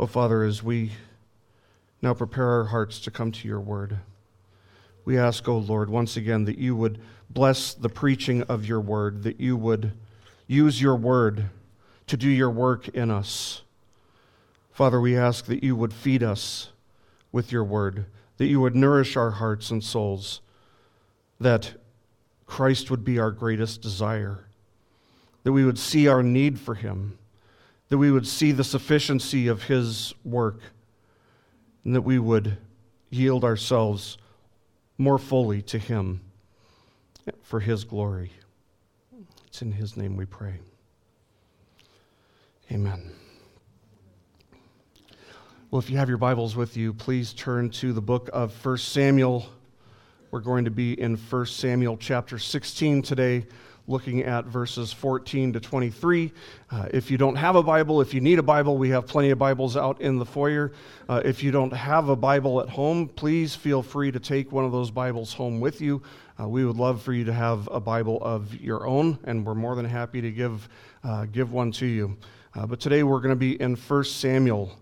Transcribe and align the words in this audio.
Oh, 0.00 0.06
Father, 0.06 0.42
as 0.42 0.62
we 0.62 0.92
now 2.00 2.14
prepare 2.14 2.48
our 2.48 2.64
hearts 2.64 2.98
to 3.00 3.10
come 3.10 3.30
to 3.30 3.46
your 3.46 3.60
word, 3.60 3.98
we 5.04 5.18
ask, 5.18 5.46
oh 5.46 5.58
Lord, 5.58 5.90
once 5.90 6.16
again 6.16 6.46
that 6.46 6.56
you 6.56 6.74
would 6.74 6.98
bless 7.28 7.74
the 7.74 7.90
preaching 7.90 8.42
of 8.44 8.64
your 8.64 8.80
word, 8.80 9.22
that 9.24 9.38
you 9.38 9.54
would 9.54 9.92
use 10.46 10.80
your 10.80 10.96
word 10.96 11.44
to 12.06 12.16
do 12.16 12.28
your 12.28 12.48
work 12.48 12.88
in 12.88 13.10
us. 13.10 13.62
Father, 14.70 14.98
we 14.98 15.14
ask 15.14 15.44
that 15.44 15.62
you 15.62 15.76
would 15.76 15.92
feed 15.92 16.22
us 16.22 16.70
with 17.30 17.52
your 17.52 17.64
word, 17.64 18.06
that 18.38 18.46
you 18.46 18.62
would 18.62 18.74
nourish 18.74 19.14
our 19.14 19.32
hearts 19.32 19.70
and 19.70 19.84
souls, 19.84 20.40
that 21.38 21.74
Christ 22.46 22.90
would 22.90 23.04
be 23.04 23.18
our 23.18 23.30
greatest 23.30 23.82
desire, 23.82 24.46
that 25.42 25.52
we 25.52 25.66
would 25.66 25.78
see 25.78 26.08
our 26.08 26.22
need 26.22 26.58
for 26.58 26.76
him 26.76 27.18
that 27.92 27.98
we 27.98 28.10
would 28.10 28.26
see 28.26 28.52
the 28.52 28.64
sufficiency 28.64 29.48
of 29.48 29.64
His 29.64 30.14
work, 30.24 30.60
and 31.84 31.94
that 31.94 32.00
we 32.00 32.18
would 32.18 32.56
yield 33.10 33.44
ourselves 33.44 34.16
more 34.96 35.18
fully 35.18 35.60
to 35.60 35.76
Him 35.76 36.22
for 37.42 37.60
His 37.60 37.84
glory. 37.84 38.32
It's 39.46 39.60
in 39.60 39.72
His 39.72 39.94
name 39.94 40.16
we 40.16 40.24
pray. 40.24 40.54
Amen. 42.70 43.12
Well, 45.70 45.78
if 45.78 45.90
you 45.90 45.98
have 45.98 46.08
your 46.08 46.16
Bibles 46.16 46.56
with 46.56 46.78
you, 46.78 46.94
please 46.94 47.34
turn 47.34 47.68
to 47.72 47.92
the 47.92 48.00
book 48.00 48.30
of 48.32 48.54
1 48.64 48.78
Samuel. 48.78 49.44
We're 50.30 50.40
going 50.40 50.64
to 50.64 50.70
be 50.70 50.98
in 50.98 51.16
1 51.16 51.44
Samuel 51.44 51.98
chapter 51.98 52.38
16 52.38 53.02
today 53.02 53.44
looking 53.92 54.22
at 54.22 54.46
verses 54.46 54.90
14 54.90 55.52
to 55.52 55.60
23. 55.60 56.32
Uh, 56.70 56.88
if 56.92 57.10
you 57.10 57.18
don't 57.18 57.36
have 57.36 57.56
a 57.56 57.62
Bible, 57.62 58.00
if 58.00 58.14
you 58.14 58.22
need 58.22 58.38
a 58.38 58.42
Bible, 58.42 58.78
we 58.78 58.88
have 58.88 59.06
plenty 59.06 59.28
of 59.28 59.38
Bibles 59.38 59.76
out 59.76 60.00
in 60.00 60.18
the 60.18 60.24
foyer. 60.24 60.72
Uh, 61.10 61.20
if 61.26 61.42
you 61.42 61.50
don't 61.50 61.74
have 61.74 62.08
a 62.08 62.16
Bible 62.16 62.62
at 62.62 62.70
home, 62.70 63.06
please 63.06 63.54
feel 63.54 63.82
free 63.82 64.10
to 64.10 64.18
take 64.18 64.50
one 64.50 64.64
of 64.64 64.72
those 64.72 64.90
Bibles 64.90 65.34
home 65.34 65.60
with 65.60 65.82
you. 65.82 66.02
Uh, 66.40 66.48
we 66.48 66.64
would 66.64 66.78
love 66.78 67.02
for 67.02 67.12
you 67.12 67.22
to 67.24 67.34
have 67.34 67.68
a 67.70 67.78
Bible 67.78 68.18
of 68.22 68.58
your 68.58 68.86
own, 68.86 69.18
and 69.24 69.44
we're 69.44 69.54
more 69.54 69.76
than 69.76 69.84
happy 69.84 70.22
to 70.22 70.32
give, 70.32 70.70
uh, 71.04 71.26
give 71.26 71.52
one 71.52 71.70
to 71.72 71.86
you. 71.86 72.16
Uh, 72.54 72.66
but 72.66 72.80
today 72.80 73.02
we're 73.02 73.20
going 73.20 73.28
to 73.28 73.36
be 73.36 73.60
in 73.60 73.76
1 73.76 74.04
Samuel, 74.04 74.72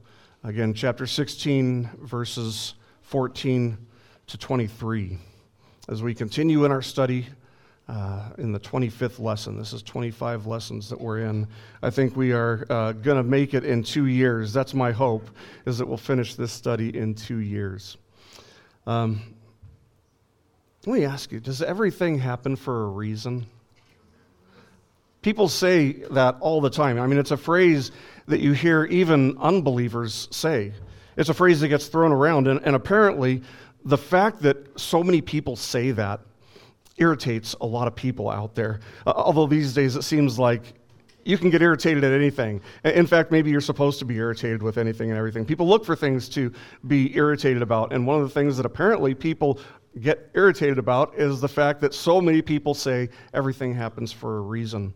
again, 0.45 0.73
chapter 0.73 1.05
16, 1.05 1.91
verses 2.03 2.75
14 3.03 3.77
to 4.29 4.39
23. 4.39 5.19
As 5.89 6.01
we 6.01 6.15
continue 6.15 6.65
in 6.65 6.71
our 6.71 6.83
study 6.83 7.27
uh, 7.91 8.29
in 8.39 8.53
the 8.53 8.61
25th 8.61 9.19
lesson. 9.19 9.59
This 9.59 9.73
is 9.73 9.83
25 9.83 10.47
lessons 10.47 10.89
that 10.91 11.01
we're 11.01 11.21
in. 11.21 11.49
I 11.83 11.91
think 11.91 12.15
we 12.15 12.33
are 12.33 12.65
uh, 12.71 12.93
going 12.93 13.17
to 13.17 13.29
make 13.29 13.53
it 13.53 13.65
in 13.65 13.83
two 13.83 14.07
years. 14.07 14.53
That's 14.53 14.75
my 14.75 14.93
hope, 14.93 15.29
is 15.67 15.79
that 15.79 15.89
we'll 15.89 15.97
finish 15.97 16.37
this 16.37 16.53
study 16.53 16.97
in 16.97 17.15
two 17.15 17.39
years. 17.39 17.97
Um, 18.87 19.21
let 20.87 21.01
me 21.01 21.05
ask 21.05 21.33
you 21.33 21.41
does 21.41 21.63
everything 21.63 22.19
happen 22.19 22.55
for 22.55 22.85
a 22.85 22.89
reason? 22.89 23.45
People 25.21 25.49
say 25.49 25.93
that 26.13 26.37
all 26.41 26.61
the 26.61 26.71
time. 26.71 26.99
I 26.99 27.07
mean, 27.09 27.19
it's 27.19 27.33
a 27.33 27.37
phrase 27.37 27.91
that 28.27 28.41
you 28.41 28.53
hear 28.53 28.85
even 28.85 29.37
unbelievers 29.39 30.29
say. 30.31 30.73
It's 31.17 31.29
a 31.29 31.35
phrase 31.35 31.61
that 31.61 31.69
gets 31.69 31.89
thrown 31.89 32.13
around, 32.13 32.47
and, 32.47 32.61
and 32.65 32.77
apparently, 32.77 33.43
the 33.85 33.99
fact 33.99 34.43
that 34.43 34.79
so 34.79 35.03
many 35.03 35.21
people 35.21 35.57
say 35.57 35.91
that 35.91 36.21
irritates 37.01 37.55
a 37.61 37.67
lot 37.67 37.89
of 37.89 37.97
people 37.97 38.31
out 38.31 38.55
there. 38.55 38.81
Uh, 39.07 39.13
although 39.17 39.47
these 39.47 39.75
days 39.75 39.97
it 39.97 40.03
seems 40.03 40.39
like 40.39 40.75
you 41.25 41.37
can 41.37 41.51
get 41.51 41.63
irritated 41.63 42.03
at 42.05 42.13
anything. 42.13 42.61
In 42.85 43.07
fact, 43.07 43.31
maybe 43.31 43.51
you're 43.51 43.61
supposed 43.61 43.99
to 43.99 44.05
be 44.05 44.17
irritated 44.17 44.63
with 44.63 44.79
anything 44.79 45.11
and 45.11 45.19
everything. 45.19 45.45
People 45.45 45.69
look 45.69 45.85
for 45.85 45.95
things 45.95 46.29
to 46.31 46.53
be 46.87 47.15
irritated 47.15 47.63
about. 47.63 47.93
And 47.93 48.07
one 48.07 48.21
of 48.21 48.23
the 48.23 48.33
things 48.33 48.57
that 48.57 48.65
apparently 48.65 49.15
people 49.15 49.61
get 50.01 50.31
irritated 50.35 50.79
about 50.79 51.15
is 51.17 51.41
the 51.41 51.49
fact 51.49 51.81
that 51.81 51.93
so 51.95 52.21
many 52.21 52.41
people 52.41 52.75
say 52.75 53.09
everything 53.35 53.75
happens 53.75 54.13
for 54.13 54.39
a 54.39 54.41
reason. 54.41 54.95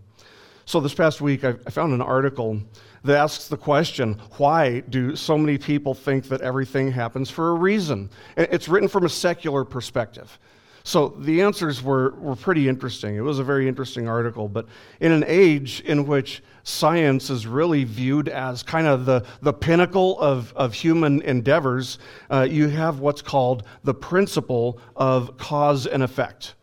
So 0.66 0.80
this 0.80 0.94
past 0.94 1.20
week, 1.20 1.44
I 1.44 1.52
found 1.52 1.92
an 1.92 2.00
article 2.00 2.58
that 3.02 3.16
asks 3.16 3.48
the 3.48 3.56
question 3.56 4.18
why 4.38 4.80
do 4.80 5.14
so 5.14 5.36
many 5.36 5.58
people 5.58 5.92
think 5.92 6.24
that 6.28 6.40
everything 6.40 6.90
happens 6.90 7.28
for 7.28 7.50
a 7.50 7.54
reason? 7.54 8.08
It's 8.36 8.66
written 8.66 8.88
from 8.88 9.04
a 9.04 9.10
secular 9.10 9.64
perspective. 9.64 10.38
So 10.86 11.08
the 11.18 11.40
answers 11.40 11.82
were, 11.82 12.10
were 12.16 12.36
pretty 12.36 12.68
interesting. 12.68 13.16
It 13.16 13.22
was 13.22 13.38
a 13.38 13.44
very 13.44 13.66
interesting 13.66 14.06
article. 14.06 14.48
But 14.48 14.66
in 15.00 15.12
an 15.12 15.24
age 15.26 15.80
in 15.80 16.06
which 16.06 16.42
science 16.62 17.30
is 17.30 17.46
really 17.46 17.84
viewed 17.84 18.28
as 18.28 18.62
kind 18.62 18.86
of 18.86 19.06
the, 19.06 19.24
the 19.40 19.52
pinnacle 19.52 20.20
of, 20.20 20.52
of 20.54 20.74
human 20.74 21.22
endeavors, 21.22 21.98
uh, 22.30 22.46
you 22.48 22.68
have 22.68 23.00
what's 23.00 23.22
called 23.22 23.64
the 23.82 23.94
principle 23.94 24.78
of 24.94 25.38
cause 25.38 25.86
and 25.86 26.02
effect. 26.02 26.54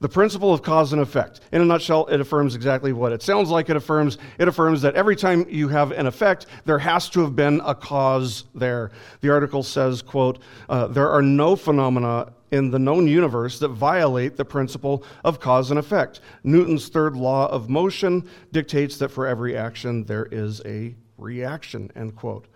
The 0.00 0.08
principle 0.08 0.52
of 0.52 0.62
cause 0.62 0.92
and 0.92 1.00
effect. 1.00 1.40
In 1.52 1.60
a 1.60 1.64
nutshell, 1.64 2.06
it 2.06 2.20
affirms 2.20 2.56
exactly 2.56 2.92
what 2.92 3.12
it 3.12 3.22
sounds 3.22 3.48
like 3.48 3.70
it 3.70 3.76
affirms. 3.76 4.18
It 4.38 4.48
affirms 4.48 4.82
that 4.82 4.96
every 4.96 5.14
time 5.14 5.46
you 5.48 5.68
have 5.68 5.92
an 5.92 6.06
effect, 6.06 6.46
there 6.64 6.78
has 6.78 7.08
to 7.10 7.20
have 7.20 7.36
been 7.36 7.60
a 7.64 7.76
cause 7.76 8.44
there. 8.56 8.90
The 9.20 9.30
article 9.30 9.62
says, 9.62 10.02
quote, 10.02 10.40
uh, 10.68 10.88
there 10.88 11.10
are 11.10 11.22
no 11.22 11.54
phenomena 11.54 12.32
in 12.50 12.70
the 12.70 12.78
known 12.78 13.06
universe 13.06 13.58
that 13.58 13.68
violate 13.68 14.36
the 14.36 14.44
principle 14.44 15.04
of 15.24 15.40
cause 15.40 15.70
and 15.70 15.78
effect. 15.78 16.20
Newton's 16.44 16.88
third 16.88 17.16
law 17.16 17.48
of 17.50 17.68
motion 17.68 18.28
dictates 18.52 18.96
that 18.98 19.10
for 19.10 19.26
every 19.26 19.56
action 19.56 20.04
there 20.04 20.26
is 20.30 20.62
a 20.64 20.94
reaction, 21.16 21.90
end 21.94 22.16
quote. 22.16 22.46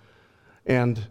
And 0.66 1.06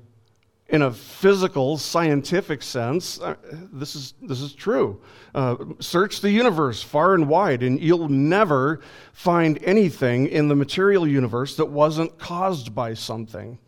in 0.70 0.84
a 0.84 0.92
physical, 0.92 1.78
scientific 1.78 2.64
sense, 2.64 3.20
uh, 3.20 3.36
this 3.74 3.94
is, 3.94 4.14
this 4.22 4.40
is 4.40 4.54
true. 4.54 5.02
Uh, 5.36 5.58
search 5.80 6.22
the 6.22 6.32
universe 6.32 6.82
far 6.82 7.14
and 7.14 7.28
wide, 7.28 7.62
and 7.62 7.80
you'll 7.82 8.08
never 8.08 8.80
find 9.12 9.60
anything 9.64 10.28
in 10.28 10.48
the 10.48 10.56
material 10.56 11.06
universe 11.06 11.58
that 11.58 11.66
wasn't 11.66 12.18
caused 12.18 12.74
by 12.74 12.94
something. 12.94 13.60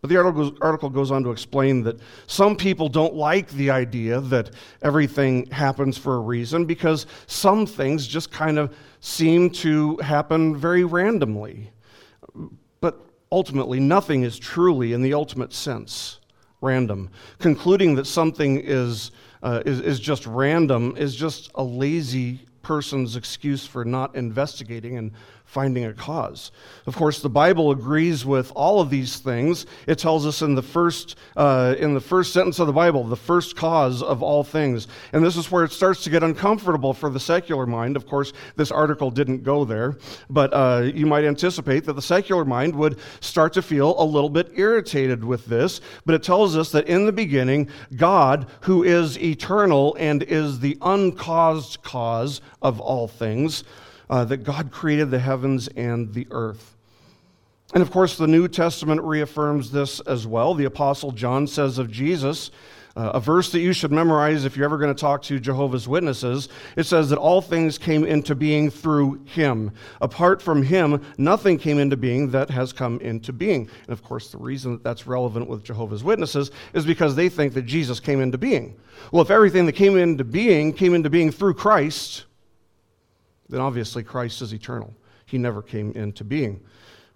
But 0.00 0.08
the 0.08 0.16
article, 0.16 0.56
article 0.62 0.88
goes 0.88 1.10
on 1.10 1.22
to 1.24 1.30
explain 1.30 1.82
that 1.82 2.00
some 2.26 2.56
people 2.56 2.88
don't 2.88 3.14
like 3.14 3.50
the 3.50 3.70
idea 3.70 4.20
that 4.20 4.50
everything 4.80 5.46
happens 5.50 5.98
for 5.98 6.16
a 6.16 6.20
reason 6.20 6.64
because 6.64 7.06
some 7.26 7.66
things 7.66 8.06
just 8.06 8.30
kind 8.30 8.58
of 8.58 8.74
seem 9.00 9.50
to 9.50 9.98
happen 9.98 10.56
very 10.56 10.84
randomly. 10.84 11.70
But 12.80 12.98
ultimately, 13.30 13.78
nothing 13.78 14.22
is 14.22 14.38
truly, 14.38 14.94
in 14.94 15.02
the 15.02 15.12
ultimate 15.12 15.52
sense, 15.52 16.20
random. 16.62 17.10
Concluding 17.38 17.94
that 17.96 18.06
something 18.06 18.58
is, 18.58 19.10
uh, 19.42 19.62
is, 19.66 19.80
is 19.80 20.00
just 20.00 20.26
random 20.26 20.94
is 20.96 21.14
just 21.14 21.50
a 21.56 21.62
lazy 21.62 22.40
person's 22.62 23.16
excuse 23.16 23.66
for 23.66 23.84
not 23.84 24.14
investigating 24.14 24.96
and 24.98 25.12
finding 25.50 25.84
a 25.84 25.92
cause. 25.92 26.52
Of 26.86 26.94
course, 26.94 27.20
the 27.22 27.28
Bible 27.28 27.72
agrees 27.72 28.24
with 28.24 28.52
all 28.54 28.80
of 28.80 28.88
these 28.88 29.18
things. 29.18 29.66
It 29.88 29.98
tells 29.98 30.24
us 30.24 30.42
in 30.42 30.54
the 30.54 30.62
first 30.62 31.16
uh, 31.36 31.74
in 31.76 31.92
the 31.92 32.00
first 32.00 32.32
sentence 32.32 32.60
of 32.60 32.68
the 32.68 32.72
Bible, 32.72 33.02
the 33.02 33.16
first 33.16 33.56
cause 33.56 34.00
of 34.00 34.22
all 34.22 34.44
things, 34.44 34.86
and 35.12 35.24
this 35.24 35.36
is 35.36 35.50
where 35.50 35.64
it 35.64 35.72
starts 35.72 36.04
to 36.04 36.10
get 36.10 36.22
uncomfortable 36.22 36.94
for 36.94 37.10
the 37.10 37.18
secular 37.18 37.66
mind. 37.66 37.96
Of 37.96 38.06
course, 38.06 38.32
this 38.54 38.70
article 38.70 39.10
didn't 39.10 39.42
go 39.42 39.64
there, 39.64 39.98
but 40.28 40.54
uh, 40.54 40.82
you 40.94 41.04
might 41.04 41.24
anticipate 41.24 41.84
that 41.86 41.94
the 41.94 42.02
secular 42.02 42.44
mind 42.44 42.76
would 42.76 43.00
start 43.18 43.52
to 43.54 43.62
feel 43.62 44.00
a 44.00 44.04
little 44.04 44.30
bit 44.30 44.52
irritated 44.54 45.24
with 45.24 45.46
this. 45.46 45.80
But 46.06 46.14
it 46.14 46.22
tells 46.22 46.56
us 46.56 46.70
that 46.70 46.86
in 46.86 47.06
the 47.06 47.12
beginning, 47.12 47.70
God, 47.96 48.46
who 48.60 48.84
is 48.84 49.18
eternal 49.18 49.96
and 49.98 50.22
is 50.22 50.60
the 50.60 50.78
uncaused 50.80 51.82
cause 51.82 52.40
of 52.62 52.78
all 52.80 53.08
things 53.08 53.64
uh, 54.10 54.24
that 54.24 54.38
God 54.38 54.70
created 54.70 55.10
the 55.10 55.20
heavens 55.20 55.68
and 55.68 56.12
the 56.12 56.26
earth. 56.30 56.76
And 57.72 57.82
of 57.82 57.92
course, 57.92 58.18
the 58.18 58.26
New 58.26 58.48
Testament 58.48 59.00
reaffirms 59.02 59.70
this 59.70 60.00
as 60.00 60.26
well. 60.26 60.54
The 60.54 60.64
Apostle 60.64 61.12
John 61.12 61.46
says 61.46 61.78
of 61.78 61.88
Jesus, 61.88 62.50
uh, 62.96 63.12
a 63.14 63.20
verse 63.20 63.52
that 63.52 63.60
you 63.60 63.72
should 63.72 63.92
memorize 63.92 64.44
if 64.44 64.56
you're 64.56 64.64
ever 64.64 64.78
going 64.78 64.92
to 64.92 65.00
talk 65.00 65.22
to 65.22 65.38
Jehovah's 65.38 65.86
Witnesses. 65.86 66.48
It 66.76 66.86
says 66.86 67.08
that 67.10 67.18
all 67.18 67.40
things 67.40 67.78
came 67.78 68.04
into 68.04 68.34
being 68.34 68.68
through 68.68 69.20
him. 69.26 69.70
Apart 70.00 70.42
from 70.42 70.64
him, 70.64 71.00
nothing 71.16 71.56
came 71.56 71.78
into 71.78 71.96
being 71.96 72.32
that 72.32 72.50
has 72.50 72.72
come 72.72 72.98
into 72.98 73.32
being. 73.32 73.70
And 73.84 73.92
of 73.92 74.02
course, 74.02 74.32
the 74.32 74.38
reason 74.38 74.72
that 74.72 74.82
that's 74.82 75.06
relevant 75.06 75.48
with 75.48 75.62
Jehovah's 75.62 76.02
Witnesses 76.02 76.50
is 76.74 76.84
because 76.84 77.14
they 77.14 77.28
think 77.28 77.54
that 77.54 77.62
Jesus 77.62 78.00
came 78.00 78.20
into 78.20 78.38
being. 78.38 78.76
Well, 79.12 79.22
if 79.22 79.30
everything 79.30 79.66
that 79.66 79.74
came 79.74 79.96
into 79.96 80.24
being 80.24 80.72
came 80.72 80.94
into 80.94 81.08
being 81.08 81.30
through 81.30 81.54
Christ, 81.54 82.24
then 83.50 83.60
obviously 83.60 84.02
Christ 84.02 84.40
is 84.42 84.52
eternal. 84.54 84.94
He 85.26 85.38
never 85.38 85.62
came 85.62 85.92
into 85.92 86.24
being. 86.24 86.60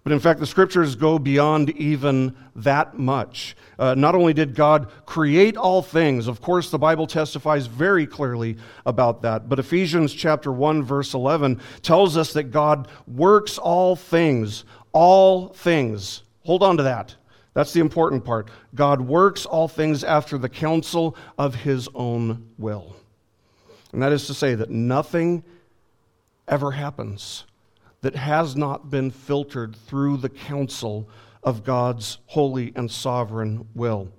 But 0.05 0.11
in 0.11 0.19
fact, 0.19 0.39
the 0.39 0.45
scriptures 0.45 0.95
go 0.95 1.17
beyond 1.17 1.71
even 1.71 2.35
that 2.57 2.95
much. 2.95 3.57
Uh, 3.79 3.95
not 3.95 4.13
only 4.13 4.33
did 4.33 4.53
God 4.53 4.91
create 5.07 5.57
all 5.57 5.81
things, 5.81 6.27
of 6.27 6.41
course, 6.41 6.69
the 6.69 6.77
Bible 6.77 7.07
testifies 7.07 7.65
very 7.65 8.05
clearly 8.05 8.57
about 8.85 9.23
that, 9.23 9.49
but 9.49 9.57
Ephesians 9.57 10.13
chapter 10.13 10.51
1, 10.51 10.83
verse 10.83 11.15
11 11.15 11.59
tells 11.81 12.17
us 12.17 12.33
that 12.33 12.51
God 12.51 12.87
works 13.07 13.57
all 13.57 13.95
things, 13.95 14.63
all 14.91 15.47
things. 15.47 16.21
Hold 16.43 16.61
on 16.61 16.77
to 16.77 16.83
that. 16.83 17.15
That's 17.55 17.73
the 17.73 17.79
important 17.79 18.23
part. 18.23 18.51
God 18.75 19.01
works 19.01 19.47
all 19.47 19.67
things 19.67 20.03
after 20.03 20.37
the 20.37 20.49
counsel 20.49 21.17
of 21.39 21.55
his 21.55 21.89
own 21.95 22.51
will. 22.59 22.95
And 23.91 24.03
that 24.03 24.11
is 24.11 24.27
to 24.27 24.35
say 24.35 24.53
that 24.53 24.69
nothing 24.69 25.43
ever 26.47 26.71
happens 26.71 27.45
that 28.01 28.15
has 28.15 28.55
not 28.55 28.89
been 28.89 29.09
filtered 29.09 29.75
through 29.75 30.17
the 30.17 30.29
counsel 30.29 31.09
of 31.43 31.63
God's 31.63 32.19
holy 32.27 32.71
and 32.75 32.89
sovereign 32.89 33.67
will. 33.73 34.11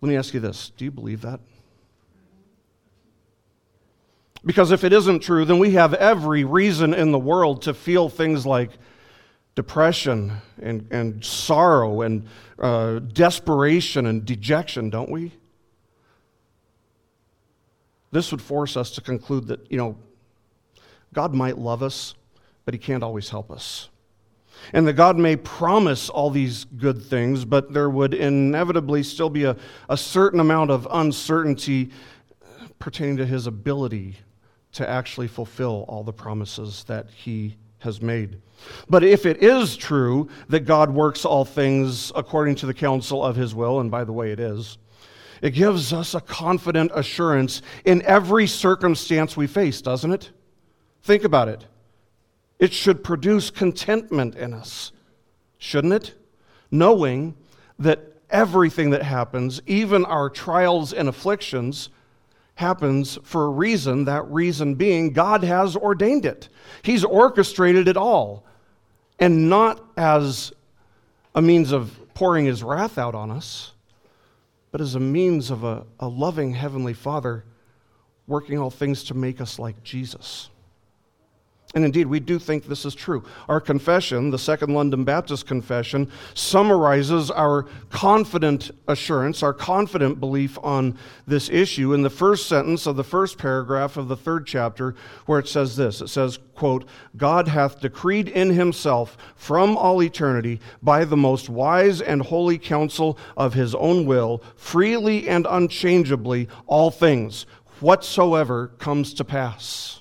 Let 0.00 0.08
me 0.08 0.16
ask 0.16 0.32
you 0.32 0.40
this 0.40 0.70
do 0.76 0.84
you 0.84 0.90
believe 0.90 1.22
that? 1.22 1.40
Because 4.44 4.70
if 4.70 4.84
it 4.84 4.92
isn't 4.92 5.20
true, 5.20 5.44
then 5.44 5.58
we 5.58 5.72
have 5.72 5.94
every 5.94 6.44
reason 6.44 6.94
in 6.94 7.10
the 7.10 7.18
world 7.18 7.62
to 7.62 7.74
feel 7.74 8.08
things 8.08 8.46
like 8.46 8.70
depression 9.54 10.32
and, 10.62 10.86
and 10.92 11.24
sorrow 11.24 12.02
and 12.02 12.26
uh, 12.60 13.00
desperation 13.00 14.06
and 14.06 14.24
dejection, 14.24 14.88
don't 14.88 15.10
we? 15.10 15.32
This 18.12 18.30
would 18.30 18.40
force 18.40 18.76
us 18.76 18.92
to 18.92 19.00
conclude 19.00 19.48
that, 19.48 19.70
you 19.70 19.76
know, 19.76 19.96
God 21.12 21.34
might 21.34 21.58
love 21.58 21.82
us, 21.82 22.14
but 22.64 22.74
He 22.74 22.78
can't 22.78 23.02
always 23.02 23.30
help 23.30 23.50
us. 23.50 23.88
And 24.72 24.86
that 24.86 24.94
God 24.94 25.16
may 25.16 25.36
promise 25.36 26.08
all 26.08 26.30
these 26.30 26.64
good 26.64 27.02
things, 27.02 27.44
but 27.44 27.72
there 27.72 27.88
would 27.88 28.12
inevitably 28.12 29.02
still 29.02 29.30
be 29.30 29.44
a, 29.44 29.56
a 29.88 29.96
certain 29.96 30.40
amount 30.40 30.70
of 30.70 30.86
uncertainty 30.90 31.90
pertaining 32.78 33.16
to 33.18 33.26
His 33.26 33.46
ability 33.46 34.16
to 34.72 34.88
actually 34.88 35.28
fulfill 35.28 35.84
all 35.88 36.02
the 36.02 36.12
promises 36.12 36.84
that 36.84 37.08
He 37.10 37.56
has 37.78 38.02
made. 38.02 38.40
But 38.88 39.04
if 39.04 39.24
it 39.26 39.42
is 39.42 39.76
true 39.76 40.28
that 40.48 40.60
God 40.60 40.90
works 40.90 41.24
all 41.24 41.44
things 41.44 42.10
according 42.14 42.56
to 42.56 42.66
the 42.66 42.74
counsel 42.74 43.24
of 43.24 43.36
his 43.36 43.54
will, 43.54 43.80
and 43.80 43.90
by 43.90 44.04
the 44.04 44.12
way, 44.12 44.32
it 44.32 44.40
is, 44.40 44.78
it 45.40 45.50
gives 45.50 45.92
us 45.92 46.14
a 46.14 46.20
confident 46.20 46.90
assurance 46.94 47.62
in 47.84 48.02
every 48.02 48.46
circumstance 48.46 49.36
we 49.36 49.46
face, 49.46 49.80
doesn't 49.80 50.12
it? 50.12 50.30
Think 51.08 51.24
about 51.24 51.48
it. 51.48 51.64
It 52.58 52.74
should 52.74 53.02
produce 53.02 53.48
contentment 53.48 54.34
in 54.34 54.52
us, 54.52 54.92
shouldn't 55.56 55.94
it? 55.94 56.14
Knowing 56.70 57.34
that 57.78 58.12
everything 58.28 58.90
that 58.90 59.02
happens, 59.02 59.62
even 59.64 60.04
our 60.04 60.28
trials 60.28 60.92
and 60.92 61.08
afflictions, 61.08 61.88
happens 62.56 63.18
for 63.22 63.46
a 63.46 63.48
reason, 63.48 64.04
that 64.04 64.30
reason 64.30 64.74
being 64.74 65.14
God 65.14 65.44
has 65.44 65.76
ordained 65.76 66.26
it. 66.26 66.50
He's 66.82 67.04
orchestrated 67.04 67.88
it 67.88 67.96
all, 67.96 68.44
and 69.18 69.48
not 69.48 69.82
as 69.96 70.52
a 71.34 71.40
means 71.40 71.72
of 71.72 71.98
pouring 72.12 72.44
his 72.44 72.62
wrath 72.62 72.98
out 72.98 73.14
on 73.14 73.30
us, 73.30 73.72
but 74.72 74.82
as 74.82 74.94
a 74.94 75.00
means 75.00 75.50
of 75.50 75.64
a, 75.64 75.86
a 76.00 76.06
loving 76.06 76.52
Heavenly 76.52 76.92
Father 76.92 77.46
working 78.26 78.58
all 78.58 78.70
things 78.70 79.04
to 79.04 79.14
make 79.14 79.40
us 79.40 79.58
like 79.58 79.82
Jesus. 79.82 80.50
And 81.74 81.84
indeed, 81.84 82.06
we 82.06 82.18
do 82.18 82.38
think 82.38 82.64
this 82.64 82.86
is 82.86 82.94
true. 82.94 83.22
Our 83.46 83.60
confession, 83.60 84.30
the 84.30 84.38
Second 84.38 84.72
London 84.72 85.04
Baptist 85.04 85.46
Confession, 85.46 86.10
summarizes 86.32 87.30
our 87.30 87.66
confident 87.90 88.70
assurance, 88.88 89.42
our 89.42 89.52
confident 89.52 90.18
belief 90.18 90.58
on 90.62 90.96
this 91.26 91.50
issue 91.50 91.92
in 91.92 92.00
the 92.00 92.08
first 92.08 92.48
sentence 92.48 92.86
of 92.86 92.96
the 92.96 93.04
first 93.04 93.36
paragraph 93.36 93.98
of 93.98 94.08
the 94.08 94.16
third 94.16 94.46
chapter, 94.46 94.94
where 95.26 95.38
it 95.38 95.46
says 95.46 95.76
this 95.76 96.00
It 96.00 96.08
says, 96.08 96.38
quote, 96.54 96.88
God 97.18 97.48
hath 97.48 97.80
decreed 97.80 98.28
in 98.28 98.48
himself 98.48 99.18
from 99.36 99.76
all 99.76 100.02
eternity 100.02 100.60
by 100.82 101.04
the 101.04 101.18
most 101.18 101.50
wise 101.50 102.00
and 102.00 102.22
holy 102.22 102.56
counsel 102.56 103.18
of 103.36 103.52
his 103.52 103.74
own 103.74 104.06
will, 104.06 104.42
freely 104.56 105.28
and 105.28 105.46
unchangeably, 105.48 106.48
all 106.66 106.90
things, 106.90 107.44
whatsoever 107.80 108.68
comes 108.78 109.12
to 109.12 109.22
pass. 109.22 110.00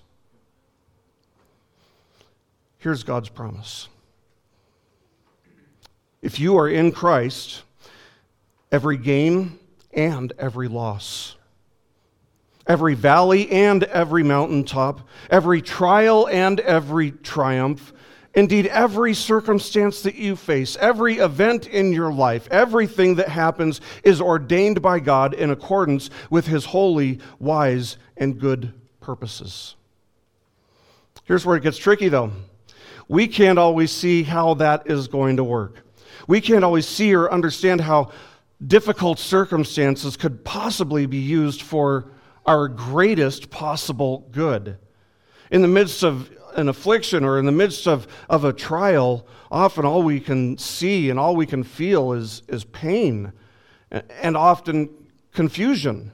Here's 2.87 3.03
God's 3.03 3.27
promise. 3.27 3.89
If 6.21 6.39
you 6.39 6.57
are 6.57 6.69
in 6.69 6.93
Christ, 6.93 7.63
every 8.71 8.95
gain 8.95 9.59
and 9.91 10.31
every 10.39 10.69
loss, 10.69 11.35
every 12.65 12.93
valley 12.93 13.51
and 13.51 13.83
every 13.83 14.23
mountaintop, 14.23 15.01
every 15.29 15.61
trial 15.61 16.29
and 16.29 16.61
every 16.61 17.11
triumph, 17.11 17.91
indeed, 18.33 18.67
every 18.67 19.13
circumstance 19.13 20.03
that 20.03 20.15
you 20.15 20.37
face, 20.37 20.77
every 20.79 21.17
event 21.17 21.67
in 21.67 21.91
your 21.91 22.13
life, 22.13 22.47
everything 22.51 23.15
that 23.15 23.27
happens 23.27 23.81
is 24.05 24.21
ordained 24.21 24.81
by 24.81 25.01
God 25.01 25.33
in 25.33 25.49
accordance 25.49 26.09
with 26.29 26.47
his 26.47 26.63
holy, 26.63 27.19
wise, 27.37 27.97
and 28.15 28.39
good 28.39 28.71
purposes. 29.01 29.75
Here's 31.25 31.45
where 31.45 31.57
it 31.57 31.63
gets 31.63 31.77
tricky, 31.77 32.07
though 32.07 32.31
we 33.07 33.27
can't 33.27 33.59
always 33.59 33.92
see 33.92 34.24
how 34.24 34.56
that 34.56 34.89
is 34.89 35.07
going 35.07 35.38
to 35.38 35.44
work. 35.44 35.83
We 36.27 36.42
can't 36.42 36.63
always 36.63 36.88
see 36.88 37.13
or 37.13 37.31
understand 37.31 37.81
how 37.81 38.12
difficult 38.65 39.19
circumstances 39.19 40.18
could 40.18 40.44
possibly 40.44 41.06
be 41.06 41.18
used 41.18 41.62
for 41.62 42.12
our 42.45 42.68
greatest 42.68 43.50
possible 43.50 44.27
good. 44.31 44.77
In 45.51 45.62
the 45.62 45.68
midst 45.68 46.04
of 46.04 46.31
an 46.56 46.69
affliction 46.69 47.24
or 47.24 47.39
in 47.39 47.45
the 47.45 47.51
midst 47.51 47.88
of, 47.88 48.07
of 48.30 48.44
a 48.44 48.51
trial, 48.51 49.27
often 49.51 49.86
all 49.86 50.01
we 50.01 50.19
can 50.19 50.57
see 50.57 51.09
and 51.09 51.19
all 51.19 51.36
we 51.36 51.45
can 51.45 51.63
feel 51.63 52.13
is, 52.13 52.42
is 52.48 52.63
pain 52.63 53.31
and 53.92 54.36
often 54.36 54.89
confusion. 55.33 56.12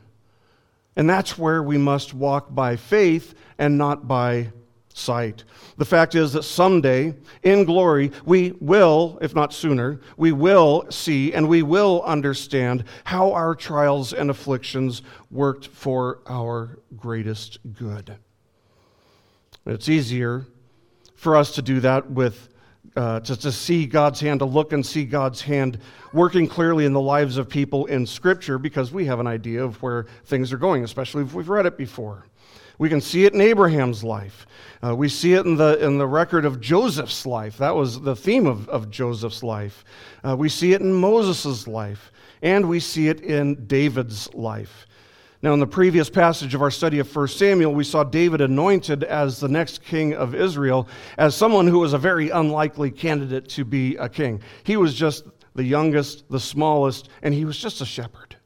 And 0.95 1.09
that's 1.09 1.37
where 1.37 1.63
we 1.63 1.77
must 1.77 2.13
walk 2.13 2.53
by 2.53 2.75
faith 2.75 3.33
and 3.57 3.77
not 3.77 4.07
by 4.07 4.51
sight. 4.93 5.43
The 5.77 5.85
fact 5.85 6.15
is 6.15 6.33
that 6.33 6.43
someday, 6.43 7.15
in 7.41 7.65
glory, 7.65 8.11
we 8.25 8.53
will, 8.59 9.17
if 9.21 9.35
not 9.35 9.53
sooner, 9.53 9.99
we 10.17 10.31
will 10.31 10.85
see 10.89 11.33
and 11.33 11.49
we 11.49 11.63
will 11.63 12.01
understand 12.03 12.83
how 13.03 13.33
our 13.33 13.55
trials 13.55 14.13
and 14.13 14.29
afflictions 14.29 15.01
worked 15.31 15.67
for 15.67 16.19
our 16.27 16.79
greatest 16.95 17.59
good. 17.73 18.15
It's 19.65 19.89
easier 19.89 20.45
for 21.15 21.35
us 21.35 21.55
to 21.55 21.61
do 21.61 21.79
that 21.81 22.09
with. 22.09 22.49
Uh, 22.95 23.19
to, 23.21 23.35
to 23.35 23.51
see 23.51 23.87
God's 23.87 24.19
hand, 24.19 24.41
to 24.41 24.45
look 24.45 24.71
and 24.71 24.85
see 24.85 25.03
God's 25.03 25.41
hand 25.41 25.79
working 26.11 26.47
clearly 26.47 26.85
in 26.85 26.93
the 26.93 27.01
lives 27.01 27.37
of 27.37 27.49
people 27.49 27.87
in 27.87 28.05
Scripture 28.05 28.59
because 28.59 28.91
we 28.91 29.05
have 29.05 29.19
an 29.19 29.25
idea 29.25 29.63
of 29.63 29.81
where 29.81 30.05
things 30.25 30.53
are 30.53 30.59
going, 30.59 30.83
especially 30.83 31.23
if 31.23 31.33
we've 31.33 31.49
read 31.49 31.65
it 31.65 31.75
before. 31.75 32.27
We 32.79 32.89
can 32.89 33.01
see 33.01 33.25
it 33.25 33.33
in 33.33 33.41
Abraham's 33.41 34.03
life. 34.03 34.47
Uh, 34.83 34.95
we 34.95 35.07
see 35.07 35.33
it 35.33 35.45
in 35.45 35.55
the, 35.55 35.83
in 35.83 35.97
the 35.97 36.07
record 36.07 36.45
of 36.45 36.59
Joseph's 36.59 37.25
life. 37.25 37.57
That 37.57 37.75
was 37.75 38.01
the 38.01 38.15
theme 38.15 38.47
of, 38.47 38.67
of 38.69 38.89
Joseph's 38.89 39.43
life. 39.43 39.85
Uh, 40.23 40.35
we 40.35 40.49
see 40.49 40.73
it 40.73 40.81
in 40.81 40.93
Moses' 40.93 41.67
life. 41.67 42.11
And 42.41 42.67
we 42.67 42.79
see 42.79 43.07
it 43.07 43.21
in 43.21 43.65
David's 43.67 44.33
life. 44.33 44.85
Now, 45.41 45.53
in 45.53 45.59
the 45.59 45.67
previous 45.67 46.09
passage 46.09 46.53
of 46.55 46.61
our 46.61 46.71
study 46.71 46.99
of 46.99 47.15
1 47.15 47.27
Samuel, 47.27 47.73
we 47.73 47.83
saw 47.83 48.03
David 48.03 48.41
anointed 48.41 49.03
as 49.03 49.39
the 49.39 49.49
next 49.49 49.83
king 49.83 50.13
of 50.13 50.35
Israel, 50.35 50.87
as 51.17 51.35
someone 51.35 51.67
who 51.67 51.79
was 51.79 51.93
a 51.93 51.97
very 51.97 52.29
unlikely 52.29 52.91
candidate 52.91 53.49
to 53.49 53.65
be 53.65 53.95
a 53.97 54.07
king. 54.07 54.41
He 54.63 54.77
was 54.77 54.93
just 54.93 55.25
the 55.53 55.63
youngest, 55.63 56.29
the 56.29 56.39
smallest, 56.39 57.09
and 57.21 57.33
he 57.33 57.45
was 57.45 57.57
just 57.57 57.81
a 57.81 57.85
shepherd 57.85 58.37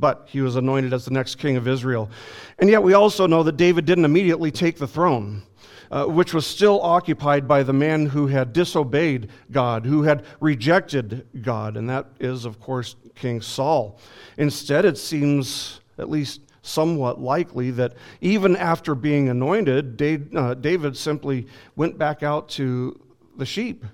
but 0.00 0.26
he 0.30 0.40
was 0.40 0.56
anointed 0.56 0.92
as 0.92 1.04
the 1.04 1.10
next 1.10 1.36
king 1.36 1.56
of 1.56 1.68
Israel. 1.68 2.10
And 2.58 2.70
yet 2.70 2.82
we 2.82 2.94
also 2.94 3.26
know 3.26 3.42
that 3.42 3.56
David 3.56 3.84
didn't 3.84 4.04
immediately 4.04 4.50
take 4.50 4.78
the 4.78 4.88
throne. 4.88 5.42
Uh, 5.92 6.04
which 6.06 6.32
was 6.32 6.46
still 6.46 6.80
occupied 6.82 7.48
by 7.48 7.64
the 7.64 7.72
man 7.72 8.06
who 8.06 8.28
had 8.28 8.52
disobeyed 8.52 9.28
God, 9.50 9.84
who 9.84 10.04
had 10.04 10.24
rejected 10.38 11.26
God, 11.42 11.76
and 11.76 11.90
that 11.90 12.06
is, 12.20 12.44
of 12.44 12.60
course, 12.60 12.94
King 13.16 13.40
Saul. 13.40 13.98
Instead, 14.36 14.84
it 14.84 14.96
seems 14.96 15.80
at 15.98 16.08
least 16.08 16.42
somewhat 16.62 17.20
likely 17.20 17.72
that 17.72 17.94
even 18.20 18.54
after 18.54 18.94
being 18.94 19.30
anointed, 19.30 20.00
uh, 20.36 20.54
David 20.54 20.96
simply 20.96 21.48
went 21.74 21.98
back 21.98 22.22
out 22.22 22.48
to 22.50 22.96
the 23.36 23.46
sheep 23.46 23.84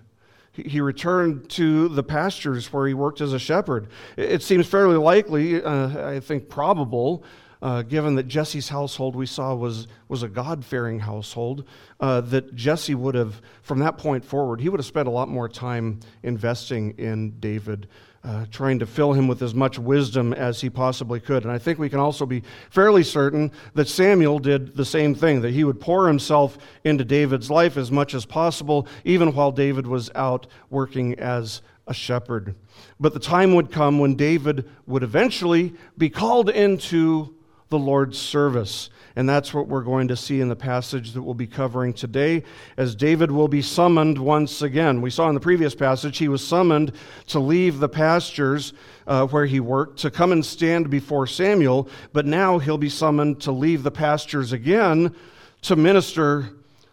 he 0.65 0.81
returned 0.81 1.49
to 1.51 1.89
the 1.89 2.03
pastures 2.03 2.73
where 2.73 2.87
he 2.87 2.95
worked 2.95 3.21
as 3.21 3.33
a 3.33 3.39
shepherd. 3.39 3.89
It 4.17 4.43
seems 4.43 4.67
fairly 4.67 4.97
likely, 4.97 5.63
uh, 5.63 6.09
I 6.09 6.21
think 6.21 6.49
probable, 6.49 7.25
uh, 7.63 7.83
given 7.83 8.15
that 8.17 8.29
Jesse's 8.29 8.69
household 8.69 9.17
we 9.17 9.27
saw 9.27 9.55
was, 9.55 9.87
was 10.09 10.23
a 10.23 10.29
God 10.29 10.65
fearing 10.65 11.01
household, 11.01 11.65
uh, 12.01 12.21
that 12.23 12.55
Jesse 12.55 12.95
would 12.95 13.15
have, 13.15 13.41
from 13.63 13.79
that 13.81 13.99
point 13.99 14.25
forward, 14.25 14.61
he 14.61 14.69
would 14.69 14.81
have 14.81 14.87
spent 14.87 15.09
a 15.09 15.11
lot 15.11 15.29
more 15.29 15.49
time 15.49 16.01
investing 16.23 16.91
in 16.99 17.39
David 17.41 17.89
uh, 18.27 18.45
trying 18.51 18.81
to 18.81 18.87
fill 18.87 19.13
him 19.13 19.29
with 19.29 19.41
as 19.41 19.55
much 19.55 19.79
wisdom 19.79 20.33
as 20.33 20.61
he 20.61 20.69
possibly 20.69 21.21
could. 21.21 21.45
And 21.45 21.53
I 21.53 21.59
think 21.59 21.79
we 21.79 21.89
can 21.89 22.01
also 22.01 22.27
be 22.27 22.43
fairly 22.71 23.05
certain 23.05 23.53
that 23.75 23.87
Samuel 23.87 24.41
did 24.41 24.75
the 24.75 24.85
same 24.85 25.15
thing, 25.15 25.43
that 25.43 25.53
he 25.53 25.63
would 25.63 25.81
pour 25.81 26.09
himself 26.09 26.59
into 26.83 27.05
David's 27.05 27.51
life 27.51 27.77
as 27.77 27.93
much 27.93 28.15
as 28.15 28.27
possible, 28.27 28.89
even 29.05 29.33
while 29.33 29.53
David 29.53 29.87
was 29.87 30.11
out 30.17 30.49
working 30.71 31.17
as 31.21 31.63
a 31.87 31.95
shepherd. 31.95 32.57
But 32.99 33.15
the 33.15 33.21
time 33.21 33.55
would 33.55 33.71
come 33.71 34.01
when 34.01 34.17
David 34.17 34.69
would 34.87 35.05
eventually 35.05 35.75
be 35.97 36.11
called 36.11 36.51
into 36.51 37.33
the 37.69 37.79
Lord's 37.79 38.19
service. 38.19 38.91
And 39.17 39.27
that's 39.27 39.55
what 39.55 39.67
we're 39.67 39.83
going 39.83 40.09
to 40.09 40.17
see 40.17 40.43
in 40.43 40.51
the 40.51 40.57
passage 40.57 41.13
that 41.13 41.23
we'll 41.23 41.33
be 41.33 41.47
covering 41.47 41.95
today, 41.95 42.45
as 42.77 42.95
David 42.95 43.31
will 43.31 43.49
be 43.49 43.63
summoned 43.63 44.19
once 44.19 44.61
again. 44.61 45.01
We 45.01 45.09
saw 45.09 45.29
in 45.29 45.35
the 45.35 45.41
previous 45.41 45.75
passage 45.75 46.19
he 46.19 46.29
was 46.29 46.47
summoned 46.47 46.93
to 47.29 47.41
leave 47.41 47.79
the 47.79 47.89
pastures 47.89 48.75
uh, 49.07 49.27
where 49.29 49.47
he 49.47 49.59
worked 49.59 50.01
to 50.01 50.11
come 50.11 50.33
and 50.33 50.45
stand 50.45 50.91
before 50.91 51.27
Samuel, 51.27 51.89
but 52.13 52.27
now 52.27 52.59
he'll 52.59 52.77
be 52.77 52.91
summoned 52.91 53.41
to 53.41 53.53
leave 53.53 53.83
the 53.83 53.91
pastures 53.91 54.53
again 54.53 55.15
to 55.63 55.77
minister 55.77 56.51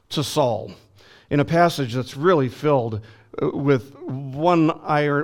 to 0.09 0.23
Saul 0.23 0.71
in 1.29 1.41
a 1.41 1.45
passage 1.45 1.93
that's 1.93 2.15
really 2.15 2.47
filled 2.47 3.01
uh, 3.41 3.49
with 3.49 3.93
one 3.99 4.69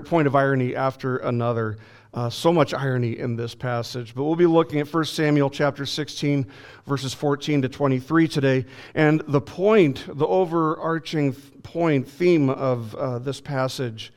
point 0.04 0.28
of 0.28 0.36
irony 0.36 0.76
after 0.76 1.18
another. 1.18 1.78
Uh, 2.12 2.28
so 2.28 2.52
much 2.52 2.74
irony 2.74 3.20
in 3.20 3.36
this 3.36 3.54
passage. 3.54 4.16
But 4.16 4.24
we'll 4.24 4.36
be 4.36 4.48
looking 4.48 4.80
at 4.80 4.92
1 4.92 5.06
Samuel 5.06 5.50
chapter 5.50 5.86
16, 5.86 6.48
verses 6.88 7.14
14 7.14 7.62
to 7.62 7.70
23 7.70 8.28
today. 8.28 8.66
And 8.96 9.22
the 9.28 9.42
point, 9.42 10.06
the 10.08 10.26
overarching 10.26 11.34
point, 11.62 12.08
theme 12.08 12.50
of 12.50 12.96
uh, 12.96 13.20
this 13.20 13.40
passage 13.40 14.12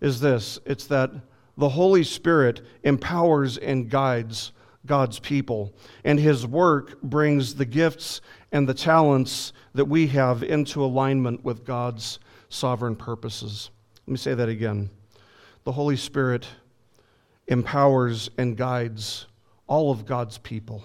is 0.00 0.20
this 0.20 0.58
it's 0.64 0.86
that 0.86 1.12
the 1.56 1.68
Holy 1.68 2.02
Spirit 2.02 2.62
empowers 2.82 3.56
and 3.56 3.88
guides 3.88 4.52
God's 4.86 5.18
people, 5.18 5.74
and 6.04 6.18
His 6.18 6.46
work 6.46 7.00
brings 7.02 7.54
the 7.54 7.64
gifts 7.64 8.20
and 8.50 8.68
the 8.68 8.74
talents 8.74 9.52
that 9.74 9.84
we 9.84 10.08
have 10.08 10.42
into 10.42 10.84
alignment 10.84 11.44
with 11.44 11.64
God's 11.64 12.18
sovereign 12.48 12.96
purposes. 12.96 13.70
Let 14.06 14.12
me 14.12 14.18
say 14.18 14.34
that 14.34 14.48
again. 14.48 14.90
The 15.64 15.72
Holy 15.72 15.96
Spirit 15.96 16.46
empowers 17.48 18.30
and 18.38 18.56
guides 18.56 19.26
all 19.66 19.90
of 19.90 20.06
God's 20.06 20.38
people. 20.38 20.82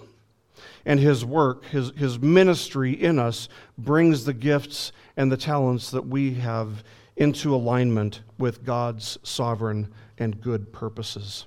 And 0.86 1.00
his 1.00 1.24
work, 1.24 1.64
his, 1.66 1.92
his 1.96 2.18
ministry 2.18 2.92
in 2.92 3.18
us, 3.18 3.48
brings 3.78 4.24
the 4.24 4.34
gifts 4.34 4.92
and 5.16 5.30
the 5.30 5.36
talents 5.36 5.90
that 5.90 6.06
we 6.06 6.34
have 6.34 6.84
into 7.16 7.54
alignment 7.54 8.22
with 8.38 8.64
God's 8.64 9.18
sovereign 9.22 9.92
and 10.18 10.40
good 10.40 10.72
purposes. 10.72 11.46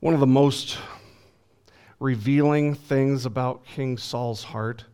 One 0.00 0.14
of 0.14 0.20
the 0.20 0.26
most 0.26 0.78
revealing 1.98 2.74
things 2.74 3.24
about 3.24 3.64
King 3.64 3.96
Saul's 3.96 4.44
heart 4.44 4.84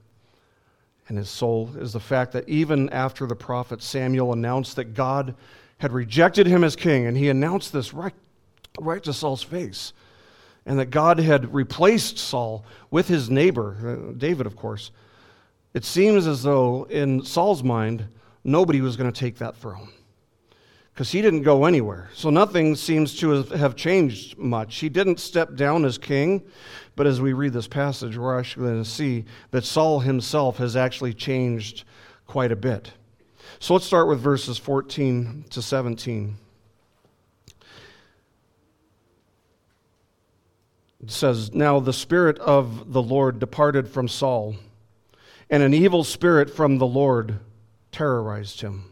and 1.09 1.19
his 1.19 1.29
soul 1.29 1.71
is 1.79 1.93
the 1.93 2.01
fact 2.01 2.33
that 2.33 2.49
even 2.49 2.89
after 2.91 3.27
the 3.27 3.35
prophet 3.35 3.83
Samuel 3.83 4.33
announced 4.33 4.77
that 4.77 4.95
God 4.95 5.35
had 5.79 5.93
rejected 5.93 6.47
him 6.47 6.63
as 6.63 6.77
king, 6.77 7.07
and 7.07 7.17
he 7.17 7.29
announced 7.29 7.73
this 7.73 7.93
right 7.93 8.15
right 8.79 9.03
to 9.03 9.13
Saul's 9.13 9.43
face. 9.43 9.93
And 10.65 10.79
that 10.79 10.87
God 10.87 11.19
had 11.19 11.53
replaced 11.53 12.19
Saul 12.19 12.65
with 12.91 13.09
his 13.09 13.29
neighbor, 13.29 13.77
uh, 14.11 14.13
David, 14.17 14.47
of 14.47 14.55
course. 14.55 14.93
It 15.75 15.85
seems 15.85 16.27
as 16.27 16.43
though 16.43 16.85
in 16.85 17.25
Saul's 17.25 17.65
mind, 17.65 18.07
nobody 18.45 18.81
was 18.81 18.97
going 18.97 19.11
to 19.11 19.19
take 19.19 19.39
that 19.39 19.57
throne 19.57 19.89
because 20.93 21.11
he 21.11 21.23
didn't 21.23 21.43
go 21.43 21.65
anywhere. 21.65 22.11
So 22.15 22.31
nothing 22.31 22.77
seems 22.77 23.17
to 23.21 23.43
have 23.45 23.77
changed 23.77 24.37
much. 24.39 24.77
He 24.77 24.89
didn't 24.89 25.21
step 25.21 25.55
down 25.57 25.85
as 25.85 25.97
king, 25.97 26.43
but 26.97 27.07
as 27.07 27.21
we 27.21 27.33
read 27.33 27.55
this 27.55 27.69
passage, 27.69 28.17
we're 28.17 28.39
actually 28.39 28.69
going 28.69 28.85
to 28.85 28.89
see 28.89 29.25
that 29.51 29.65
Saul 29.65 30.01
himself 30.01 30.59
has 30.59 30.77
actually 30.77 31.15
changed 31.15 31.85
quite 32.27 32.53
a 32.53 32.57
bit. 32.57 32.93
So 33.59 33.75
let's 33.75 33.87
start 33.87 34.09
with 34.09 34.21
verses 34.21 34.59
14 34.59 35.47
to 35.51 35.63
17. 35.63 36.37
It 41.03 41.11
says, 41.11 41.53
Now 41.53 41.81
the 41.81 41.93
Spirit 41.93 42.39
of 42.39 42.93
the 42.93 43.03
Lord 43.03 43.39
departed 43.39 43.89
from 43.89 44.09
Saul, 44.09 44.57
and 45.51 45.63
an 45.63 45.75
evil 45.75 46.05
spirit 46.05 46.49
from 46.49 46.79
the 46.79 46.87
Lord 46.87 47.39
terrorized 47.91 48.61
him. 48.61 48.85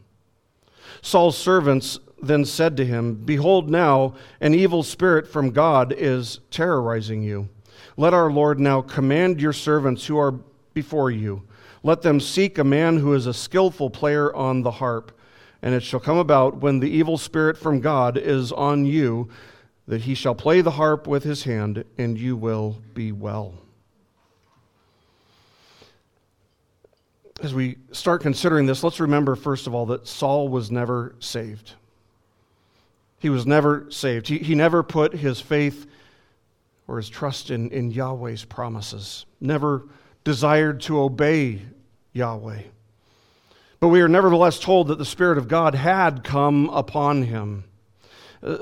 Saul's 1.02 1.38
servants 1.38 1.98
then 2.22 2.44
said 2.44 2.76
to 2.76 2.84
him, 2.84 3.14
Behold, 3.14 3.70
now 3.70 4.14
an 4.40 4.54
evil 4.54 4.82
spirit 4.82 5.26
from 5.26 5.50
God 5.50 5.92
is 5.96 6.40
terrorizing 6.50 7.22
you. 7.22 7.48
Let 7.96 8.12
our 8.12 8.30
Lord 8.30 8.60
now 8.60 8.82
command 8.82 9.40
your 9.40 9.52
servants 9.52 10.06
who 10.06 10.18
are 10.18 10.34
before 10.74 11.10
you. 11.10 11.42
Let 11.82 12.02
them 12.02 12.20
seek 12.20 12.58
a 12.58 12.64
man 12.64 12.98
who 12.98 13.14
is 13.14 13.26
a 13.26 13.34
skillful 13.34 13.88
player 13.88 14.34
on 14.34 14.62
the 14.62 14.70
harp. 14.70 15.16
And 15.62 15.74
it 15.74 15.82
shall 15.82 16.00
come 16.00 16.18
about 16.18 16.56
when 16.56 16.80
the 16.80 16.90
evil 16.90 17.18
spirit 17.18 17.56
from 17.56 17.80
God 17.80 18.16
is 18.16 18.52
on 18.52 18.84
you 18.84 19.28
that 19.86 20.02
he 20.02 20.14
shall 20.14 20.34
play 20.34 20.60
the 20.60 20.72
harp 20.72 21.06
with 21.06 21.24
his 21.24 21.44
hand, 21.44 21.84
and 21.98 22.18
you 22.18 22.36
will 22.36 22.76
be 22.94 23.12
well. 23.12 23.54
As 27.42 27.54
we 27.54 27.76
start 27.92 28.20
considering 28.20 28.66
this, 28.66 28.84
let's 28.84 29.00
remember, 29.00 29.34
first 29.34 29.66
of 29.66 29.74
all, 29.74 29.86
that 29.86 30.06
Saul 30.06 30.48
was 30.48 30.70
never 30.70 31.14
saved. 31.20 31.72
He 33.18 33.30
was 33.30 33.46
never 33.46 33.86
saved. 33.90 34.28
He, 34.28 34.38
he 34.38 34.54
never 34.54 34.82
put 34.82 35.14
his 35.14 35.40
faith 35.40 35.86
or 36.86 36.96
his 36.96 37.08
trust 37.08 37.50
in, 37.50 37.70
in 37.70 37.90
Yahweh's 37.90 38.44
promises, 38.44 39.24
never 39.40 39.84
desired 40.24 40.80
to 40.82 41.00
obey 41.00 41.62
Yahweh. 42.12 42.62
But 43.78 43.88
we 43.88 44.02
are 44.02 44.08
nevertheless 44.08 44.58
told 44.58 44.88
that 44.88 44.98
the 44.98 45.04
Spirit 45.04 45.38
of 45.38 45.48
God 45.48 45.74
had 45.74 46.24
come 46.24 46.68
upon 46.68 47.22
him. 47.22 47.64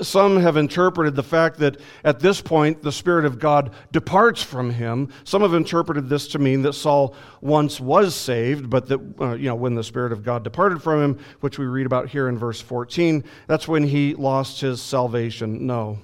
Some 0.01 0.41
have 0.41 0.57
interpreted 0.57 1.15
the 1.15 1.23
fact 1.23 1.59
that 1.59 1.79
at 2.03 2.19
this 2.19 2.41
point 2.41 2.81
the 2.81 2.91
Spirit 2.91 3.23
of 3.23 3.39
God 3.39 3.71
departs 3.93 4.43
from 4.43 4.71
him. 4.71 5.09
Some 5.23 5.41
have 5.41 5.53
interpreted 5.53 6.09
this 6.09 6.27
to 6.29 6.39
mean 6.39 6.63
that 6.63 6.73
Saul 6.73 7.15
once 7.39 7.79
was 7.79 8.13
saved, 8.13 8.69
but 8.69 8.87
that, 8.87 8.99
uh, 9.21 9.33
you 9.35 9.45
know, 9.45 9.55
when 9.55 9.75
the 9.75 9.83
Spirit 9.83 10.11
of 10.11 10.21
God 10.21 10.43
departed 10.43 10.83
from 10.83 11.01
him, 11.01 11.19
which 11.39 11.57
we 11.57 11.65
read 11.65 11.85
about 11.85 12.09
here 12.09 12.27
in 12.27 12.37
verse 12.37 12.59
14, 12.59 13.23
that's 13.47 13.69
when 13.69 13.83
he 13.83 14.15
lost 14.15 14.59
his 14.59 14.81
salvation. 14.81 15.65
No. 15.65 15.97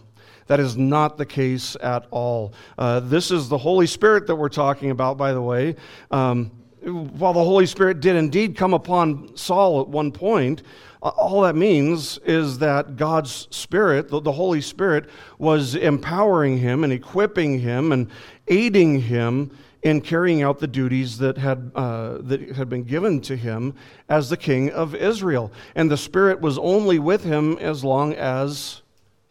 That 0.47 0.61
is 0.61 0.77
not 0.77 1.17
the 1.17 1.25
case 1.25 1.75
at 1.81 2.05
all. 2.11 2.53
Uh, 2.77 3.01
this 3.01 3.29
is 3.29 3.49
the 3.49 3.57
Holy 3.57 3.87
Spirit 3.87 4.27
that 4.27 4.35
we're 4.35 4.47
talking 4.47 4.91
about, 4.91 5.17
by 5.17 5.33
the 5.33 5.41
way. 5.41 5.75
Um, 6.11 6.51
while 6.85 7.33
the 7.33 7.43
Holy 7.43 7.65
Spirit 7.65 7.99
did 7.99 8.15
indeed 8.15 8.55
come 8.55 8.73
upon 8.73 9.35
Saul 9.35 9.81
at 9.81 9.87
one 9.87 10.11
point, 10.11 10.61
all 11.09 11.41
that 11.41 11.55
means 11.55 12.17
is 12.19 12.57
that 12.59 12.95
God's 12.95 13.47
Spirit, 13.51 14.09
the 14.09 14.31
Holy 14.31 14.61
Spirit, 14.61 15.09
was 15.37 15.75
empowering 15.75 16.57
him 16.57 16.83
and 16.83 16.91
equipping 16.91 17.59
him 17.59 17.91
and 17.91 18.09
aiding 18.47 19.01
him 19.01 19.51
in 19.83 20.01
carrying 20.01 20.41
out 20.41 20.57
the 20.57 20.67
duties 20.67 21.19
that 21.19 21.37
had, 21.37 21.71
uh, 21.75 22.17
that 22.21 22.41
had 22.55 22.69
been 22.69 22.83
given 22.83 23.21
to 23.21 23.35
him 23.35 23.75
as 24.09 24.29
the 24.29 24.37
king 24.37 24.71
of 24.71 24.95
Israel. 24.95 25.51
And 25.75 25.91
the 25.91 25.97
Spirit 25.97 26.41
was 26.41 26.57
only 26.57 26.97
with 26.97 27.23
him 27.23 27.57
as 27.59 27.83
long 27.83 28.13
as 28.15 28.81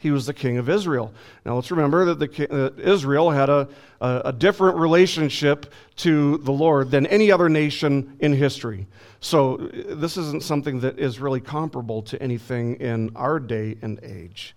he 0.04 0.10
was 0.10 0.26
the 0.26 0.34
king 0.34 0.58
of 0.58 0.68
Israel. 0.68 1.12
Now 1.46 1.54
let's 1.56 1.70
remember 1.70 2.04
that 2.14 2.18
the, 2.20 2.66
uh, 2.66 2.70
Israel 2.76 3.30
had 3.30 3.48
a, 3.48 3.66
a, 4.02 4.22
a, 4.26 4.32
different 4.32 4.76
relationship 4.76 5.72
to 5.96 6.36
the 6.38 6.52
Lord 6.52 6.90
than 6.90 7.06
any 7.06 7.32
other 7.32 7.48
nation 7.48 8.14
in 8.20 8.34
history. 8.34 8.86
So 9.20 9.56
this 9.56 10.18
isn't 10.18 10.42
something 10.42 10.80
that 10.80 10.98
is 10.98 11.20
really 11.20 11.40
comparable 11.40 12.02
to 12.02 12.22
anything 12.22 12.76
in 12.76 13.12
our 13.16 13.40
day 13.40 13.78
and 13.80 13.98
age. 14.02 14.54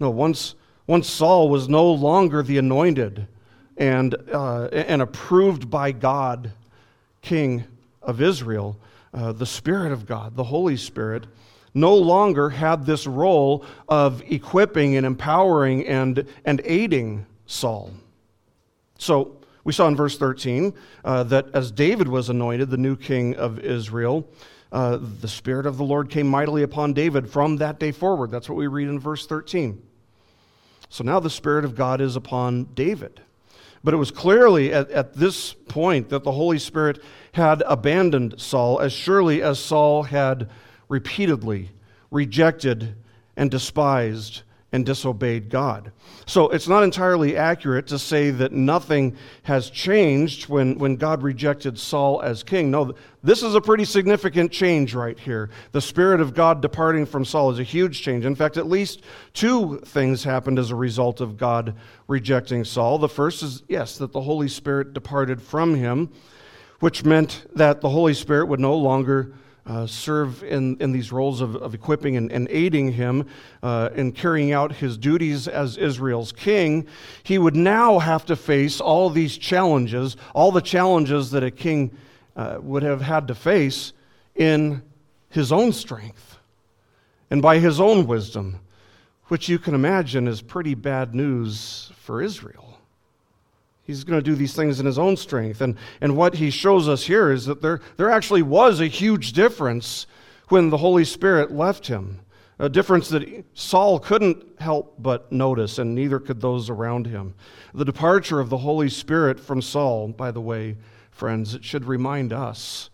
No, 0.00 0.08
once, 0.08 0.54
once 0.86 1.06
Saul 1.06 1.50
was 1.50 1.68
no 1.68 1.92
longer 1.92 2.42
the 2.42 2.56
anointed 2.56 3.26
and, 3.76 4.14
uh, 4.32 4.68
and 4.68 5.02
approved 5.02 5.68
by 5.68 5.92
God 5.92 6.50
king 7.20 7.64
of 8.00 8.22
Israel, 8.22 8.78
uh, 9.12 9.32
the 9.32 9.44
Spirit 9.44 9.92
of 9.92 10.06
God, 10.06 10.34
the 10.34 10.44
Holy 10.44 10.78
Spirit, 10.78 11.26
no 11.74 11.94
longer 11.94 12.50
had 12.50 12.84
this 12.84 13.06
role 13.06 13.64
of 13.88 14.22
equipping 14.30 14.96
and 14.96 15.06
empowering 15.06 15.86
and, 15.86 16.26
and 16.44 16.60
aiding 16.64 17.26
Saul. 17.46 17.90
So 18.98 19.36
we 19.64 19.72
saw 19.72 19.88
in 19.88 19.96
verse 19.96 20.18
13 20.18 20.74
uh, 21.04 21.22
that 21.24 21.46
as 21.54 21.70
David 21.70 22.08
was 22.08 22.28
anointed, 22.28 22.70
the 22.70 22.76
new 22.76 22.96
king 22.96 23.34
of 23.36 23.58
Israel, 23.58 24.28
uh, 24.70 24.98
the 25.20 25.28
Spirit 25.28 25.66
of 25.66 25.76
the 25.76 25.84
Lord 25.84 26.10
came 26.10 26.26
mightily 26.26 26.62
upon 26.62 26.92
David 26.92 27.30
from 27.30 27.56
that 27.56 27.78
day 27.78 27.92
forward. 27.92 28.30
That's 28.30 28.48
what 28.48 28.56
we 28.56 28.66
read 28.66 28.88
in 28.88 28.98
verse 28.98 29.26
13. 29.26 29.82
So 30.88 31.04
now 31.04 31.20
the 31.20 31.30
Spirit 31.30 31.64
of 31.64 31.74
God 31.74 32.00
is 32.00 32.16
upon 32.16 32.64
David. 32.74 33.20
But 33.84 33.94
it 33.94 33.96
was 33.96 34.10
clearly 34.10 34.72
at, 34.72 34.90
at 34.90 35.14
this 35.14 35.52
point 35.52 36.08
that 36.10 36.22
the 36.22 36.32
Holy 36.32 36.58
Spirit 36.58 37.02
had 37.32 37.62
abandoned 37.66 38.40
Saul, 38.40 38.80
as 38.80 38.92
surely 38.92 39.42
as 39.42 39.58
Saul 39.58 40.04
had 40.04 40.48
repeatedly 40.92 41.70
rejected 42.10 42.94
and 43.34 43.50
despised 43.50 44.42
and 44.72 44.84
disobeyed 44.84 45.48
God. 45.48 45.90
So 46.26 46.50
it's 46.50 46.68
not 46.68 46.82
entirely 46.82 47.34
accurate 47.34 47.86
to 47.88 47.98
say 47.98 48.30
that 48.30 48.52
nothing 48.52 49.16
has 49.44 49.70
changed 49.70 50.50
when, 50.50 50.78
when 50.78 50.96
God 50.96 51.22
rejected 51.22 51.78
Saul 51.78 52.20
as 52.20 52.42
king. 52.42 52.70
No, 52.70 52.92
this 53.22 53.42
is 53.42 53.54
a 53.54 53.60
pretty 53.60 53.86
significant 53.86 54.52
change 54.52 54.94
right 54.94 55.18
here. 55.18 55.48
The 55.72 55.80
Spirit 55.80 56.20
of 56.20 56.34
God 56.34 56.60
departing 56.60 57.06
from 57.06 57.24
Saul 57.24 57.50
is 57.50 57.58
a 57.58 57.64
huge 57.64 58.02
change. 58.02 58.26
In 58.26 58.34
fact, 58.34 58.58
at 58.58 58.66
least 58.66 59.00
two 59.32 59.80
things 59.86 60.24
happened 60.24 60.58
as 60.58 60.70
a 60.70 60.76
result 60.76 61.22
of 61.22 61.38
God 61.38 61.74
rejecting 62.06 62.64
Saul. 62.64 62.98
The 62.98 63.08
first 63.08 63.42
is, 63.42 63.62
yes, 63.66 63.96
that 63.96 64.12
the 64.12 64.22
Holy 64.22 64.48
Spirit 64.48 64.92
departed 64.92 65.40
from 65.40 65.74
him, 65.74 66.10
which 66.80 67.02
meant 67.02 67.46
that 67.54 67.80
the 67.80 67.90
Holy 67.90 68.14
Spirit 68.14 68.48
would 68.48 68.60
no 68.60 68.76
longer 68.76 69.32
uh, 69.64 69.86
serve 69.86 70.42
in, 70.42 70.76
in 70.80 70.92
these 70.92 71.12
roles 71.12 71.40
of, 71.40 71.56
of 71.56 71.74
equipping 71.74 72.16
and, 72.16 72.32
and 72.32 72.48
aiding 72.50 72.92
him 72.92 73.26
uh, 73.62 73.90
in 73.94 74.12
carrying 74.12 74.52
out 74.52 74.72
his 74.72 74.98
duties 74.98 75.46
as 75.46 75.76
Israel's 75.76 76.32
king, 76.32 76.86
he 77.22 77.38
would 77.38 77.54
now 77.54 77.98
have 77.98 78.26
to 78.26 78.34
face 78.34 78.80
all 78.80 79.08
these 79.08 79.38
challenges, 79.38 80.16
all 80.34 80.50
the 80.50 80.60
challenges 80.60 81.30
that 81.30 81.44
a 81.44 81.50
king 81.50 81.96
uh, 82.34 82.58
would 82.60 82.82
have 82.82 83.00
had 83.00 83.28
to 83.28 83.34
face 83.34 83.92
in 84.34 84.82
his 85.28 85.52
own 85.52 85.72
strength 85.72 86.38
and 87.30 87.40
by 87.40 87.58
his 87.58 87.80
own 87.80 88.06
wisdom, 88.06 88.60
which 89.26 89.48
you 89.48 89.58
can 89.58 89.74
imagine 89.74 90.26
is 90.26 90.42
pretty 90.42 90.74
bad 90.74 91.14
news 91.14 91.92
for 91.96 92.20
Israel. 92.20 92.71
He's 93.84 94.04
going 94.04 94.18
to 94.18 94.24
do 94.24 94.36
these 94.36 94.54
things 94.54 94.78
in 94.78 94.86
his 94.86 94.98
own 94.98 95.16
strength. 95.16 95.60
And, 95.60 95.76
and 96.00 96.16
what 96.16 96.34
he 96.34 96.50
shows 96.50 96.88
us 96.88 97.04
here 97.04 97.32
is 97.32 97.46
that 97.46 97.62
there, 97.62 97.80
there 97.96 98.10
actually 98.10 98.42
was 98.42 98.80
a 98.80 98.86
huge 98.86 99.32
difference 99.32 100.06
when 100.48 100.70
the 100.70 100.76
Holy 100.76 101.04
Spirit 101.04 101.50
left 101.50 101.88
him. 101.88 102.20
A 102.58 102.68
difference 102.68 103.08
that 103.08 103.44
Saul 103.54 103.98
couldn't 103.98 104.60
help 104.60 104.94
but 104.98 105.32
notice, 105.32 105.78
and 105.78 105.94
neither 105.94 106.20
could 106.20 106.40
those 106.40 106.70
around 106.70 107.06
him. 107.06 107.34
The 107.74 107.84
departure 107.84 108.38
of 108.38 108.50
the 108.50 108.58
Holy 108.58 108.88
Spirit 108.88 109.40
from 109.40 109.60
Saul, 109.60 110.08
by 110.08 110.30
the 110.30 110.40
way, 110.40 110.76
friends, 111.10 111.54
it 111.54 111.64
should 111.64 111.86
remind 111.86 112.32
us, 112.32 112.90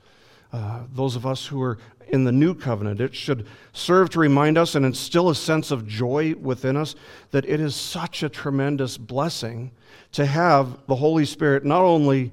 uh, 0.52 0.85
those 0.90 1.16
of 1.16 1.26
us 1.26 1.47
who 1.47 1.61
are 1.61 1.76
in 2.09 2.25
the 2.25 2.33
new 2.33 2.55
covenant, 2.55 3.00
it 3.00 3.15
should 3.15 3.47
serve 3.73 4.11
to 4.11 4.19
remind 4.19 4.59
us 4.59 4.75
and 4.75 4.85
instill 4.85 5.31
a 5.31 5.35
sense 5.35 5.71
of 5.71 5.87
joy 5.87 6.35
within 6.35 6.77
us 6.77 6.95
that 7.31 7.45
it 7.45 7.61
is 7.61 7.75
such 7.75 8.23
a 8.23 8.29
tremendous 8.29 8.97
blessing 8.97 9.71
to 10.12 10.27
have 10.27 10.79
the 10.87 10.97
Holy 10.97 11.25
Spirit 11.25 11.65
not 11.65 11.83
only 11.83 12.33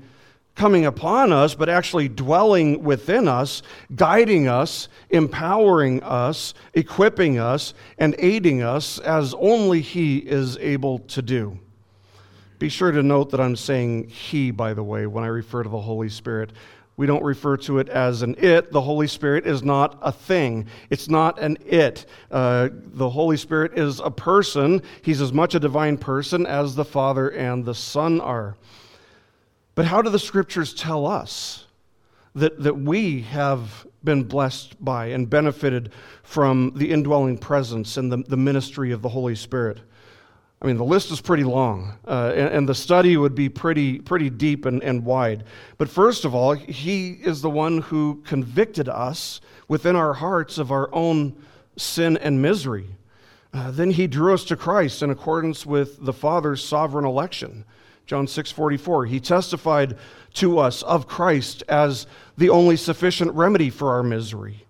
coming 0.55 0.85
upon 0.85 1.33
us, 1.33 1.53
but 1.53 1.67
actually 1.67 2.07
dwelling 2.07 2.81
within 2.81 3.27
us, 3.27 3.61
guiding 3.95 4.47
us, 4.47 4.87
empowering 5.09 6.01
us, 6.01 6.53
equipping 6.73 7.37
us, 7.37 7.73
and 7.97 8.15
aiding 8.17 8.63
us 8.63 8.97
as 8.99 9.33
only 9.35 9.81
He 9.81 10.17
is 10.17 10.57
able 10.57 10.99
to 10.99 11.21
do. 11.21 11.59
Be 12.57 12.69
sure 12.69 12.91
to 12.91 13.03
note 13.03 13.31
that 13.31 13.41
I'm 13.41 13.57
saying 13.57 14.07
He, 14.07 14.49
by 14.51 14.73
the 14.73 14.83
way, 14.83 15.07
when 15.07 15.25
I 15.25 15.27
refer 15.27 15.63
to 15.63 15.69
the 15.69 15.81
Holy 15.81 16.09
Spirit. 16.09 16.51
We 16.97 17.07
don't 17.07 17.23
refer 17.23 17.57
to 17.57 17.79
it 17.79 17.89
as 17.89 18.21
an 18.21 18.35
it. 18.37 18.71
The 18.71 18.81
Holy 18.81 19.07
Spirit 19.07 19.45
is 19.45 19.63
not 19.63 19.97
a 20.01 20.11
thing, 20.11 20.67
it's 20.89 21.09
not 21.09 21.39
an 21.39 21.57
it. 21.65 22.05
Uh, 22.31 22.69
the 22.71 23.09
Holy 23.09 23.37
Spirit 23.37 23.77
is 23.77 23.99
a 23.99 24.11
person. 24.11 24.81
He's 25.01 25.21
as 25.21 25.33
much 25.33 25.55
a 25.55 25.59
divine 25.59 25.97
person 25.97 26.45
as 26.45 26.75
the 26.75 26.85
Father 26.85 27.29
and 27.29 27.65
the 27.65 27.75
Son 27.75 28.21
are. 28.21 28.55
But 29.75 29.85
how 29.85 30.01
do 30.01 30.09
the 30.09 30.19
scriptures 30.19 30.73
tell 30.73 31.05
us 31.05 31.65
that, 32.33 32.63
that 32.63 32.77
we 32.77 33.21
have 33.23 33.85
been 34.03 34.23
blessed 34.23 34.83
by 34.83 35.07
and 35.07 35.29
benefited 35.29 35.91
from 36.23 36.71
the 36.75 36.91
indwelling 36.91 37.37
presence 37.37 37.97
and 37.97 38.09
the, 38.09 38.17
the 38.17 38.37
ministry 38.37 38.93
of 38.93 39.01
the 39.01 39.09
Holy 39.09 39.35
Spirit? 39.35 39.79
I 40.61 40.67
mean, 40.67 40.77
the 40.77 40.85
list 40.85 41.11
is 41.11 41.21
pretty 41.21 41.43
long, 41.43 41.97
uh, 42.07 42.31
and, 42.33 42.49
and, 42.49 42.69
the 42.69 42.73
study 42.73 43.17
would 43.17 43.35
be 43.35 43.49
pretty, 43.49 43.99
pretty 43.99 44.29
deep 44.29 44.65
and, 44.65 44.81
and 44.81 45.03
wide. 45.03 45.43
But 45.77 45.89
first 45.89 46.23
of 46.23 46.33
all, 46.33 46.53
he 46.53 47.11
is 47.11 47.41
the 47.41 47.49
one 47.49 47.81
who 47.81 48.23
convicted 48.25 48.87
us 48.87 49.41
within 49.67 49.95
our 49.95 50.13
hearts 50.13 50.57
of 50.57 50.71
our 50.71 50.89
own 50.93 51.35
sin 51.75 52.17
and 52.17 52.41
misery. 52.41 52.87
Uh, 53.53 53.71
then 53.71 53.91
he 53.91 54.07
drew 54.07 54.33
us 54.33 54.43
to 54.45 54.55
Christ 54.55 55.01
in 55.03 55.09
accordance 55.09 55.65
with 55.65 56.03
the 56.03 56.13
Father's 56.13 56.63
sovereign 56.63 57.05
election. 57.05 57.65
John 58.05 58.27
6:44. 58.27 59.05
He 59.05 59.19
testified 59.19 59.97
to 60.35 60.59
us 60.59 60.83
of 60.83 61.07
Christ 61.07 61.63
as 61.67 62.07
the 62.37 62.49
only 62.49 62.77
sufficient 62.77 63.33
remedy 63.33 63.69
for 63.69 63.91
our 63.91 64.03
misery. 64.03 64.64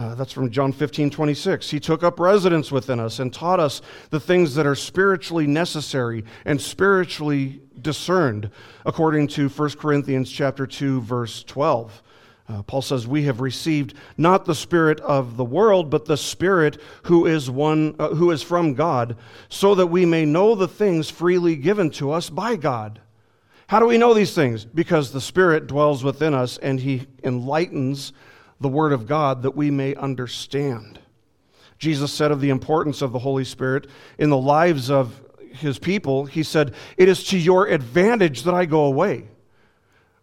Uh, 0.00 0.14
that's 0.14 0.32
from 0.32 0.50
John 0.50 0.72
15, 0.72 1.10
26. 1.10 1.68
He 1.68 1.78
took 1.78 2.02
up 2.02 2.18
residence 2.18 2.72
within 2.72 2.98
us 2.98 3.18
and 3.18 3.30
taught 3.30 3.60
us 3.60 3.82
the 4.08 4.18
things 4.18 4.54
that 4.54 4.64
are 4.66 4.74
spiritually 4.74 5.46
necessary 5.46 6.24
and 6.46 6.58
spiritually 6.58 7.60
discerned, 7.78 8.50
according 8.86 9.26
to 9.28 9.50
1 9.50 9.70
Corinthians 9.72 10.32
chapter 10.32 10.66
2, 10.66 11.02
verse 11.02 11.42
12. 11.44 12.02
Uh, 12.48 12.62
Paul 12.62 12.80
says, 12.80 13.06
We 13.06 13.24
have 13.24 13.42
received 13.42 13.92
not 14.16 14.46
the 14.46 14.54
Spirit 14.54 15.00
of 15.00 15.36
the 15.36 15.44
world, 15.44 15.90
but 15.90 16.06
the 16.06 16.16
Spirit 16.16 16.80
who 17.02 17.26
is, 17.26 17.50
one, 17.50 17.94
uh, 17.98 18.14
who 18.14 18.30
is 18.30 18.42
from 18.42 18.72
God, 18.72 19.18
so 19.50 19.74
that 19.74 19.88
we 19.88 20.06
may 20.06 20.24
know 20.24 20.54
the 20.54 20.66
things 20.66 21.10
freely 21.10 21.56
given 21.56 21.90
to 21.90 22.10
us 22.10 22.30
by 22.30 22.56
God. 22.56 23.02
How 23.66 23.78
do 23.78 23.84
we 23.84 23.98
know 23.98 24.14
these 24.14 24.34
things? 24.34 24.64
Because 24.64 25.12
the 25.12 25.20
Spirit 25.20 25.66
dwells 25.66 26.02
within 26.02 26.32
us 26.32 26.56
and 26.56 26.80
He 26.80 27.06
enlightens 27.22 28.14
the 28.60 28.68
Word 28.68 28.92
of 28.92 29.06
God 29.06 29.42
that 29.42 29.56
we 29.56 29.70
may 29.70 29.94
understand. 29.94 30.98
Jesus 31.78 32.12
said 32.12 32.30
of 32.30 32.40
the 32.40 32.50
importance 32.50 33.00
of 33.00 33.12
the 33.12 33.18
Holy 33.18 33.44
Spirit 33.44 33.86
in 34.18 34.28
the 34.28 34.36
lives 34.36 34.90
of 34.90 35.22
his 35.52 35.78
people, 35.78 36.26
he 36.26 36.42
said, 36.42 36.74
It 36.96 37.08
is 37.08 37.24
to 37.24 37.38
your 37.38 37.66
advantage 37.66 38.42
that 38.42 38.54
I 38.54 38.66
go 38.66 38.84
away. 38.84 39.28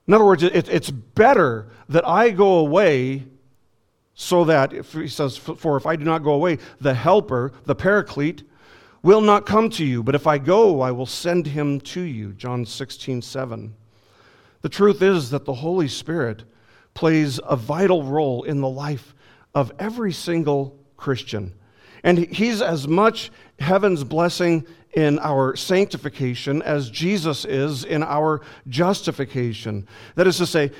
In 0.08 0.14
other 0.14 0.24
words, 0.24 0.44
it, 0.44 0.70
it's 0.70 0.92
better 0.92 1.68
that 1.90 2.08
I 2.08 2.30
go 2.30 2.60
away 2.60 3.26
so 4.14 4.46
that, 4.46 4.72
if 4.72 4.94
he 4.94 5.08
says, 5.08 5.36
For 5.36 5.78
if 5.78 5.86
I 5.86 5.96
do 5.96 6.06
not 6.06 6.24
go 6.24 6.32
away, 6.32 6.60
the 6.80 6.94
helper, 6.94 7.52
the 7.66 7.76
paraclete, 7.76 8.44
will 9.04 9.22
not 9.22 9.46
come 9.46 9.70
to 9.72 9.86
you, 9.86 10.04
but 10.04 10.16
if 10.16 10.28
I 10.28 10.38
go, 10.38 10.82
I 10.82 10.92
will 10.92 11.06
send 11.06 11.48
him 11.48 11.80
to 11.82 12.02
you. 12.02 12.34
John 12.34 12.66
16, 12.66 13.22
7. 13.22 13.76
The 14.62 14.70
truth 14.70 15.02
is 15.02 15.30
that 15.30 15.46
the 15.46 15.54
Holy 15.54 15.88
Spirit 15.88 16.44
plays 16.98 17.40
a 17.48 17.56
vital 17.56 18.02
role 18.02 18.42
in 18.42 18.60
the 18.60 18.68
life 18.68 19.14
of 19.54 19.72
every 19.78 20.12
single 20.12 20.76
Christian. 20.98 21.54
And 22.04 22.18
he's 22.18 22.60
as 22.60 22.88
much 22.88 23.30
heaven's 23.60 24.04
blessing 24.04 24.66
in 24.94 25.20
our 25.20 25.56
sanctification 25.56 26.64
as 26.64 26.90
Jesus 26.90 27.46
is 27.46 27.84
in 27.84 28.02
our 28.02 28.42
justification. 28.68 29.88
That 30.16 30.26
is 30.26 30.38
to 30.38 30.48
say, 30.48 30.72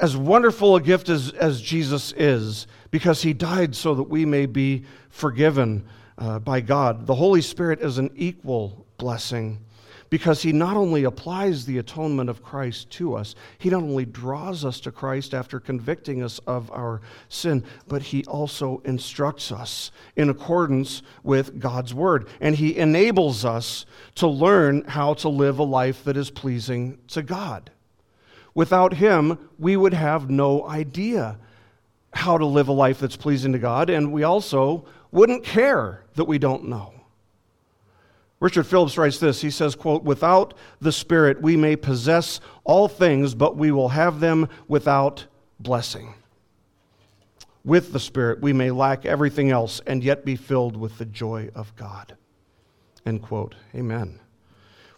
as 0.00 0.16
wonderful 0.16 0.76
a 0.76 0.80
gift 0.80 1.10
as, 1.10 1.32
as 1.32 1.60
Jesus 1.60 2.14
is, 2.16 2.66
because 2.90 3.20
he 3.20 3.34
died 3.34 3.76
so 3.76 3.94
that 3.96 4.04
we 4.04 4.24
may 4.24 4.46
be 4.46 4.86
forgiven 5.10 5.84
uh, 6.16 6.38
by 6.38 6.62
God, 6.62 7.06
the 7.06 7.14
Holy 7.14 7.42
Spirit 7.42 7.82
is 7.82 7.98
an 7.98 8.10
equal 8.14 8.86
blessing 8.96 9.65
because 10.10 10.42
he 10.42 10.52
not 10.52 10.76
only 10.76 11.04
applies 11.04 11.64
the 11.64 11.78
atonement 11.78 12.30
of 12.30 12.42
Christ 12.42 12.90
to 12.92 13.14
us, 13.14 13.34
he 13.58 13.70
not 13.70 13.82
only 13.82 14.04
draws 14.04 14.64
us 14.64 14.80
to 14.80 14.92
Christ 14.92 15.34
after 15.34 15.58
convicting 15.58 16.22
us 16.22 16.38
of 16.46 16.70
our 16.70 17.00
sin, 17.28 17.64
but 17.88 18.02
he 18.02 18.24
also 18.24 18.80
instructs 18.84 19.50
us 19.50 19.90
in 20.14 20.28
accordance 20.28 21.02
with 21.22 21.58
God's 21.58 21.92
word. 21.92 22.28
And 22.40 22.56
he 22.56 22.76
enables 22.76 23.44
us 23.44 23.86
to 24.16 24.26
learn 24.26 24.84
how 24.84 25.14
to 25.14 25.28
live 25.28 25.58
a 25.58 25.64
life 25.64 26.04
that 26.04 26.16
is 26.16 26.30
pleasing 26.30 26.98
to 27.08 27.22
God. 27.22 27.70
Without 28.54 28.94
him, 28.94 29.38
we 29.58 29.76
would 29.76 29.94
have 29.94 30.30
no 30.30 30.66
idea 30.66 31.38
how 32.14 32.38
to 32.38 32.46
live 32.46 32.68
a 32.68 32.72
life 32.72 32.98
that's 32.98 33.16
pleasing 33.16 33.52
to 33.52 33.58
God, 33.58 33.90
and 33.90 34.12
we 34.12 34.22
also 34.22 34.86
wouldn't 35.10 35.44
care 35.44 36.04
that 36.14 36.24
we 36.24 36.38
don't 36.38 36.66
know. 36.66 36.95
Richard 38.38 38.66
Phillips 38.66 38.98
writes 38.98 39.18
this. 39.18 39.40
He 39.40 39.50
says, 39.50 39.74
quote, 39.74 40.04
"Without 40.04 40.54
the 40.80 40.92
Spirit 40.92 41.40
we 41.40 41.56
may 41.56 41.74
possess 41.76 42.40
all 42.64 42.86
things, 42.86 43.34
but 43.34 43.56
we 43.56 43.70
will 43.70 43.88
have 43.90 44.20
them 44.20 44.48
without 44.68 45.26
blessing. 45.58 46.14
With 47.64 47.92
the 47.92 48.00
Spirit 48.00 48.40
we 48.40 48.52
may 48.52 48.70
lack 48.70 49.06
everything 49.06 49.50
else 49.50 49.80
and 49.86 50.04
yet 50.04 50.24
be 50.24 50.36
filled 50.36 50.76
with 50.76 50.98
the 50.98 51.06
joy 51.06 51.50
of 51.54 51.74
God." 51.76 52.16
End 53.06 53.22
quote. 53.22 53.54
Amen. 53.74 54.20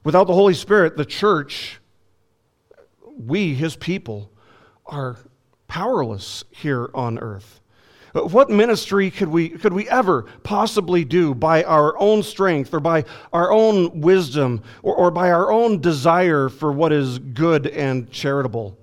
Without 0.03 0.27
the 0.27 0.35
Holy 0.35 0.55
Spirit, 0.55 0.97
the 0.97 1.05
church, 1.05 1.81
we, 3.17 3.55
his 3.55 3.77
people, 3.77 4.31
are 4.87 5.17
powerless 5.67 6.45
here 6.51 6.91
on 6.95 7.19
earth. 7.19 7.61
Uh, 8.15 8.21
what 8.23 8.51
ministry 8.51 9.11
could 9.11 9.29
we, 9.29 9.51
could 9.51 9.73
we 9.73 9.89
ever 9.89 10.23
possibly 10.43 11.05
do 11.05 11.35
by 11.35 11.63
our 11.65 11.99
own 11.99 12.23
strength 12.23 12.73
or 12.73 12.81
by 12.81 13.05
our 13.33 13.53
own 13.53 14.01
wisdom 14.01 14.63
or, 14.83 14.95
or 14.95 15.11
by 15.11 15.31
our 15.31 15.51
own 15.51 15.81
desire 15.81 16.49
for 16.49 16.73
what 16.73 16.93
is 16.93 17.19
good 17.19 17.67
and 17.67 18.11
charitable? 18.11 18.77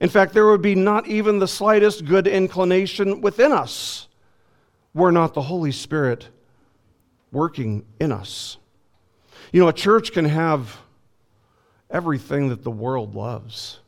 In 0.00 0.08
fact, 0.08 0.34
there 0.34 0.46
would 0.46 0.62
be 0.62 0.74
not 0.74 1.06
even 1.06 1.38
the 1.38 1.48
slightest 1.48 2.04
good 2.04 2.26
inclination 2.26 3.20
within 3.20 3.52
us 3.52 4.08
were 4.94 5.12
not 5.12 5.34
the 5.34 5.42
Holy 5.42 5.72
Spirit 5.72 6.28
working 7.32 7.84
in 8.00 8.12
us. 8.12 8.56
You 9.52 9.60
know, 9.60 9.68
a 9.68 9.72
church 9.72 10.12
can 10.12 10.24
have 10.24 10.78
everything 11.90 12.48
that 12.48 12.62
the 12.62 12.70
world 12.70 13.14
loves. 13.14 13.80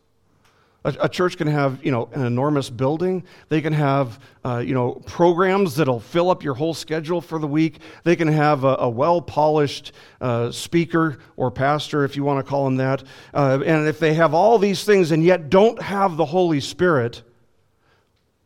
A, 0.88 1.04
a, 1.04 1.08
church 1.08 1.36
can 1.36 1.48
have, 1.48 1.84
you 1.84 1.90
know, 1.90 2.08
an 2.12 2.24
enormous 2.24 2.70
building. 2.70 3.22
They 3.50 3.60
can 3.60 3.74
have, 3.74 4.18
uh, 4.42 4.58
you 4.58 4.72
know, 4.72 4.92
programs 5.04 5.76
that'll 5.76 6.00
fill 6.00 6.30
up 6.30 6.42
your 6.42 6.54
whole 6.54 6.72
schedule 6.72 7.20
for 7.20 7.38
the 7.38 7.46
week. 7.46 7.80
They 8.04 8.16
can 8.16 8.28
have 8.28 8.64
a, 8.64 8.76
a 8.80 8.88
well-polished 8.88 9.92
uh, 10.22 10.50
speaker 10.50 11.18
or 11.36 11.50
pastor, 11.50 12.04
if 12.04 12.16
you 12.16 12.24
want 12.24 12.42
to 12.44 12.48
call 12.48 12.66
him 12.66 12.76
that. 12.76 13.02
Uh, 13.34 13.60
and 13.66 13.86
if 13.86 13.98
they 13.98 14.14
have 14.14 14.32
all 14.32 14.58
these 14.58 14.84
things 14.84 15.10
and 15.10 15.22
yet 15.22 15.50
don't 15.50 15.80
have 15.82 16.16
the 16.16 16.24
Holy 16.24 16.60
Spirit, 16.60 17.22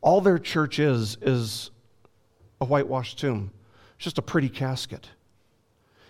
all 0.01 0.21
their 0.21 0.39
church 0.39 0.81
is 0.81 1.17
is 1.23 1.71
a 2.61 2.65
whitewashed 2.65 3.21
tomb. 3.21 3.53
It's 3.95 4.05
just 4.05 4.19
a 4.19 4.23
pretty 4.23 4.49
casket. 4.49 5.09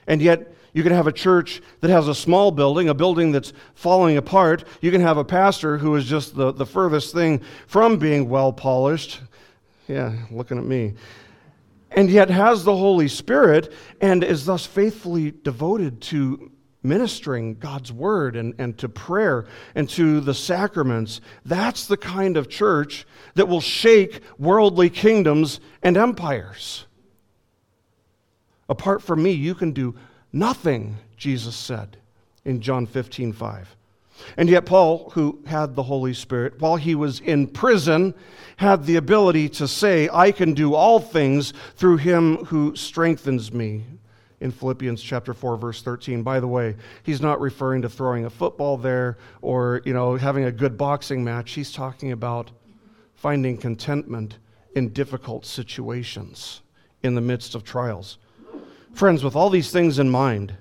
And 0.06 0.20
yet, 0.20 0.52
you 0.74 0.82
can 0.82 0.92
have 0.92 1.06
a 1.06 1.12
church 1.12 1.60
that 1.80 1.90
has 1.90 2.08
a 2.08 2.14
small 2.14 2.50
building, 2.50 2.88
a 2.88 2.94
building 2.94 3.32
that's 3.32 3.52
falling 3.74 4.16
apart. 4.16 4.64
You 4.80 4.90
can 4.90 5.02
have 5.02 5.18
a 5.18 5.24
pastor 5.24 5.76
who 5.76 5.94
is 5.96 6.06
just 6.06 6.34
the, 6.34 6.52
the 6.52 6.64
furthest 6.64 7.12
thing 7.12 7.42
from 7.66 7.98
being 7.98 8.28
well 8.28 8.52
polished. 8.52 9.20
Yeah, 9.86 10.14
looking 10.30 10.58
at 10.58 10.64
me. 10.64 10.94
And 11.90 12.08
yet 12.08 12.30
has 12.30 12.64
the 12.64 12.74
Holy 12.74 13.08
Spirit 13.08 13.72
and 14.00 14.24
is 14.24 14.46
thus 14.46 14.64
faithfully 14.64 15.30
devoted 15.30 16.00
to 16.02 16.50
ministering 16.82 17.54
God's 17.56 17.92
word 17.92 18.34
and, 18.34 18.54
and 18.58 18.76
to 18.78 18.88
prayer 18.88 19.44
and 19.74 19.88
to 19.90 20.20
the 20.20 20.34
sacraments. 20.34 21.20
That's 21.44 21.86
the 21.86 21.98
kind 21.98 22.38
of 22.38 22.48
church 22.48 23.06
that 23.34 23.46
will 23.46 23.60
shake 23.60 24.22
worldly 24.38 24.88
kingdoms 24.88 25.60
and 25.82 25.98
empires. 25.98 26.86
Apart 28.68 29.02
from 29.02 29.22
me, 29.22 29.32
you 29.32 29.54
can 29.54 29.72
do 29.72 29.94
Nothing, 30.32 30.96
Jesus 31.16 31.54
said 31.54 31.98
in 32.44 32.60
John 32.60 32.86
15, 32.86 33.32
5. 33.32 33.76
And 34.36 34.48
yet, 34.48 34.66
Paul, 34.66 35.10
who 35.10 35.40
had 35.46 35.74
the 35.74 35.82
Holy 35.82 36.14
Spirit, 36.14 36.60
while 36.60 36.76
he 36.76 36.94
was 36.94 37.20
in 37.20 37.48
prison, 37.48 38.14
had 38.56 38.86
the 38.86 38.96
ability 38.96 39.48
to 39.50 39.68
say, 39.68 40.08
I 40.12 40.32
can 40.32 40.54
do 40.54 40.74
all 40.74 41.00
things 41.00 41.52
through 41.76 41.98
him 41.98 42.44
who 42.46 42.74
strengthens 42.76 43.52
me. 43.52 43.84
In 44.40 44.50
Philippians 44.50 45.00
chapter 45.00 45.34
4, 45.34 45.56
verse 45.56 45.82
13. 45.82 46.24
By 46.24 46.40
the 46.40 46.48
way, 46.48 46.74
he's 47.04 47.20
not 47.20 47.40
referring 47.40 47.82
to 47.82 47.88
throwing 47.88 48.24
a 48.24 48.30
football 48.30 48.76
there 48.76 49.16
or, 49.40 49.82
you 49.84 49.92
know, 49.92 50.16
having 50.16 50.44
a 50.44 50.50
good 50.50 50.76
boxing 50.76 51.22
match. 51.22 51.52
He's 51.52 51.72
talking 51.72 52.10
about 52.10 52.50
finding 53.14 53.56
contentment 53.56 54.38
in 54.74 54.88
difficult 54.88 55.46
situations 55.46 56.62
in 57.04 57.14
the 57.14 57.20
midst 57.20 57.54
of 57.54 57.62
trials. 57.62 58.18
Friends, 58.92 59.24
with 59.24 59.34
all 59.34 59.50
these 59.50 59.70
things 59.70 59.98
in 59.98 60.10
mind, 60.10 60.54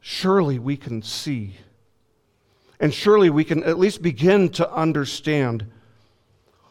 surely 0.00 0.58
we 0.58 0.76
can 0.76 1.02
see, 1.02 1.56
and 2.80 2.92
surely 2.92 3.30
we 3.30 3.44
can 3.44 3.62
at 3.64 3.78
least 3.78 4.02
begin 4.02 4.48
to 4.50 4.70
understand 4.72 5.66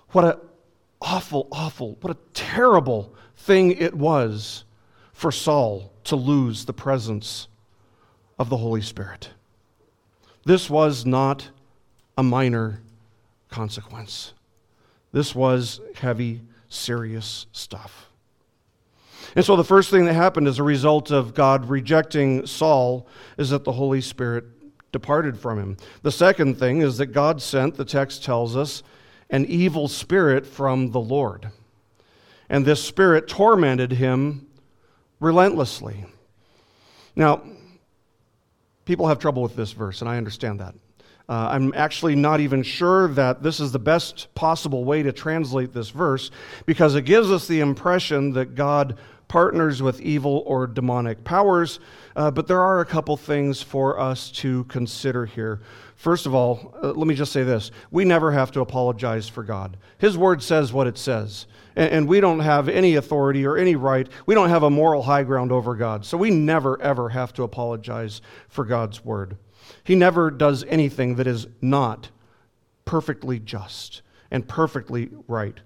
what 0.10 0.26
an 0.26 0.36
awful, 1.02 1.48
awful, 1.52 1.98
what 2.02 2.16
a 2.16 2.20
terrible 2.34 3.14
thing 3.38 3.72
it 3.72 3.94
was 3.94 4.66
for 5.14 5.32
Saul 5.32 5.92
to 6.04 6.16
lose 6.16 6.66
the 6.66 6.74
presence 6.74 7.48
of 8.38 8.50
the 8.50 8.58
Holy 8.58 8.82
Spirit. 8.82 9.30
This 10.46 10.70
was 10.70 11.06
not 11.06 11.50
a 12.18 12.24
minor 12.24 12.82
consequence. 13.50 14.34
This 15.12 15.34
was 15.34 15.80
heavy, 15.96 16.42
serious 16.70 17.48
stuff. 17.52 18.05
And 19.36 19.44
so 19.44 19.56
the 19.56 19.64
first 19.64 19.90
thing 19.90 20.06
that 20.06 20.14
happened 20.14 20.48
as 20.48 20.60
a 20.60 20.64
result 20.64 21.12
of 21.12 21.34
God 21.34 21.70
rejecting 21.70 22.48
Saul 22.48 23.06
is 23.38 23.50
that 23.50 23.66
the 23.66 23.74
Holy 23.74 24.00
Spirit 24.00 24.46
departed 24.94 25.38
from 25.38 25.60
him. 25.60 25.78
The 26.04 26.12
second 26.12 26.58
thing 26.58 26.82
is 26.82 26.98
that 26.98 27.08
God 27.08 27.42
sent, 27.42 27.76
the 27.76 27.84
text 27.84 28.24
tells 28.24 28.56
us, 28.56 28.82
an 29.30 29.46
evil 29.46 29.90
spirit 29.90 30.46
from 30.46 30.92
the 30.92 31.02
Lord. 31.02 31.50
And 32.50 32.66
this 32.66 32.82
spirit 32.82 33.28
tormented 33.28 33.92
him 33.92 34.48
relentlessly. 35.20 36.06
Now, 37.16 37.42
people 38.86 39.08
have 39.08 39.20
trouble 39.20 39.42
with 39.42 39.56
this 39.56 39.74
verse, 39.74 40.02
and 40.02 40.10
I 40.10 40.18
understand 40.18 40.62
that. 40.62 40.76
Uh, 41.28 41.50
I'm 41.52 41.74
actually 41.76 42.16
not 42.16 42.40
even 42.40 42.62
sure 42.62 43.08
that 43.10 43.42
this 43.42 43.60
is 43.60 43.72
the 43.72 43.80
best 43.80 44.34
possible 44.36 44.86
way 44.86 45.02
to 45.02 45.12
translate 45.12 45.74
this 45.74 45.90
verse 45.90 46.30
because 46.68 46.94
it 46.94 47.02
gives 47.02 47.32
us 47.32 47.48
the 47.48 47.62
impression 47.62 48.34
that 48.34 48.54
God 48.54 48.98
partners 49.28 49.82
with 49.82 50.02
evil 50.02 50.44
or 50.46 50.68
demonic 50.68 51.24
powers, 51.24 51.80
uh, 52.16 52.32
but 52.32 52.48
there 52.48 52.62
are 52.62 52.80
a 52.80 52.86
couple 52.86 53.18
things 53.18 53.62
for 53.62 54.00
us 54.00 54.32
to 54.32 54.64
consider 54.66 55.26
here. 55.26 55.62
First 55.96 56.26
of 56.26 56.36
all, 56.36 56.76
uh, 56.84 56.92
let 56.92 57.08
me 57.08 57.16
just 57.16 57.32
say 57.32 57.44
this 57.44 57.72
we 57.92 58.06
never 58.06 58.32
have 58.32 58.52
to 58.52 58.62
apologize 58.62 59.28
for 59.28 59.44
God. 59.44 59.78
His 59.98 60.18
word 60.18 60.44
says 60.44 60.74
what 60.74 60.88
it 60.88 60.98
says, 60.98 61.48
and, 61.76 61.92
and 61.92 62.08
we 62.08 62.20
don't 62.20 62.42
have 62.42 62.70
any 62.70 62.96
authority 62.96 63.46
or 63.46 63.58
any 63.58 63.76
right. 63.76 64.08
We 64.26 64.36
don't 64.36 64.50
have 64.50 64.64
a 64.64 64.70
moral 64.70 65.04
high 65.04 65.24
ground 65.24 65.52
over 65.52 65.76
God, 65.76 66.06
so 66.06 66.18
we 66.18 66.30
never, 66.30 66.82
ever 66.82 67.10
have 67.10 67.34
to 67.34 67.44
apologize 67.44 68.22
for 68.50 68.66
God's 68.66 69.04
word. 69.04 69.38
He 69.84 69.96
never 69.96 70.32
does 70.32 70.64
anything 70.66 71.16
that 71.16 71.28
is 71.28 71.48
not 71.62 72.10
perfectly 72.86 73.40
just 73.40 74.02
and 74.32 74.48
perfectly 74.48 75.10
right. 75.28 75.60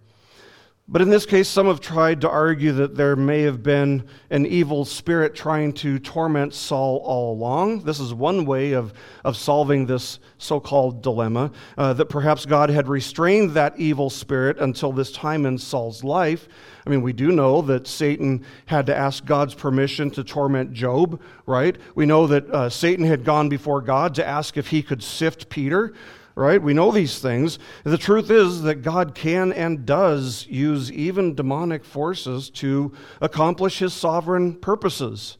But 0.92 1.04
in 1.04 1.10
this 1.10 1.28
case, 1.28 1.48
some 1.48 1.68
have 1.68 1.82
tried 1.82 2.22
to 2.22 2.30
argue 2.30 2.72
that 2.72 2.96
there 2.96 3.16
may 3.16 3.44
have 3.44 3.62
been 3.62 4.08
an 4.32 4.48
evil 4.48 4.86
spirit 4.86 5.36
trying 5.36 5.74
to 5.74 6.00
torment 6.00 6.56
Saul 6.56 6.98
all 7.06 7.32
along. 7.32 7.82
This 7.82 8.00
is 8.00 8.12
one 8.12 8.44
way 8.44 8.72
of, 8.72 8.92
of 9.24 9.38
solving 9.38 9.86
this 9.86 10.18
so 10.40 10.60
called 10.60 11.04
dilemma 11.04 11.52
uh, 11.78 11.94
that 11.94 12.08
perhaps 12.08 12.48
God 12.48 12.72
had 12.72 12.88
restrained 12.88 13.52
that 13.52 13.78
evil 13.78 14.10
spirit 14.10 14.58
until 14.58 14.92
this 14.92 15.12
time 15.12 15.46
in 15.46 15.60
Saul's 15.60 16.04
life. 16.04 16.48
I 16.88 16.90
mean, 16.90 17.04
we 17.04 17.14
do 17.14 17.32
know 17.32 17.62
that 17.62 17.86
Satan 17.86 18.44
had 18.66 18.88
to 18.88 18.98
ask 18.98 19.24
God's 19.24 19.54
permission 19.54 20.10
to 20.12 20.24
torment 20.24 20.74
Job, 20.74 21.22
right? 21.46 21.78
We 21.94 22.08
know 22.08 22.26
that 22.26 22.50
uh, 22.50 22.70
Satan 22.72 23.06
had 23.06 23.24
gone 23.24 23.48
before 23.48 23.82
God 23.82 24.16
to 24.16 24.26
ask 24.26 24.58
if 24.58 24.70
he 24.70 24.82
could 24.82 25.04
sift 25.04 25.50
Peter 25.50 25.94
right? 26.40 26.62
We 26.62 26.74
know 26.74 26.90
these 26.90 27.20
things. 27.20 27.60
The 27.84 27.98
truth 27.98 28.32
is 28.32 28.62
that 28.62 28.76
God 28.76 29.14
can 29.14 29.52
and 29.52 29.86
does 29.86 30.48
use 30.48 30.90
even 30.92 31.36
demonic 31.36 31.84
forces 31.84 32.50
to 32.52 32.94
accomplish 33.20 33.80
his 33.80 33.94
sovereign 33.94 34.56
purposes. 34.56 35.38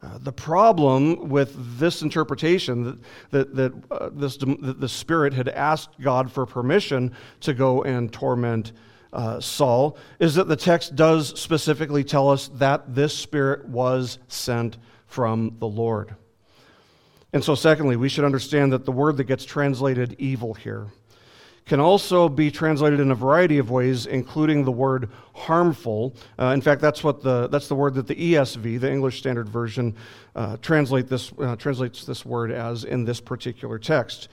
Uh, 0.00 0.16
the 0.18 0.32
problem 0.32 1.28
with 1.28 1.78
this 1.78 2.02
interpretation 2.02 2.84
that, 2.84 2.98
that, 3.32 3.54
that 3.56 3.72
uh, 3.90 4.10
this, 4.12 4.36
that 4.36 4.80
the 4.80 4.88
Spirit 4.88 5.34
had 5.34 5.48
asked 5.48 6.00
God 6.00 6.30
for 6.30 6.46
permission 6.46 7.12
to 7.40 7.52
go 7.52 7.82
and 7.82 8.12
torment 8.12 8.72
uh, 9.12 9.40
Saul 9.40 9.98
is 10.20 10.36
that 10.36 10.46
the 10.46 10.54
text 10.54 10.94
does 10.94 11.38
specifically 11.40 12.04
tell 12.04 12.30
us 12.30 12.46
that 12.54 12.94
this 12.94 13.12
Spirit 13.12 13.66
was 13.68 14.20
sent 14.28 14.78
from 15.06 15.56
the 15.58 15.66
Lord. 15.66 16.14
And 17.32 17.44
so, 17.44 17.54
secondly, 17.54 17.96
we 17.96 18.08
should 18.08 18.24
understand 18.24 18.72
that 18.72 18.84
the 18.84 18.92
word 18.92 19.16
that 19.18 19.24
gets 19.24 19.44
translated 19.44 20.16
evil 20.18 20.54
here 20.54 20.88
can 21.68 21.80
also 21.80 22.28
be 22.28 22.50
translated 22.50 22.98
in 22.98 23.10
a 23.10 23.14
variety 23.14 23.58
of 23.58 23.70
ways, 23.70 24.06
including 24.06 24.64
the 24.64 24.72
word 24.72 25.10
harmful. 25.34 26.16
Uh, 26.38 26.46
in 26.46 26.62
fact, 26.62 26.80
that's, 26.80 27.04
what 27.04 27.22
the, 27.22 27.46
that's 27.48 27.68
the 27.68 27.74
word 27.74 27.94
that 27.94 28.06
the 28.06 28.14
ESV, 28.14 28.80
the 28.80 28.90
English 28.90 29.18
Standard 29.18 29.48
Version, 29.48 29.94
uh, 30.34 30.56
translate 30.62 31.08
this, 31.08 31.30
uh, 31.38 31.56
translates 31.56 32.06
this 32.06 32.24
word 32.24 32.50
as 32.50 32.84
in 32.84 33.04
this 33.04 33.20
particular 33.20 33.78
text. 33.78 34.28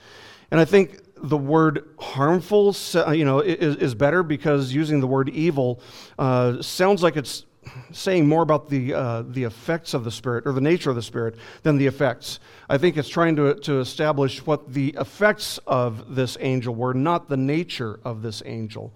And 0.50 0.58
I 0.58 0.64
think 0.64 1.02
the 1.16 1.36
word 1.36 1.86
harmful 1.98 2.74
you 3.12 3.24
know, 3.24 3.40
is, 3.40 3.76
is 3.76 3.94
better 3.94 4.22
because 4.22 4.72
using 4.72 5.00
the 5.00 5.06
word 5.06 5.28
evil 5.28 5.80
uh, 6.18 6.62
sounds 6.62 7.02
like 7.02 7.16
it's 7.16 7.44
saying 7.92 8.26
more 8.26 8.42
about 8.42 8.68
the, 8.68 8.94
uh, 8.94 9.22
the 9.22 9.44
effects 9.44 9.94
of 9.94 10.04
the 10.04 10.10
Spirit 10.10 10.46
or 10.46 10.52
the 10.52 10.60
nature 10.60 10.90
of 10.90 10.96
the 10.96 11.02
Spirit 11.02 11.36
than 11.62 11.76
the 11.76 11.86
effects. 11.86 12.40
I 12.68 12.78
think 12.78 12.96
it's 12.96 13.08
trying 13.08 13.36
to, 13.36 13.54
to 13.54 13.80
establish 13.80 14.44
what 14.44 14.72
the 14.72 14.94
effects 14.98 15.58
of 15.66 16.14
this 16.14 16.36
angel 16.40 16.74
were, 16.74 16.94
not 16.94 17.28
the 17.28 17.36
nature 17.36 18.00
of 18.04 18.22
this 18.22 18.42
angel. 18.44 18.92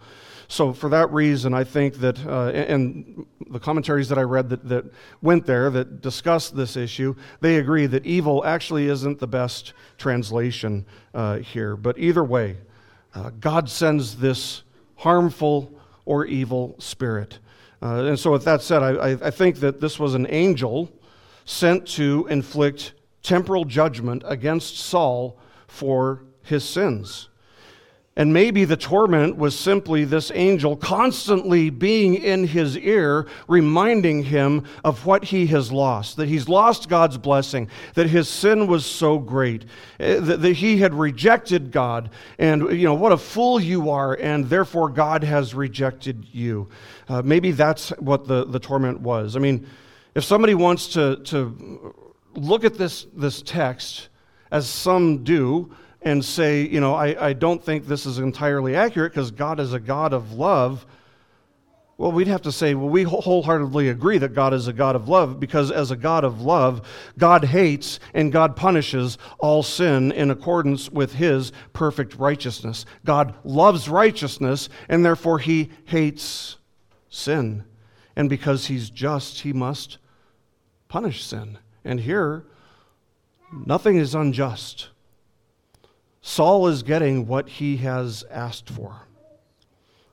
So, 0.48 0.72
for 0.72 0.88
that 0.88 1.12
reason, 1.12 1.54
I 1.54 1.62
think 1.62 1.94
that, 1.98 2.26
uh, 2.26 2.48
and 2.48 3.24
the 3.50 3.60
commentaries 3.60 4.08
that 4.08 4.18
I 4.18 4.22
read 4.22 4.48
that, 4.48 4.68
that 4.68 4.84
went 5.22 5.46
there 5.46 5.70
that 5.70 6.00
discussed 6.00 6.56
this 6.56 6.76
issue, 6.76 7.14
they 7.40 7.58
agree 7.58 7.86
that 7.86 8.04
evil 8.04 8.44
actually 8.44 8.88
isn't 8.88 9.20
the 9.20 9.28
best 9.28 9.74
translation 9.96 10.86
uh, 11.14 11.38
here. 11.38 11.76
But 11.76 11.98
either 11.98 12.24
way, 12.24 12.56
uh, 13.14 13.30
God 13.38 13.70
sends 13.70 14.16
this 14.16 14.64
harmful 14.96 15.72
or 16.04 16.24
evil 16.24 16.74
spirit. 16.80 17.38
Uh, 17.82 18.04
and 18.04 18.18
so, 18.18 18.30
with 18.30 18.44
that 18.44 18.60
said, 18.60 18.82
I, 18.82 19.12
I 19.12 19.30
think 19.30 19.56
that 19.60 19.80
this 19.80 19.98
was 19.98 20.14
an 20.14 20.26
angel 20.28 20.92
sent 21.46 21.86
to 21.86 22.26
inflict 22.28 22.92
temporal 23.22 23.64
judgment 23.64 24.22
against 24.26 24.76
Saul 24.78 25.38
for 25.66 26.24
his 26.42 26.62
sins. 26.62 27.29
And 28.16 28.32
maybe 28.32 28.64
the 28.64 28.76
torment 28.76 29.36
was 29.36 29.56
simply 29.56 30.04
this 30.04 30.32
angel 30.34 30.76
constantly 30.76 31.70
being 31.70 32.16
in 32.16 32.44
his 32.44 32.76
ear, 32.76 33.28
reminding 33.46 34.24
him 34.24 34.64
of 34.84 35.06
what 35.06 35.24
he 35.24 35.46
has 35.46 35.70
lost, 35.70 36.16
that 36.16 36.28
he's 36.28 36.48
lost 36.48 36.88
God's 36.88 37.16
blessing, 37.16 37.68
that 37.94 38.08
his 38.08 38.28
sin 38.28 38.66
was 38.66 38.84
so 38.84 39.18
great, 39.18 39.64
eh, 40.00 40.18
that, 40.18 40.42
he 40.56 40.78
had 40.78 40.92
rejected 40.92 41.70
God, 41.70 42.10
and, 42.36 42.62
you 42.76 42.84
know, 42.84 42.94
what 42.94 43.12
a 43.12 43.16
fool 43.16 43.60
you 43.60 43.90
are, 43.90 44.14
and 44.14 44.44
therefore 44.50 44.88
God 44.88 45.22
has 45.22 45.54
rejected 45.54 46.26
you. 46.32 46.68
Uh, 47.08 47.22
maybe 47.22 47.52
that's 47.52 47.90
what 47.90 48.26
the, 48.26 48.44
the 48.44 48.58
torment 48.58 49.00
was. 49.00 49.36
I 49.36 49.38
mean, 49.38 49.68
if 50.16 50.24
somebody 50.24 50.54
wants 50.54 50.88
to, 50.94 51.16
to 51.26 51.94
look 52.34 52.64
at 52.64 52.74
this, 52.74 53.06
this 53.14 53.40
text, 53.40 54.08
as 54.50 54.68
some 54.68 55.22
do, 55.22 55.72
and 56.02 56.24
say, 56.24 56.66
you 56.66 56.80
know, 56.80 56.94
I, 56.94 57.28
I 57.28 57.32
don't 57.32 57.62
think 57.62 57.86
this 57.86 58.06
is 58.06 58.18
entirely 58.18 58.74
accurate 58.74 59.12
because 59.12 59.30
God 59.30 59.60
is 59.60 59.72
a 59.72 59.80
God 59.80 60.12
of 60.12 60.32
love, 60.32 60.86
well, 62.00 62.12
we'd 62.12 62.28
have 62.28 62.40
to 62.42 62.52
say, 62.52 62.72
well, 62.72 62.88
we 62.88 63.02
wholeheartedly 63.02 63.90
agree 63.90 64.16
that 64.16 64.32
God 64.32 64.54
is 64.54 64.66
a 64.66 64.72
God 64.72 64.96
of 64.96 65.06
love 65.10 65.38
because, 65.38 65.70
as 65.70 65.90
a 65.90 65.96
God 65.96 66.24
of 66.24 66.40
love, 66.40 66.88
God 67.18 67.44
hates 67.44 68.00
and 68.14 68.32
God 68.32 68.56
punishes 68.56 69.18
all 69.38 69.62
sin 69.62 70.10
in 70.12 70.30
accordance 70.30 70.88
with 70.88 71.12
His 71.12 71.52
perfect 71.74 72.14
righteousness. 72.14 72.86
God 73.04 73.34
loves 73.44 73.86
righteousness 73.86 74.70
and 74.88 75.04
therefore 75.04 75.40
He 75.40 75.68
hates 75.84 76.56
sin. 77.10 77.64
And 78.16 78.30
because 78.30 78.68
He's 78.68 78.88
just, 78.88 79.40
He 79.40 79.52
must 79.52 79.98
punish 80.88 81.22
sin. 81.22 81.58
And 81.84 82.00
here, 82.00 82.46
nothing 83.66 83.96
is 83.96 84.14
unjust. 84.14 84.88
Saul 86.30 86.68
is 86.68 86.84
getting 86.84 87.26
what 87.26 87.48
he 87.48 87.78
has 87.78 88.24
asked 88.30 88.70
for. 88.70 88.94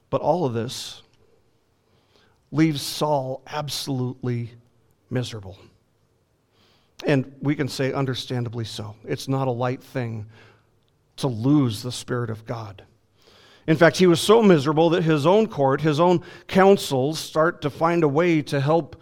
But 0.09 0.19
all 0.19 0.45
of 0.45 0.53
this 0.55 1.03
leaves 2.51 2.81
Saul 2.81 3.43
absolutely 3.45 4.49
miserable. 5.11 5.59
And 7.05 7.35
we 7.39 7.53
can 7.53 7.67
say, 7.67 7.93
understandably 7.93 8.65
so. 8.65 8.95
It's 9.05 9.27
not 9.27 9.47
a 9.47 9.51
light 9.51 9.83
thing 9.83 10.25
to 11.17 11.27
lose 11.27 11.83
the 11.83 11.91
Spirit 11.91 12.31
of 12.31 12.47
God. 12.47 12.81
In 13.67 13.77
fact, 13.77 13.97
he 13.97 14.07
was 14.07 14.19
so 14.19 14.41
miserable 14.41 14.89
that 14.89 15.03
his 15.03 15.27
own 15.27 15.45
court, 15.45 15.81
his 15.81 15.99
own 15.99 16.23
councils 16.47 17.19
start 17.19 17.61
to 17.61 17.69
find 17.69 18.03
a 18.03 18.07
way 18.07 18.41
to 18.41 18.59
help 18.59 18.99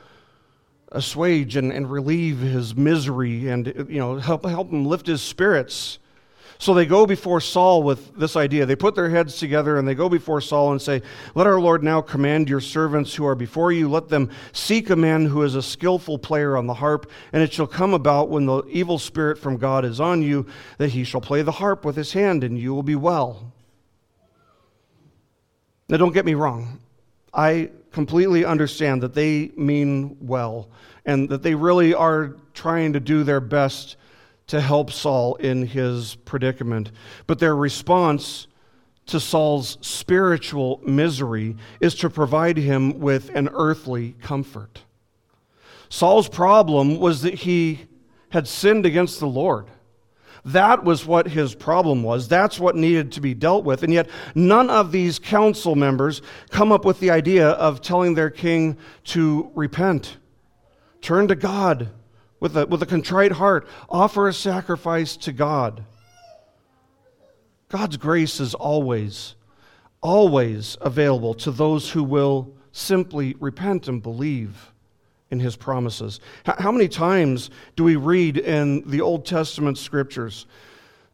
assuage 0.91 1.56
and, 1.56 1.71
and 1.71 1.89
relieve 1.89 2.39
his 2.39 2.75
misery 2.75 3.47
and 3.47 3.67
you 3.88 3.99
know 3.99 4.17
help, 4.17 4.45
help 4.45 4.69
him 4.69 4.86
lift 4.86 5.08
his 5.08 5.21
spirits. 5.21 5.99
So 6.58 6.74
they 6.74 6.86
go 6.86 7.06
before 7.06 7.41
Saul 7.41 7.84
with 7.84 8.15
this 8.15 8.36
idea. 8.36 8.65
They 8.65 8.76
put 8.76 8.96
their 8.96 9.10
heads 9.10 9.38
together 9.38 9.78
and 9.78 9.88
they 9.88 9.96
go 9.96 10.08
before 10.08 10.39
Saul 10.39 10.72
and 10.72 10.82
say, 10.82 11.02
Let 11.34 11.48
our 11.48 11.60
Lord 11.60 11.84
now 11.84 12.02
command 12.02 12.50
your 12.50 12.62
servants 12.62 13.13
who 13.13 13.26
are 13.26 13.36
before 13.36 13.72
you. 13.72 13.89
Let 13.89 14.08
them 14.08 14.32
seek 14.54 14.89
a 14.89 14.96
man 14.96 15.26
who 15.26 15.44
is 15.44 15.56
a 15.56 15.62
skillful 15.62 16.18
player 16.18 16.56
on 16.56 16.65
the 16.65 16.76
harp. 16.76 17.12
And 17.34 17.44
it 17.44 17.52
shall 17.52 17.68
come 17.68 17.94
about 17.94 18.30
when 18.30 18.46
the 18.46 18.63
evil 18.63 18.98
spirit 18.98 19.38
from 19.38 19.58
God 19.58 19.84
is 19.84 20.00
on 20.00 20.22
you 20.22 20.46
that 20.78 20.89
he 20.89 21.04
shall 21.04 21.22
play 21.22 21.41
the 21.41 21.52
harp 21.52 21.84
with 21.84 21.98
his 21.98 22.13
hand 22.13 22.44
and 22.44 22.58
you 22.58 22.74
will 22.74 22.84
be 22.84 22.96
well. 22.96 23.52
Now, 25.89 25.98
don't 25.98 26.13
get 26.13 26.26
me 26.26 26.34
wrong. 26.34 26.80
I 27.34 27.70
completely 27.91 28.46
understand 28.46 29.04
that 29.04 29.13
they 29.13 29.52
mean 29.56 30.18
well 30.20 30.70
and 31.06 31.30
that 31.30 31.44
they 31.44 31.54
really 31.54 31.94
are 31.94 32.38
trying 32.54 32.94
to 32.94 33.00
do 33.00 33.24
their 33.24 33.41
best 33.41 33.98
to 34.47 34.62
help 34.62 34.91
Saul 34.91 35.36
in 35.36 35.65
his 35.65 36.15
predicament. 36.25 36.91
But 37.27 37.39
their 37.39 37.55
response 37.55 38.47
to 39.08 39.19
Saul's 39.19 39.77
spiritual 39.81 40.81
misery 40.86 41.55
is 41.79 41.95
to 41.95 42.10
provide 42.10 42.58
him 42.58 42.99
with 42.99 43.29
an 43.36 43.49
earthly 43.53 44.15
comfort. 44.21 44.81
Saul's 45.89 46.27
problem 46.27 46.99
was 46.99 47.21
that 47.21 47.36
he 47.36 47.88
had 48.29 48.47
sinned 48.47 48.86
against 48.86 49.19
the 49.19 49.27
Lord. 49.27 49.67
That 50.45 50.84
was 50.84 51.05
what 51.05 51.27
his 51.27 51.55
problem 51.55 52.03
was. 52.03 52.27
That's 52.27 52.60
what 52.60 52.75
needed 52.75 53.12
to 53.13 53.21
be 53.21 53.34
dealt 53.34 53.63
with. 53.63 53.81
And 53.81 53.91
yet, 53.91 54.10
none 54.36 54.69
of 54.69 54.91
these 54.91 55.17
council 55.17 55.75
members 55.75 56.21
come 56.49 56.71
up 56.71 56.86
with 56.86 56.99
the 56.99 57.10
idea 57.10 57.49
of 57.49 57.81
telling 57.81 58.13
their 58.13 58.29
king 58.29 58.77
to 59.05 59.51
repent, 59.55 60.17
turn 61.01 61.27
to 61.29 61.36
God, 61.36 61.89
with 62.45 62.55
a, 62.55 62.67
with 62.67 62.84
a 62.84 62.86
contrite 62.86 63.31
heart, 63.31 63.67
offer 63.89 64.27
a 64.27 64.34
sacrifice 64.34 65.17
to 65.17 65.31
God. 65.31 65.84
God's 67.69 67.97
grace 67.97 68.39
is 68.39 68.53
always, 68.53 69.34
always 69.99 70.77
available 70.79 71.34
to 71.34 71.49
those 71.49 71.89
who 71.89 72.03
will 72.03 72.53
simply 72.71 73.36
repent 73.39 73.88
and 73.88 73.99
believe 73.99 74.71
in 75.31 75.39
his 75.39 75.55
promises. 75.55 76.19
How 76.45 76.71
many 76.71 76.88
times 76.88 77.49
do 77.75 77.84
we 77.84 77.95
read 77.95 78.38
in 78.38 78.88
the 78.88 79.01
Old 79.01 79.25
Testament 79.25 79.79
scriptures 79.79 80.45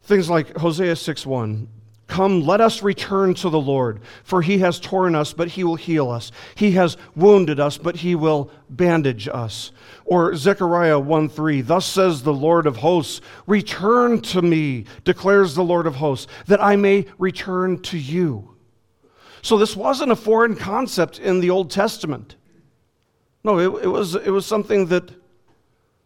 things 0.02 0.28
like 0.28 0.54
Hosea 0.58 0.96
6 0.96 1.24
1? 1.24 1.66
Come, 2.12 2.42
let 2.42 2.60
us 2.60 2.82
return 2.82 3.32
to 3.36 3.48
the 3.48 3.58
Lord, 3.58 4.02
for 4.22 4.42
he 4.42 4.58
has 4.58 4.78
torn 4.78 5.14
us, 5.14 5.32
but 5.32 5.48
he 5.48 5.64
will 5.64 5.76
heal 5.76 6.10
us. 6.10 6.30
He 6.54 6.72
has 6.72 6.98
wounded 7.16 7.58
us, 7.58 7.78
but 7.78 7.96
he 7.96 8.14
will 8.14 8.50
bandage 8.68 9.28
us. 9.28 9.72
Or 10.04 10.36
Zechariah 10.36 10.98
1 10.98 11.30
3, 11.30 11.62
thus 11.62 11.86
says 11.86 12.22
the 12.22 12.34
Lord 12.34 12.66
of 12.66 12.76
hosts, 12.76 13.22
Return 13.46 14.20
to 14.20 14.42
me, 14.42 14.84
declares 15.04 15.54
the 15.54 15.64
Lord 15.64 15.86
of 15.86 15.94
hosts, 15.94 16.30
that 16.48 16.62
I 16.62 16.76
may 16.76 17.06
return 17.16 17.80
to 17.84 17.96
you. 17.96 18.56
So 19.40 19.56
this 19.56 19.74
wasn't 19.74 20.12
a 20.12 20.16
foreign 20.16 20.54
concept 20.54 21.18
in 21.18 21.40
the 21.40 21.48
Old 21.48 21.70
Testament. 21.70 22.36
No, 23.42 23.58
it, 23.58 23.84
it, 23.84 23.88
was, 23.88 24.16
it 24.16 24.28
was 24.28 24.44
something 24.44 24.88
that 24.88 25.10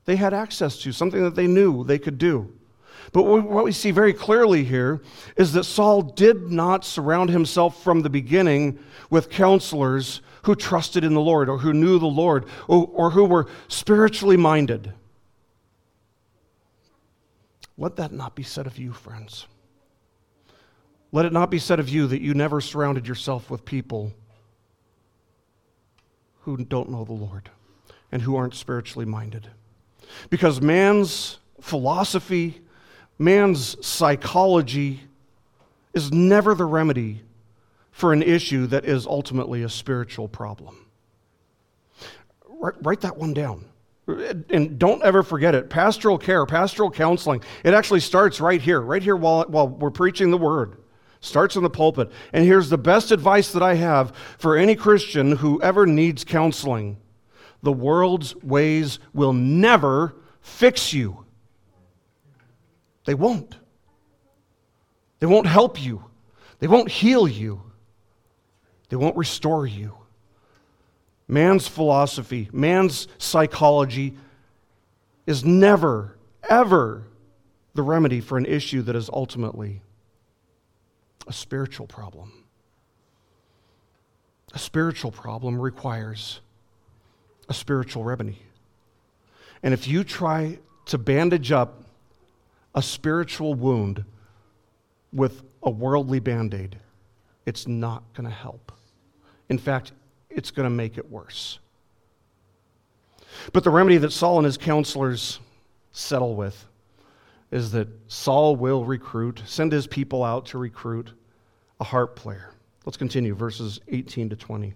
they 0.05 0.15
had 0.15 0.33
access 0.33 0.79
to, 0.83 0.93
something 0.93 1.25
that 1.25 1.35
they 1.35 1.49
knew 1.49 1.83
they 1.83 1.99
could 1.99 2.17
do. 2.17 2.53
But 3.13 3.23
what 3.23 3.65
we 3.65 3.73
see 3.73 3.91
very 3.91 4.13
clearly 4.13 4.65
here 4.65 5.01
is 5.37 5.53
that 5.53 5.65
Saul 5.65 6.03
did 6.03 6.51
not 6.51 6.85
surround 6.85 7.31
himself 7.31 7.83
from 7.83 8.01
the 8.01 8.11
beginning 8.11 8.79
with 9.11 9.31
counselors 9.31 10.21
who 10.43 10.55
trusted 10.55 11.05
in 11.05 11.15
the 11.15 11.21
Lord 11.21 11.49
or 11.49 11.59
who 11.59 11.73
knew 11.73 11.99
the 11.99 12.07
Lord 12.07 12.47
or, 12.69 12.89
or 12.93 13.11
who 13.11 13.25
were 13.25 13.47
spiritually 13.69 14.37
minded. 14.37 14.93
Let 17.79 17.97
that 17.97 18.13
not 18.13 18.35
be 18.35 18.43
said 18.43 18.67
of 18.67 18.79
you, 18.79 18.93
friends. 18.93 19.47
Let 21.13 21.27
it 21.27 21.33
not 21.33 21.51
be 21.51 21.59
said 21.59 21.79
of 21.79 21.89
you 21.89 22.07
that 22.09 22.21
you 22.21 22.35
never 22.35 22.61
surrounded 22.61 23.07
yourself 23.07 23.51
with 23.51 23.65
people 23.65 24.13
who 26.41 26.57
don't 26.57 26.91
know 26.91 27.05
the 27.05 27.13
Lord 27.13 27.51
and 28.13 28.23
who 28.23 28.37
aren't 28.37 28.55
spiritually 28.55 29.05
minded. 29.05 29.51
Because 30.31 30.61
man's 30.61 31.39
philosophy, 31.61 32.61
man's 33.19 33.85
psychology 33.85 35.01
is 35.95 36.13
never 36.13 36.55
the 36.55 36.65
remedy 36.65 37.23
for 37.91 38.13
an 38.13 38.23
issue 38.23 38.67
that 38.67 38.85
is 38.85 39.07
ultimately 39.07 39.63
a 39.63 39.69
spiritual 39.69 40.29
problem. 40.29 40.87
Write, 42.49 42.75
write 42.83 43.01
that 43.01 43.17
one 43.17 43.33
down. 43.33 43.65
And 44.07 44.79
don't 44.79 45.03
ever 45.03 45.23
forget 45.23 45.55
it. 45.55 45.69
Pastoral 45.69 46.19
care, 46.19 46.47
pastoral 46.47 46.91
counseling, 46.91 47.43
it 47.65 47.75
actually 47.75 48.01
starts 48.01 48.41
right 48.41 48.61
here, 48.61 48.81
right 48.81 49.03
here 49.03 49.17
while, 49.17 49.45
while 49.49 49.69
we're 49.69 49.91
preaching 49.91 50.31
the 50.31 50.39
word. 50.39 50.77
Starts 51.21 51.57
in 51.57 51.63
the 51.63 51.71
pulpit. 51.71 52.13
And 52.33 52.45
here's 52.45 52.69
the 52.69 52.79
best 52.79 53.11
advice 53.11 53.53
that 53.53 53.63
I 53.63 53.75
have 53.75 54.15
for 54.39 54.57
any 54.57 54.77
Christian 54.77 55.37
who 55.37 55.61
ever 55.63 55.87
needs 55.87 56.23
counseling 56.23 56.99
the 57.63 57.73
world's 57.73 58.37
ways 58.37 59.01
will 59.13 59.33
never 59.33 60.15
fix 60.41 60.93
you. 60.93 61.26
They 63.07 63.15
won't. 63.15 63.57
They 65.21 65.27
won't 65.27 65.47
help 65.47 65.83
you. 65.83 66.05
They 66.59 66.67
won't 66.67 66.91
heal 66.91 67.27
you. 67.27 67.63
They 68.91 68.97
won't 68.97 69.17
restore 69.17 69.67
you. 69.67 69.95
Man's 71.29 71.67
philosophy, 71.67 72.49
man's 72.53 73.09
psychology 73.19 74.17
is 75.27 75.45
never, 75.45 76.17
ever 76.49 77.05
the 77.75 77.83
remedy 77.83 78.21
for 78.21 78.39
an 78.39 78.47
issue 78.47 78.83
that 78.83 78.95
is 78.95 79.11
ultimately 79.13 79.83
a 81.27 81.33
spiritual 81.33 81.87
problem. 81.87 82.45
A 84.55 84.59
spiritual 84.59 85.11
problem 85.11 85.61
requires 85.61 86.41
a 87.49 87.55
spiritual 87.55 88.05
remedy. 88.05 88.39
And 89.63 89.75
if 89.75 89.89
you 89.89 90.05
try 90.05 90.59
to 90.87 90.99
bandage 90.99 91.51
up 91.51 91.86
a 92.77 92.83
spiritual 92.83 93.55
wound 93.55 94.05
with 95.13 95.43
a 95.63 95.71
worldly 95.71 96.21
band 96.21 96.55
aid, 96.55 96.79
it's 97.47 97.67
not 97.67 98.05
going 98.13 98.29
to 98.29 98.35
help. 98.35 98.71
In 99.49 99.59
fact, 99.59 99.93
it's 100.29 100.51
going 100.51 100.67
to 100.67 100.71
make 100.71 100.99
it 100.99 101.11
worse. 101.11 101.59
But 103.53 103.65
the 103.65 103.71
remedy 103.71 103.97
that 103.99 104.13
Saul 104.13 104.39
and 104.39 104.45
his 104.45 104.59
counselors 104.59 105.41
settle 105.93 106.37
with 106.37 106.67
is 107.51 107.73
that 107.73 107.89
Saul 108.09 108.57
will 108.57 108.85
recruit, 108.85 109.43
send 109.47 109.73
his 109.73 109.87
people 109.87 110.23
out 110.23 110.47
to 110.47 110.59
recruit 110.59 111.13
a 111.81 111.85
harp 111.85 112.17
player. 112.17 112.53
Let's 112.85 112.97
continue, 112.97 113.35
verses 113.35 113.81
18 113.89 114.29
to 114.31 114.37
20. 114.37 114.69
It 114.69 114.75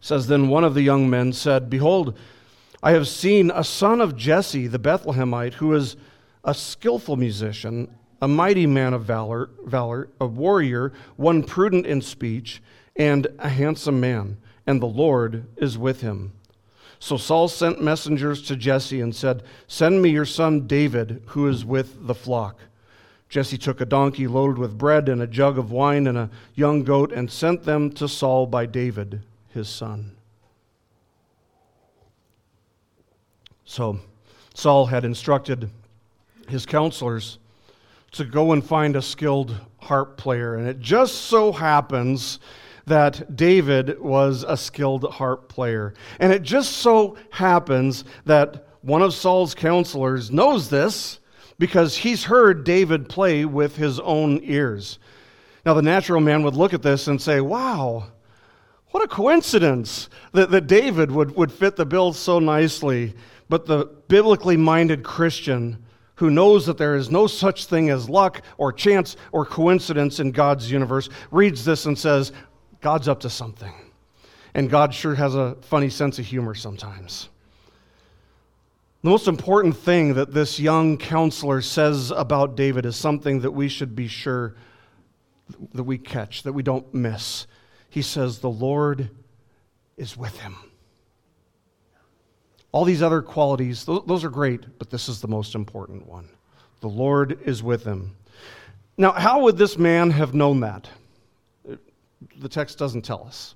says, 0.00 0.26
Then 0.26 0.48
one 0.48 0.64
of 0.64 0.74
the 0.74 0.82
young 0.82 1.08
men 1.08 1.32
said, 1.32 1.70
Behold, 1.70 2.18
I 2.82 2.92
have 2.92 3.08
seen 3.08 3.50
a 3.50 3.64
son 3.64 4.00
of 4.00 4.16
Jesse 4.16 4.68
the 4.68 4.78
Bethlehemite, 4.78 5.54
who 5.54 5.74
is 5.74 5.96
a 6.44 6.54
skillful 6.54 7.16
musician, 7.16 7.92
a 8.22 8.28
mighty 8.28 8.66
man 8.66 8.94
of 8.94 9.04
valor, 9.04 9.50
valor, 9.64 10.08
a 10.20 10.26
warrior, 10.26 10.92
one 11.16 11.42
prudent 11.42 11.86
in 11.86 12.00
speech, 12.00 12.62
and 12.94 13.26
a 13.38 13.48
handsome 13.48 14.00
man, 14.00 14.36
and 14.66 14.80
the 14.80 14.86
Lord 14.86 15.46
is 15.56 15.76
with 15.76 16.02
him. 16.02 16.32
So 17.00 17.16
Saul 17.16 17.48
sent 17.48 17.82
messengers 17.82 18.42
to 18.42 18.56
Jesse 18.56 19.00
and 19.00 19.14
said, 19.14 19.42
Send 19.66 20.02
me 20.02 20.10
your 20.10 20.24
son 20.24 20.66
David, 20.66 21.22
who 21.26 21.48
is 21.48 21.64
with 21.64 22.06
the 22.06 22.14
flock. 22.14 22.60
Jesse 23.28 23.58
took 23.58 23.80
a 23.80 23.86
donkey 23.86 24.26
loaded 24.26 24.58
with 24.58 24.78
bread 24.78 25.08
and 25.08 25.20
a 25.20 25.26
jug 25.26 25.58
of 25.58 25.70
wine 25.70 26.06
and 26.06 26.16
a 26.16 26.30
young 26.54 26.82
goat 26.82 27.12
and 27.12 27.30
sent 27.30 27.64
them 27.64 27.90
to 27.92 28.08
Saul 28.08 28.46
by 28.46 28.66
David, 28.66 29.20
his 29.52 29.68
son. 29.68 30.17
So 33.68 34.00
Saul 34.54 34.86
had 34.86 35.04
instructed 35.04 35.68
his 36.48 36.64
counselors 36.64 37.38
to 38.12 38.24
go 38.24 38.52
and 38.52 38.64
find 38.64 38.96
a 38.96 39.02
skilled 39.02 39.54
harp 39.76 40.16
player, 40.16 40.56
and 40.56 40.66
it 40.66 40.80
just 40.80 41.26
so 41.26 41.52
happens 41.52 42.40
that 42.86 43.36
David 43.36 44.00
was 44.00 44.42
a 44.48 44.56
skilled 44.56 45.04
harp 45.12 45.50
player. 45.50 45.92
And 46.18 46.32
it 46.32 46.42
just 46.42 46.78
so 46.78 47.18
happens 47.28 48.04
that 48.24 48.68
one 48.80 49.02
of 49.02 49.12
Saul's 49.12 49.54
counselors 49.54 50.30
knows 50.30 50.70
this 50.70 51.18
because 51.58 51.94
he's 51.94 52.24
heard 52.24 52.64
David 52.64 53.06
play 53.10 53.44
with 53.44 53.76
his 53.76 54.00
own 54.00 54.40
ears. 54.44 54.98
Now, 55.66 55.74
the 55.74 55.82
natural 55.82 56.22
man 56.22 56.42
would 56.42 56.54
look 56.54 56.72
at 56.72 56.80
this 56.80 57.06
and 57.06 57.20
say, 57.20 57.42
Wow, 57.42 58.06
what 58.92 59.04
a 59.04 59.08
coincidence 59.08 60.08
that, 60.32 60.50
that 60.52 60.66
David 60.66 61.10
would, 61.10 61.36
would 61.36 61.52
fit 61.52 61.76
the 61.76 61.84
bill 61.84 62.14
so 62.14 62.38
nicely. 62.38 63.14
But 63.48 63.66
the 63.66 63.86
biblically 64.08 64.56
minded 64.56 65.02
Christian 65.02 65.84
who 66.16 66.30
knows 66.30 66.66
that 66.66 66.78
there 66.78 66.96
is 66.96 67.10
no 67.10 67.28
such 67.28 67.66
thing 67.66 67.90
as 67.90 68.10
luck 68.10 68.42
or 68.56 68.72
chance 68.72 69.16
or 69.30 69.46
coincidence 69.46 70.18
in 70.18 70.32
God's 70.32 70.70
universe 70.70 71.08
reads 71.30 71.64
this 71.64 71.86
and 71.86 71.96
says, 71.96 72.32
God's 72.80 73.06
up 73.06 73.20
to 73.20 73.30
something. 73.30 73.72
And 74.54 74.68
God 74.68 74.92
sure 74.92 75.14
has 75.14 75.36
a 75.36 75.56
funny 75.62 75.88
sense 75.88 76.18
of 76.18 76.26
humor 76.26 76.56
sometimes. 76.56 77.28
The 79.02 79.10
most 79.10 79.28
important 79.28 79.76
thing 79.76 80.14
that 80.14 80.34
this 80.34 80.58
young 80.58 80.98
counselor 80.98 81.62
says 81.62 82.10
about 82.10 82.56
David 82.56 82.84
is 82.84 82.96
something 82.96 83.40
that 83.40 83.52
we 83.52 83.68
should 83.68 83.94
be 83.94 84.08
sure 84.08 84.56
that 85.72 85.84
we 85.84 85.98
catch, 85.98 86.42
that 86.42 86.52
we 86.52 86.64
don't 86.64 86.92
miss. 86.92 87.46
He 87.90 88.02
says, 88.02 88.40
The 88.40 88.50
Lord 88.50 89.10
is 89.96 90.16
with 90.16 90.36
him. 90.40 90.56
All 92.72 92.84
these 92.84 93.02
other 93.02 93.22
qualities, 93.22 93.84
those 93.84 94.24
are 94.24 94.30
great, 94.30 94.78
but 94.78 94.90
this 94.90 95.08
is 95.08 95.20
the 95.20 95.28
most 95.28 95.54
important 95.54 96.06
one. 96.06 96.28
The 96.80 96.88
Lord 96.88 97.40
is 97.44 97.62
with 97.62 97.84
him. 97.84 98.14
Now, 98.96 99.12
how 99.12 99.42
would 99.42 99.56
this 99.56 99.78
man 99.78 100.10
have 100.10 100.34
known 100.34 100.60
that? 100.60 100.88
The 102.38 102.48
text 102.48 102.78
doesn't 102.78 103.02
tell 103.02 103.24
us, 103.24 103.54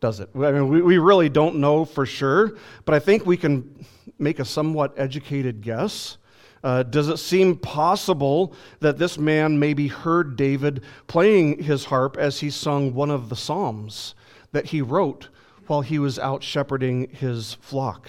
does 0.00 0.20
it? 0.20 0.30
I 0.34 0.52
mean, 0.52 0.68
we, 0.68 0.82
we 0.82 0.98
really 0.98 1.28
don't 1.28 1.56
know 1.56 1.84
for 1.84 2.06
sure, 2.06 2.56
but 2.84 2.94
I 2.94 2.98
think 2.98 3.26
we 3.26 3.36
can 3.36 3.84
make 4.18 4.38
a 4.38 4.44
somewhat 4.44 4.94
educated 4.96 5.62
guess. 5.62 6.18
Uh, 6.62 6.82
does 6.82 7.08
it 7.08 7.18
seem 7.18 7.56
possible 7.56 8.52
that 8.80 8.98
this 8.98 9.18
man 9.18 9.58
maybe 9.58 9.88
heard 9.88 10.36
David 10.36 10.82
playing 11.06 11.62
his 11.62 11.84
harp 11.84 12.16
as 12.16 12.40
he 12.40 12.50
sung 12.50 12.94
one 12.94 13.10
of 13.10 13.28
the 13.28 13.36
Psalms 13.36 14.14
that 14.52 14.66
he 14.66 14.82
wrote 14.82 15.28
while 15.68 15.80
he 15.80 15.98
was 15.98 16.18
out 16.18 16.42
shepherding 16.42 17.08
his 17.10 17.54
flock? 17.54 18.08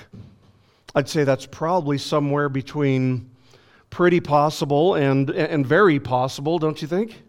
I'd 0.95 1.07
say 1.07 1.23
that's 1.23 1.45
probably 1.45 1.97
somewhere 1.97 2.49
between 2.49 3.29
pretty 3.89 4.19
possible 4.19 4.95
and, 4.95 5.29
and 5.29 5.65
very 5.65 5.99
possible, 5.99 6.59
don't 6.59 6.81
you 6.81 6.87
think? 6.87 7.21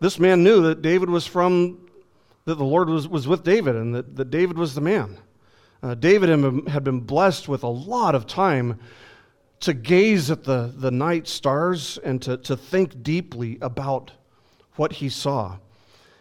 This 0.00 0.18
man 0.18 0.42
knew 0.42 0.62
that 0.62 0.82
David 0.82 1.10
was 1.10 1.26
from, 1.26 1.88
that 2.44 2.56
the 2.56 2.64
Lord 2.64 2.88
was, 2.88 3.06
was 3.06 3.28
with 3.28 3.44
David 3.44 3.76
and 3.76 3.94
that, 3.94 4.16
that 4.16 4.30
David 4.30 4.58
was 4.58 4.74
the 4.74 4.80
man. 4.80 5.18
Uh, 5.82 5.94
David 5.94 6.28
had 6.68 6.84
been 6.84 7.00
blessed 7.00 7.48
with 7.48 7.62
a 7.62 7.68
lot 7.68 8.14
of 8.14 8.26
time 8.26 8.78
to 9.60 9.72
gaze 9.72 10.30
at 10.30 10.44
the, 10.44 10.72
the 10.76 10.90
night 10.90 11.28
stars 11.28 11.98
and 12.02 12.20
to, 12.22 12.36
to 12.36 12.56
think 12.56 13.02
deeply 13.02 13.58
about 13.60 14.10
what 14.74 14.94
he 14.94 15.08
saw. 15.08 15.56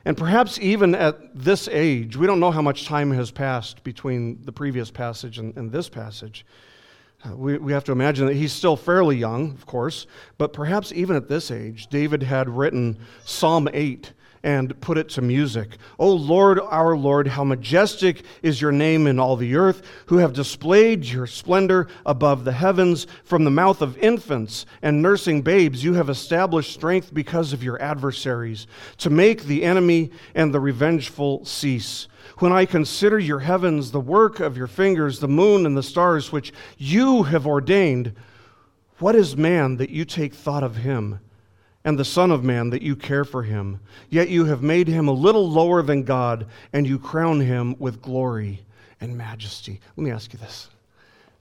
And 0.06 0.18
perhaps 0.18 0.58
even 0.60 0.96
at 0.96 1.36
this 1.36 1.68
age, 1.68 2.18
we 2.18 2.26
don't 2.26 2.40
know 2.40 2.52
how 2.52 2.62
much 2.62 2.86
time 2.86 3.12
has 3.12 3.30
passed 3.30 3.84
between 3.84 4.44
the 4.44 4.52
previous 4.52 4.90
passage 4.90 5.38
and, 5.38 5.56
and 5.56 5.72
this 5.72 5.90
passage. 5.90 6.46
Uh, 7.24 7.36
we, 7.36 7.58
we 7.58 7.72
have 7.72 7.84
to 7.84 7.92
imagine 7.92 8.26
that 8.26 8.36
he's 8.36 8.52
still 8.52 8.76
fairly 8.76 9.16
young, 9.16 9.52
of 9.52 9.66
course, 9.68 10.08
but 10.40 10.54
perhaps 10.54 10.92
even 10.92 11.16
at 11.16 11.28
this 11.28 11.52
age, 11.52 11.88
David 11.88 12.24
had 12.24 12.50
written 12.50 12.98
Psalm 13.26 13.70
8 13.72 14.12
and 14.44 14.80
put 14.82 14.98
it 14.98 15.10
to 15.10 15.22
music. 15.22 15.78
O 16.00 16.12
Lord, 16.12 16.60
our 16.60 16.96
Lord, 16.96 17.28
how 17.28 17.44
majestic 17.44 18.24
is 18.42 18.62
your 18.62 18.72
name 18.72 19.08
in 19.08 19.20
all 19.20 19.36
the 19.36 19.56
earth, 19.56 19.82
who 20.08 20.18
have 20.18 20.34
displayed 20.34 21.06
your 21.06 21.28
splendor 21.28 21.88
above 22.06 22.44
the 22.44 22.52
heavens. 22.52 23.08
From 23.24 23.44
the 23.44 23.52
mouth 23.52 23.82
of 23.82 23.98
infants 23.98 24.66
and 24.82 25.02
nursing 25.02 25.42
babes, 25.42 25.84
you 25.84 25.94
have 25.94 26.10
established 26.10 26.74
strength 26.74 27.14
because 27.14 27.54
of 27.54 27.64
your 27.64 27.82
adversaries, 27.82 28.68
to 28.98 29.10
make 29.10 29.44
the 29.44 29.64
enemy 29.64 30.12
and 30.34 30.54
the 30.54 30.60
revengeful 30.60 31.46
cease. 31.46 32.08
When 32.40 32.52
I 32.52 32.66
consider 32.66 33.20
your 33.20 33.40
heavens, 33.40 33.92
the 33.92 34.00
work 34.00 34.40
of 34.40 34.58
your 34.58 34.68
fingers, 34.68 35.20
the 35.20 35.28
moon 35.28 35.66
and 35.66 35.78
the 35.78 35.84
stars, 35.84 36.32
which 36.32 36.52
you 36.78 37.24
have 37.24 37.46
ordained, 37.46 38.16
what 38.98 39.16
is 39.16 39.36
man 39.38 39.78
that 39.78 39.90
you 39.90 40.06
take 40.06 40.34
thought 40.34 40.64
of 40.64 40.78
him, 40.78 41.20
and 41.84 41.98
the 41.98 42.06
Son 42.06 42.32
of 42.32 42.44
Man 42.44 42.70
that 42.70 42.82
you 42.82 42.96
care 42.96 43.26
for 43.26 43.44
him? 43.44 43.80
Yet 44.10 44.30
you 44.30 44.46
have 44.46 44.62
made 44.62 44.88
him 44.88 45.08
a 45.08 45.14
little 45.14 45.50
lower 45.50 45.82
than 45.82 46.04
God, 46.04 46.48
and 46.74 46.88
you 46.88 47.00
crown 47.00 47.40
him 47.40 47.76
with 47.80 48.02
glory 48.02 48.62
and 49.00 49.18
majesty. 49.18 49.80
Let 49.98 50.04
me 50.04 50.12
ask 50.12 50.32
you 50.34 50.40
this 50.40 50.70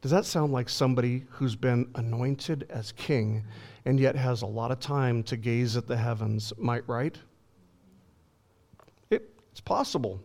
Does 0.00 0.11
that 0.11 0.24
sound 0.24 0.53
like 0.53 0.68
somebody 0.68 1.24
who's 1.31 1.57
been 1.57 1.88
anointed 1.94 2.66
as 2.70 2.92
king 2.92 3.44
and 3.85 3.98
yet 3.98 4.16
has 4.16 4.42
a 4.42 4.46
lot 4.46 4.70
of 4.70 4.81
time 4.81 5.22
to 5.24 5.37
gaze 5.37 5.76
at 5.76 5.87
the 5.87 5.96
heavens 5.96 6.53
might 6.59 6.88
write? 6.88 7.18
It, 9.11 9.31
it's 9.53 9.61
possible. 9.61 10.20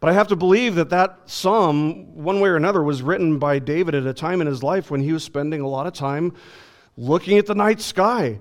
But 0.00 0.10
I 0.10 0.12
have 0.12 0.28
to 0.28 0.36
believe 0.36 0.76
that 0.76 0.90
that 0.90 1.18
psalm, 1.26 2.14
one 2.14 2.40
way 2.40 2.48
or 2.50 2.56
another, 2.56 2.82
was 2.82 3.02
written 3.02 3.38
by 3.38 3.58
David 3.58 3.96
at 3.96 4.06
a 4.06 4.14
time 4.14 4.40
in 4.40 4.46
his 4.46 4.62
life 4.62 4.90
when 4.90 5.00
he 5.00 5.12
was 5.12 5.24
spending 5.24 5.60
a 5.60 5.66
lot 5.66 5.88
of 5.88 5.92
time 5.92 6.34
looking 6.96 7.38
at 7.38 7.46
the 7.46 7.54
night 7.54 7.80
sky, 7.80 8.38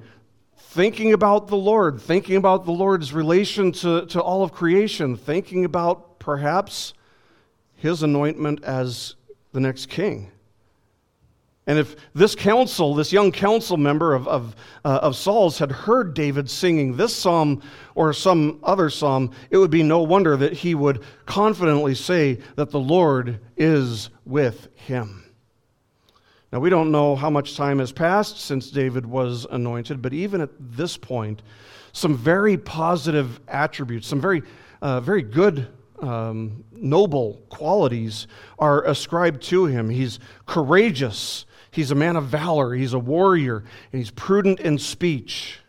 thinking 0.70 1.14
about 1.14 1.48
the 1.48 1.56
Lord, 1.56 2.02
thinking 2.02 2.36
about 2.36 2.66
the 2.66 2.72
Lord's 2.72 3.14
relation 3.14 3.72
to, 3.72 4.06
to 4.08 4.22
all 4.22 4.44
of 4.44 4.52
creation, 4.52 5.16
thinking 5.16 5.64
about 5.64 6.20
perhaps 6.20 6.94
his 7.76 8.04
anointment 8.04 8.64
as 8.64 9.16
the 9.54 9.62
next 9.62 9.88
king. 9.88 10.30
And 11.68 11.80
if 11.80 11.96
this 12.14 12.36
council, 12.36 12.96
this 12.96 13.14
young 13.14 13.32
council 13.32 13.78
member 13.78 14.14
of, 14.14 14.28
of, 14.28 14.56
uh, 14.84 15.00
of 15.02 15.16
Saul's, 15.16 15.58
had 15.58 15.72
heard 15.72 16.14
David 16.14 16.50
singing 16.50 16.96
this 16.98 17.16
psalm 17.16 17.62
or 17.96 18.12
some 18.14 18.60
other 18.62 18.90
psalm, 18.90 19.32
it 19.50 19.58
would 19.58 19.72
be 19.72 19.84
no 19.84 20.02
wonder 20.02 20.36
that 20.36 20.54
he 20.54 20.76
would 20.76 21.04
confidently 21.26 21.96
say 21.96 22.40
that 22.56 22.72
the 22.72 22.80
Lord 22.80 23.40
is 23.56 24.10
with 24.26 24.68
him. 24.76 25.27
Now, 26.52 26.60
we 26.60 26.70
don't 26.70 26.92
know 26.92 27.16
how 27.16 27.30
much 27.30 27.58
time 27.58 27.80
has 27.80 27.92
passed 27.92 28.40
since 28.40 28.72
David 28.72 29.06
was 29.06 29.46
anointed, 29.52 30.02
but 30.02 30.14
even 30.14 30.42
at 30.42 30.50
this 30.60 30.96
point, 30.96 31.42
some 31.92 32.16
very 32.16 32.58
positive 32.58 33.40
attributes, 33.48 34.08
some 34.08 34.22
very, 34.22 34.44
uh, 34.82 35.02
very 35.02 35.24
good 35.24 35.68
um, 36.00 36.64
noble 36.72 37.42
qualities 37.50 38.28
are 38.60 38.86
ascribed 38.86 39.42
to 39.44 39.66
him. 39.66 39.90
He's 39.90 40.20
courageous, 40.46 41.46
He's 41.78 41.92
a 41.92 41.96
man 41.96 42.16
of 42.16 42.26
valor, 42.26 42.74
he's 42.74 42.94
a 42.94 43.00
warrior, 43.00 43.58
and 43.58 44.00
he's 44.00 44.10
prudent 44.10 44.60
in 44.60 44.80
speech. 44.80 45.60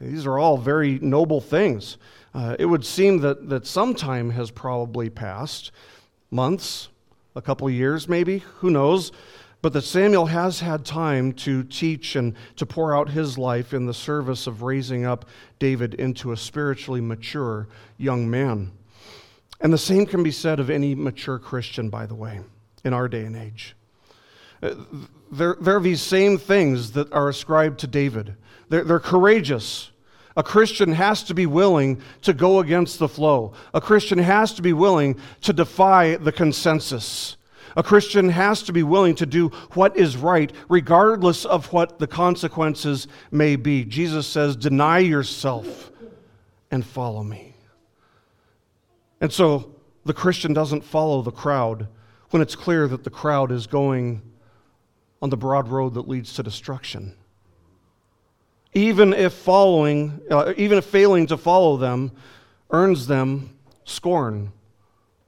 These 0.00 0.24
are 0.24 0.38
all 0.38 0.56
very 0.56 1.00
noble 1.00 1.40
things. 1.40 1.98
Uh, 2.32 2.54
it 2.60 2.66
would 2.66 2.86
seem 2.86 3.18
that, 3.22 3.48
that 3.48 3.66
some 3.66 3.96
time 3.96 4.30
has 4.30 4.52
probably 4.52 5.10
passed 5.10 5.72
months, 6.30 6.90
a 7.34 7.42
couple 7.42 7.68
years 7.68 8.08
maybe, 8.08 8.38
who 8.38 8.70
knows? 8.70 9.10
But 9.62 9.72
that 9.74 9.82
Samuel 9.82 10.26
has 10.26 10.58
had 10.58 10.84
time 10.84 11.32
to 11.34 11.62
teach 11.62 12.16
and 12.16 12.34
to 12.56 12.66
pour 12.66 12.96
out 12.96 13.08
his 13.08 13.38
life 13.38 13.72
in 13.72 13.86
the 13.86 13.94
service 13.94 14.48
of 14.48 14.62
raising 14.62 15.06
up 15.06 15.24
David 15.60 15.94
into 15.94 16.32
a 16.32 16.36
spiritually 16.36 17.00
mature 17.00 17.68
young 17.96 18.28
man. 18.28 18.72
And 19.60 19.72
the 19.72 19.78
same 19.78 20.04
can 20.06 20.24
be 20.24 20.32
said 20.32 20.58
of 20.58 20.68
any 20.68 20.96
mature 20.96 21.38
Christian, 21.38 21.88
by 21.88 22.06
the 22.06 22.16
way, 22.16 22.40
in 22.84 22.92
our 22.92 23.06
day 23.06 23.24
and 23.24 23.36
age. 23.36 23.76
Uh, 24.60 24.74
they're, 25.30 25.56
they're 25.60 25.80
these 25.80 26.02
same 26.02 26.38
things 26.38 26.92
that 26.92 27.12
are 27.12 27.28
ascribed 27.28 27.78
to 27.80 27.86
David. 27.86 28.34
They're, 28.68 28.82
they're 28.82 29.00
courageous. 29.00 29.92
A 30.36 30.42
Christian 30.42 30.92
has 30.92 31.22
to 31.24 31.34
be 31.34 31.46
willing 31.46 32.02
to 32.22 32.32
go 32.32 32.58
against 32.58 32.98
the 32.98 33.08
flow. 33.08 33.52
A 33.74 33.80
Christian 33.80 34.18
has 34.18 34.54
to 34.54 34.62
be 34.62 34.72
willing 34.72 35.20
to 35.42 35.52
defy 35.52 36.16
the 36.16 36.32
consensus. 36.32 37.36
A 37.76 37.82
Christian 37.82 38.28
has 38.28 38.62
to 38.64 38.72
be 38.72 38.82
willing 38.82 39.14
to 39.16 39.26
do 39.26 39.48
what 39.72 39.96
is 39.96 40.16
right, 40.16 40.52
regardless 40.68 41.44
of 41.44 41.72
what 41.72 41.98
the 41.98 42.06
consequences 42.06 43.08
may 43.30 43.56
be. 43.56 43.84
Jesus 43.84 44.26
says, 44.26 44.56
Deny 44.56 44.98
yourself 44.98 45.90
and 46.70 46.84
follow 46.84 47.22
me. 47.22 47.54
And 49.20 49.32
so 49.32 49.74
the 50.04 50.14
Christian 50.14 50.52
doesn't 50.52 50.84
follow 50.84 51.22
the 51.22 51.30
crowd 51.30 51.88
when 52.30 52.42
it's 52.42 52.56
clear 52.56 52.88
that 52.88 53.04
the 53.04 53.10
crowd 53.10 53.52
is 53.52 53.66
going 53.66 54.22
on 55.20 55.30
the 55.30 55.36
broad 55.36 55.68
road 55.68 55.94
that 55.94 56.08
leads 56.08 56.34
to 56.34 56.42
destruction. 56.42 57.14
Even 58.74 59.12
if 59.12 59.32
following, 59.34 60.20
uh, 60.30 60.52
even 60.56 60.78
if 60.78 60.84
failing 60.84 61.26
to 61.26 61.36
follow 61.36 61.76
them 61.76 62.10
earns 62.70 63.06
them 63.06 63.56
scorn 63.84 64.50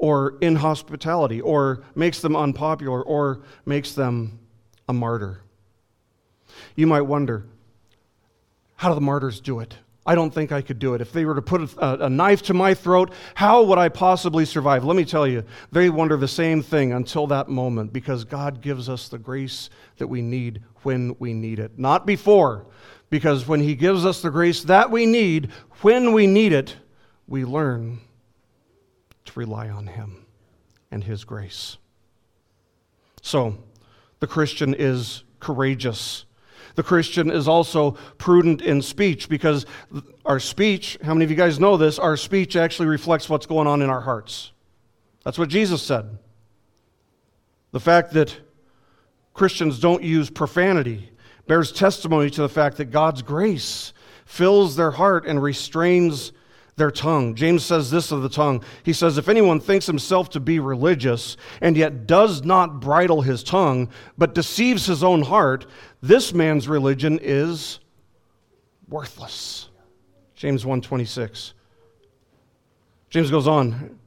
or 0.04 0.36
inhospitality 0.42 1.40
or 1.40 1.82
makes 1.94 2.20
them 2.20 2.36
unpopular 2.36 3.02
or 3.02 3.40
makes 3.64 3.94
them 3.94 4.38
a 4.86 4.92
martyr. 4.92 5.40
You 6.76 6.86
might 6.86 7.00
wonder, 7.00 7.46
how 8.76 8.90
do 8.90 8.96
the 8.96 9.00
martyrs 9.00 9.40
do 9.40 9.60
it? 9.60 9.78
I 10.04 10.14
don't 10.14 10.30
think 10.30 10.52
I 10.52 10.60
could 10.60 10.78
do 10.78 10.92
it. 10.92 11.00
If 11.00 11.12
they 11.12 11.24
were 11.24 11.34
to 11.34 11.40
put 11.40 11.74
a, 11.78 12.04
a, 12.04 12.10
knife 12.10 12.42
to 12.42 12.52
my 12.52 12.74
throat, 12.74 13.14
how 13.34 13.62
would 13.62 13.78
I 13.78 13.88
possibly 13.88 14.44
survive? 14.44 14.84
Let 14.84 14.94
me 14.94 15.06
tell 15.06 15.26
you, 15.26 15.42
they 15.72 15.88
wonder 15.88 16.18
the 16.18 16.28
same 16.28 16.62
thing 16.62 16.92
until 16.92 17.26
that 17.28 17.48
moment 17.48 17.90
because 17.90 18.24
God 18.24 18.60
gives 18.60 18.90
us 18.90 19.08
the 19.08 19.16
grace 19.16 19.70
that 19.96 20.08
we 20.08 20.20
need 20.20 20.60
when 20.82 21.16
we 21.18 21.32
need 21.32 21.58
it. 21.58 21.78
Not 21.78 22.04
before, 22.04 22.66
because 23.08 23.48
when 23.48 23.60
He 23.60 23.74
gives 23.74 24.04
us 24.04 24.20
the 24.20 24.30
grace 24.30 24.64
that 24.64 24.90
we 24.90 25.06
need, 25.06 25.50
when 25.80 26.12
we 26.12 26.26
need 26.26 26.52
it, 26.52 26.76
we 27.26 27.46
learn 27.46 28.00
to 29.26 29.38
rely 29.38 29.68
on 29.68 29.86
Him 29.86 30.26
and 30.90 31.04
His 31.04 31.24
grace. 31.24 31.76
So, 33.22 33.56
the 34.20 34.26
Christian 34.26 34.74
is 34.74 35.24
courageous 35.40 36.24
the 36.74 36.82
Christian 36.82 37.30
is 37.30 37.46
also 37.46 37.92
prudent 38.18 38.60
in 38.60 38.82
speech 38.82 39.28
because 39.28 39.64
our 40.24 40.40
speech, 40.40 40.98
how 41.02 41.14
many 41.14 41.24
of 41.24 41.30
you 41.30 41.36
guys 41.36 41.60
know 41.60 41.76
this? 41.76 41.98
Our 41.98 42.16
speech 42.16 42.56
actually 42.56 42.88
reflects 42.88 43.28
what's 43.28 43.46
going 43.46 43.66
on 43.66 43.80
in 43.80 43.90
our 43.90 44.00
hearts. 44.00 44.52
That's 45.24 45.38
what 45.38 45.48
Jesus 45.48 45.82
said. 45.82 46.18
The 47.70 47.80
fact 47.80 48.12
that 48.12 48.36
Christians 49.34 49.78
don't 49.78 50.02
use 50.02 50.30
profanity 50.30 51.10
bears 51.46 51.72
testimony 51.72 52.30
to 52.30 52.42
the 52.42 52.48
fact 52.48 52.78
that 52.78 52.86
God's 52.86 53.22
grace 53.22 53.92
fills 54.26 54.76
their 54.76 54.90
heart 54.90 55.26
and 55.26 55.42
restrains 55.42 56.32
their 56.76 56.90
tongue. 56.90 57.34
James 57.34 57.64
says 57.64 57.90
this 57.90 58.10
of 58.10 58.22
the 58.22 58.28
tongue. 58.28 58.62
He 58.82 58.92
says, 58.92 59.16
If 59.16 59.28
anyone 59.28 59.60
thinks 59.60 59.86
himself 59.86 60.30
to 60.30 60.40
be 60.40 60.58
religious 60.58 61.36
and 61.60 61.76
yet 61.76 62.06
does 62.06 62.44
not 62.44 62.80
bridle 62.80 63.22
his 63.22 63.42
tongue, 63.42 63.88
but 64.18 64.34
deceives 64.34 64.86
his 64.86 65.04
own 65.04 65.22
heart, 65.22 65.66
this 66.02 66.34
man's 66.34 66.68
religion 66.68 67.18
is 67.22 67.80
worthless. 68.88 69.68
James 70.34 70.64
1:26. 70.64 71.54
James 73.08 73.30
goes 73.30 73.46
on 73.46 73.98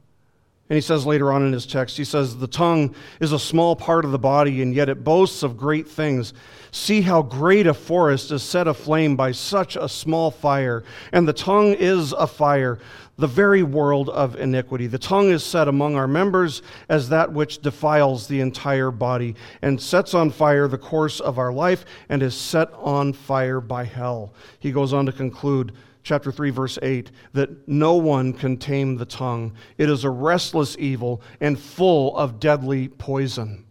and 0.69 0.75
he 0.75 0.81
says 0.81 1.05
later 1.05 1.31
on 1.31 1.45
in 1.45 1.53
his 1.53 1.65
text, 1.65 1.95
he 1.95 2.03
says, 2.03 2.37
The 2.37 2.47
tongue 2.47 2.93
is 3.21 3.31
a 3.31 3.39
small 3.39 3.75
part 3.75 4.03
of 4.03 4.11
the 4.11 4.19
body, 4.19 4.61
and 4.61 4.73
yet 4.73 4.89
it 4.89 5.03
boasts 5.03 5.41
of 5.41 5.57
great 5.57 5.87
things. 5.87 6.33
See 6.71 7.01
how 7.01 7.21
great 7.21 7.67
a 7.67 7.73
forest 7.73 8.31
is 8.31 8.43
set 8.43 8.67
aflame 8.67 9.15
by 9.15 9.31
such 9.31 9.77
a 9.77 9.87
small 9.87 10.29
fire. 10.29 10.83
And 11.13 11.25
the 11.25 11.31
tongue 11.31 11.73
is 11.73 12.11
a 12.11 12.27
fire, 12.27 12.79
the 13.17 13.27
very 13.27 13.63
world 13.63 14.09
of 14.09 14.35
iniquity. 14.35 14.87
The 14.87 14.97
tongue 14.97 15.29
is 15.29 15.41
set 15.41 15.69
among 15.69 15.95
our 15.95 16.07
members 16.07 16.61
as 16.89 17.07
that 17.09 17.31
which 17.31 17.61
defiles 17.61 18.27
the 18.27 18.41
entire 18.41 18.91
body, 18.91 19.35
and 19.61 19.81
sets 19.81 20.13
on 20.13 20.31
fire 20.31 20.67
the 20.67 20.77
course 20.77 21.21
of 21.21 21.39
our 21.39 21.53
life, 21.53 21.85
and 22.09 22.21
is 22.21 22.35
set 22.35 22.73
on 22.73 23.13
fire 23.13 23.61
by 23.61 23.85
hell. 23.85 24.33
He 24.59 24.73
goes 24.73 24.91
on 24.91 25.05
to 25.05 25.13
conclude 25.13 25.71
chapter 26.07 26.31
3 26.31 26.51
verse 26.51 26.79
8 26.81 27.11
that 27.33 27.67
no 27.67 27.95
one 27.95 28.31
can 28.31 28.55
tame 28.55 28.95
the 28.95 29.05
tongue. 29.05 29.51
It 29.77 29.89
is 29.89 30.05
a 30.05 30.09
restless 30.09 30.77
evil 30.79 31.21
and 31.41 31.59
full 31.59 32.15
of 32.17 32.39
deadly 32.39 32.87
poison. 32.87 33.65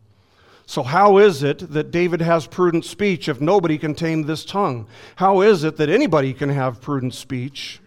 So 0.66 0.82
how 0.82 1.16
is 1.16 1.42
it 1.42 1.72
that 1.72 1.90
david 1.90 2.20
has 2.20 2.46
prudent 2.46 2.84
speech 2.84 3.28
if 3.28 3.40
nobody 3.40 3.78
can 3.78 3.94
tame 3.94 4.24
this 4.24 4.44
tongue? 4.44 4.86
How 5.16 5.40
is 5.40 5.64
it 5.64 5.78
that 5.78 5.88
anybody 5.88 6.34
can 6.34 6.50
have 6.50 6.80
prudent 6.80 7.14
speech 7.14 7.80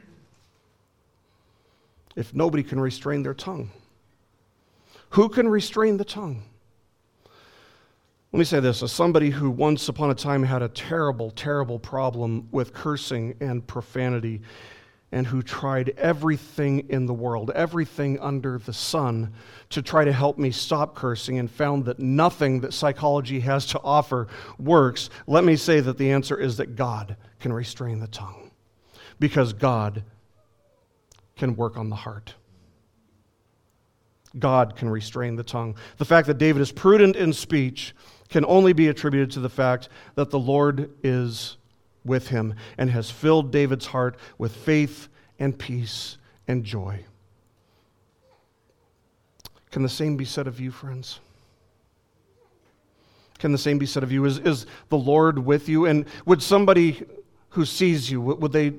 if 2.16 2.34
nobody 2.34 2.64
can 2.64 2.80
restrain 2.80 3.22
their 3.22 3.36
tongue? 3.36 3.70
Who 5.12 5.30
can 5.30 5.48
restrain 5.48 5.98
the 5.98 6.06
tongue 6.06 6.44
let 8.32 8.38
me 8.38 8.46
say 8.46 8.60
this 8.60 8.84
as 8.84 8.92
somebody 8.92 9.32
who 9.32 9.50
once 9.50 9.90
upon 9.90 10.12
a 10.12 10.16
time 10.16 10.44
had 10.44 10.62
a 10.62 10.68
terrible, 10.70 11.32
terrible 11.32 11.80
problem 11.80 12.48
with 12.52 12.74
cursing 12.74 13.36
and 13.40 13.66
profanity, 13.66 14.42
and 15.12 15.26
who 15.26 15.42
tried 15.42 15.90
everything 15.98 16.88
in 16.90 17.08
the 17.08 17.14
world, 17.14 17.50
everything 17.56 18.20
under 18.20 18.60
the 18.60 18.74
sun, 18.74 19.34
to 19.70 19.82
try 19.82 20.06
to 20.06 20.14
help 20.14 20.38
me 20.38 20.52
stop 20.52 20.94
cursing, 20.94 21.40
and 21.40 21.50
found 21.50 21.86
that 21.86 21.98
nothing 21.98 22.60
that 22.60 22.72
psychology 22.72 23.40
has 23.40 23.66
to 23.66 23.82
offer 23.82 24.28
works, 24.60 25.10
let 25.26 25.44
me 25.44 25.56
say 25.56 25.80
that 25.80 25.98
the 25.98 26.12
answer 26.12 26.38
is 26.40 26.58
that 26.58 26.76
God 26.76 27.16
can 27.40 27.52
restrain 27.52 28.00
the 28.00 28.08
tongue. 28.08 28.52
Because 29.20 29.54
God 29.54 30.04
can 31.36 31.56
work 31.56 31.76
on 31.76 31.90
the 31.90 31.96
heart. 31.96 32.36
God 34.38 34.76
can 34.76 34.90
restrain 34.90 35.36
the 35.36 35.44
tongue. 35.44 35.76
The 35.98 36.06
fact 36.06 36.28
that 36.28 36.38
David 36.38 36.62
is 36.62 36.72
prudent 36.72 37.16
in 37.16 37.34
speech 37.34 37.96
can 38.30 38.46
only 38.46 38.74
be 38.74 38.88
attributed 38.88 39.32
to 39.32 39.40
the 39.40 39.50
fact 39.50 39.90
that 40.16 40.30
the 40.30 40.40
Lord 40.40 40.92
is 41.04 41.58
with 42.06 42.30
him 42.30 42.54
and 42.78 42.90
has 42.92 43.10
filled 43.10 43.52
David's 43.52 43.88
heart 43.88 44.18
with 44.38 44.56
faith 44.56 45.10
and 45.40 45.58
peace 45.58 46.18
and 46.48 46.64
joy. 46.64 47.04
Can 49.72 49.84
the 49.84 49.90
same 49.90 50.18
be 50.18 50.26
said 50.26 50.48
of 50.48 50.60
you, 50.60 50.72
friends? 50.72 51.20
Can 53.38 53.52
the 53.52 53.58
same 53.58 53.78
be 53.78 53.86
said 53.86 54.04
of 54.04 54.12
you? 54.12 54.26
Is, 54.26 54.40
is 54.40 54.66
the 54.90 54.98
Lord 54.98 55.40
with 55.40 55.70
you? 55.70 55.86
And 55.86 56.06
would 56.26 56.44
somebody 56.44 57.06
who 57.50 57.66
sees 57.66 58.10
you, 58.12 58.22
would 58.22 58.52
they 58.52 58.74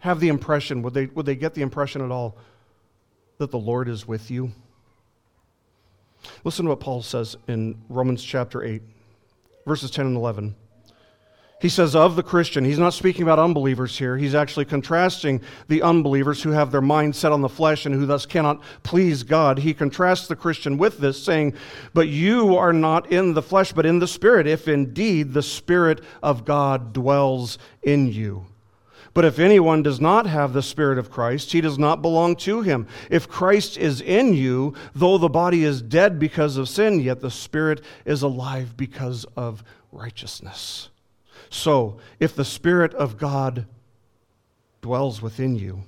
have 0.00 0.20
the 0.20 0.28
impression, 0.28 0.82
would 0.82 0.94
they, 0.94 1.06
would 1.06 1.26
they 1.26 1.36
get 1.36 1.54
the 1.54 1.62
impression 1.62 2.02
at 2.02 2.10
all 2.10 2.36
that 3.38 3.50
the 3.50 3.58
Lord 3.58 3.88
is 3.88 4.06
with 4.06 4.30
you? 4.30 4.52
Listen 6.44 6.64
to 6.66 6.70
what 6.70 6.80
Paul 6.80 7.02
says 7.02 7.36
in 7.48 7.76
Romans 7.88 8.22
chapter 8.22 8.62
8, 8.62 8.82
verses 9.66 9.90
10 9.90 10.06
and 10.06 10.16
11. 10.16 10.54
He 11.64 11.70
says, 11.70 11.96
of 11.96 12.14
the 12.14 12.22
Christian, 12.22 12.62
he's 12.64 12.78
not 12.78 12.92
speaking 12.92 13.22
about 13.22 13.38
unbelievers 13.38 13.96
here. 13.96 14.18
He's 14.18 14.34
actually 14.34 14.66
contrasting 14.66 15.40
the 15.68 15.80
unbelievers 15.80 16.42
who 16.42 16.50
have 16.50 16.70
their 16.70 16.82
mind 16.82 17.16
set 17.16 17.32
on 17.32 17.40
the 17.40 17.48
flesh 17.48 17.86
and 17.86 17.94
who 17.94 18.04
thus 18.04 18.26
cannot 18.26 18.62
please 18.82 19.22
God. 19.22 19.60
He 19.60 19.72
contrasts 19.72 20.28
the 20.28 20.36
Christian 20.36 20.76
with 20.76 20.98
this, 20.98 21.24
saying, 21.24 21.54
But 21.94 22.08
you 22.08 22.56
are 22.58 22.74
not 22.74 23.10
in 23.10 23.32
the 23.32 23.40
flesh, 23.40 23.72
but 23.72 23.86
in 23.86 23.98
the 23.98 24.06
Spirit, 24.06 24.46
if 24.46 24.68
indeed 24.68 25.32
the 25.32 25.42
Spirit 25.42 26.02
of 26.22 26.44
God 26.44 26.92
dwells 26.92 27.56
in 27.82 28.12
you. 28.12 28.44
But 29.14 29.24
if 29.24 29.38
anyone 29.38 29.84
does 29.84 30.00
not 30.00 30.26
have 30.26 30.52
the 30.52 30.62
Spirit 30.62 30.98
of 30.98 31.10
Christ, 31.10 31.52
he 31.52 31.60
does 31.60 31.78
not 31.78 32.02
belong 32.02 32.34
to 32.36 32.62
him. 32.62 32.88
If 33.08 33.28
Christ 33.28 33.78
is 33.78 34.00
in 34.00 34.34
you, 34.34 34.74
though 34.92 35.18
the 35.18 35.28
body 35.28 35.62
is 35.62 35.80
dead 35.80 36.18
because 36.18 36.56
of 36.56 36.68
sin, 36.68 36.98
yet 36.98 37.20
the 37.20 37.30
Spirit 37.30 37.80
is 38.04 38.22
alive 38.22 38.76
because 38.76 39.24
of 39.36 39.62
righteousness. 39.92 40.88
So, 41.48 41.98
if 42.18 42.34
the 42.34 42.44
Spirit 42.44 42.92
of 42.94 43.16
God 43.16 43.66
dwells 44.82 45.22
within 45.22 45.54
you, 45.54 45.84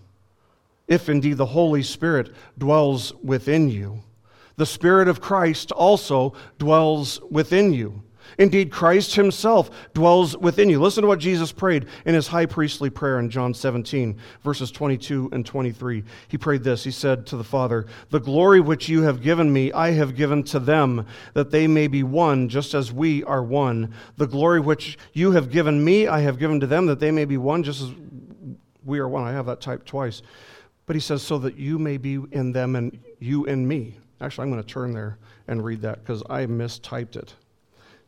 if 0.86 1.08
indeed 1.08 1.36
the 1.36 1.46
Holy 1.46 1.82
Spirit 1.82 2.32
dwells 2.56 3.12
within 3.24 3.68
you, 3.68 4.04
the 4.54 4.66
Spirit 4.66 5.08
of 5.08 5.20
Christ 5.20 5.72
also 5.72 6.32
dwells 6.58 7.20
within 7.28 7.72
you. 7.72 8.02
Indeed, 8.38 8.70
Christ 8.70 9.14
himself 9.14 9.70
dwells 9.94 10.36
within 10.36 10.68
you. 10.68 10.80
Listen 10.80 11.02
to 11.02 11.08
what 11.08 11.18
Jesus 11.18 11.52
prayed 11.52 11.86
in 12.04 12.14
his 12.14 12.28
high 12.28 12.46
priestly 12.46 12.90
prayer 12.90 13.18
in 13.18 13.30
John 13.30 13.54
17, 13.54 14.16
verses 14.42 14.70
22 14.70 15.30
and 15.32 15.44
23. 15.44 16.04
He 16.28 16.38
prayed 16.38 16.62
this 16.62 16.84
He 16.84 16.90
said 16.90 17.26
to 17.26 17.36
the 17.36 17.44
Father, 17.44 17.86
The 18.10 18.20
glory 18.20 18.60
which 18.60 18.88
you 18.88 19.02
have 19.02 19.22
given 19.22 19.52
me, 19.52 19.72
I 19.72 19.90
have 19.92 20.16
given 20.16 20.42
to 20.44 20.58
them, 20.58 21.06
that 21.34 21.50
they 21.50 21.66
may 21.66 21.86
be 21.86 22.02
one, 22.02 22.48
just 22.48 22.74
as 22.74 22.92
we 22.92 23.24
are 23.24 23.42
one. 23.42 23.94
The 24.16 24.26
glory 24.26 24.60
which 24.60 24.98
you 25.12 25.32
have 25.32 25.50
given 25.50 25.82
me, 25.82 26.06
I 26.06 26.20
have 26.20 26.38
given 26.38 26.60
to 26.60 26.66
them, 26.66 26.86
that 26.86 27.00
they 27.00 27.10
may 27.10 27.24
be 27.24 27.36
one, 27.36 27.62
just 27.62 27.82
as 27.82 27.90
we 28.84 28.98
are 28.98 29.08
one. 29.08 29.24
I 29.24 29.32
have 29.32 29.46
that 29.46 29.60
typed 29.60 29.86
twice. 29.86 30.22
But 30.86 30.96
he 30.96 31.00
says, 31.00 31.22
So 31.22 31.38
that 31.38 31.56
you 31.56 31.78
may 31.78 31.96
be 31.96 32.20
in 32.30 32.52
them 32.52 32.76
and 32.76 32.98
you 33.18 33.44
in 33.44 33.66
me. 33.66 33.96
Actually, 34.20 34.44
I'm 34.44 34.50
going 34.50 34.62
to 34.62 34.68
turn 34.68 34.92
there 34.92 35.18
and 35.48 35.64
read 35.64 35.82
that 35.82 36.00
because 36.00 36.22
I 36.30 36.46
mistyped 36.46 37.16
it. 37.16 37.34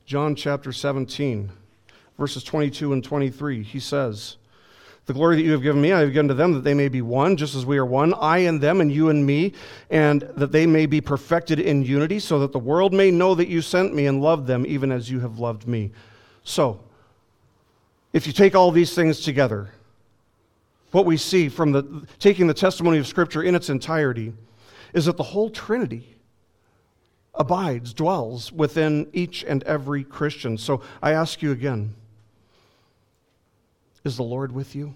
John 0.09 0.35
chapter 0.35 0.73
17, 0.73 1.51
verses 2.19 2.43
22 2.43 2.95
and 2.95 3.05
23. 3.05 3.63
He 3.63 3.79
says, 3.79 4.39
The 5.05 5.13
glory 5.13 5.37
that 5.37 5.43
you 5.43 5.53
have 5.53 5.61
given 5.61 5.83
me, 5.83 5.93
I 5.93 6.01
have 6.01 6.15
given 6.15 6.29
to 6.29 6.35
them, 6.35 6.55
that 6.55 6.65
they 6.65 6.73
may 6.73 6.89
be 6.89 7.03
one, 7.03 7.37
just 7.37 7.55
as 7.55 7.67
we 7.67 7.77
are 7.77 7.85
one, 7.85 8.15
I 8.15 8.39
and 8.39 8.59
them, 8.59 8.81
and 8.81 8.91
you 8.91 9.11
and 9.11 9.27
me, 9.27 9.53
and 9.91 10.23
that 10.35 10.51
they 10.51 10.65
may 10.65 10.87
be 10.87 11.03
perfected 11.03 11.61
in 11.61 11.85
unity, 11.85 12.21
so 12.21 12.39
that 12.39 12.53
the 12.53 12.59
world 12.59 12.95
may 12.95 13.11
know 13.11 13.35
that 13.35 13.49
you 13.49 13.61
sent 13.61 13.95
me 13.95 14.07
and 14.07 14.23
loved 14.23 14.47
them, 14.47 14.65
even 14.67 14.91
as 14.91 15.11
you 15.11 15.21
have 15.21 15.39
loved 15.39 15.69
me. 15.69 15.91
So, 16.43 16.81
if 18.15 18.27
you 18.27 18.33
take 18.33 18.55
all 18.55 18.71
these 18.71 18.95
things 18.95 19.21
together, 19.21 19.69
what 20.91 21.05
we 21.05 21.19
see 21.19 21.51
from 21.51 21.73
the, 21.73 22.07
taking 22.19 22.47
the 22.47 22.55
testimony 22.55 22.97
of 22.97 23.07
Scripture 23.07 23.43
in 23.43 23.55
its 23.55 23.69
entirety 23.69 24.33
is 24.95 25.05
that 25.05 25.19
the 25.19 25.23
whole 25.23 25.51
Trinity 25.51 26.18
abides, 27.39 27.95
dwells 27.95 28.53
within 28.53 29.09
each 29.13 29.45
and 29.45 29.63
every 29.63 30.05
Christian. 30.05 30.59
So 30.59 30.83
I 31.01 31.13
ask 31.13 31.41
you 31.41 31.53
again 31.53 31.95
is 34.05 34.17
the 34.17 34.23
Lord 34.23 34.53
with 34.53 34.75
you? 34.75 34.95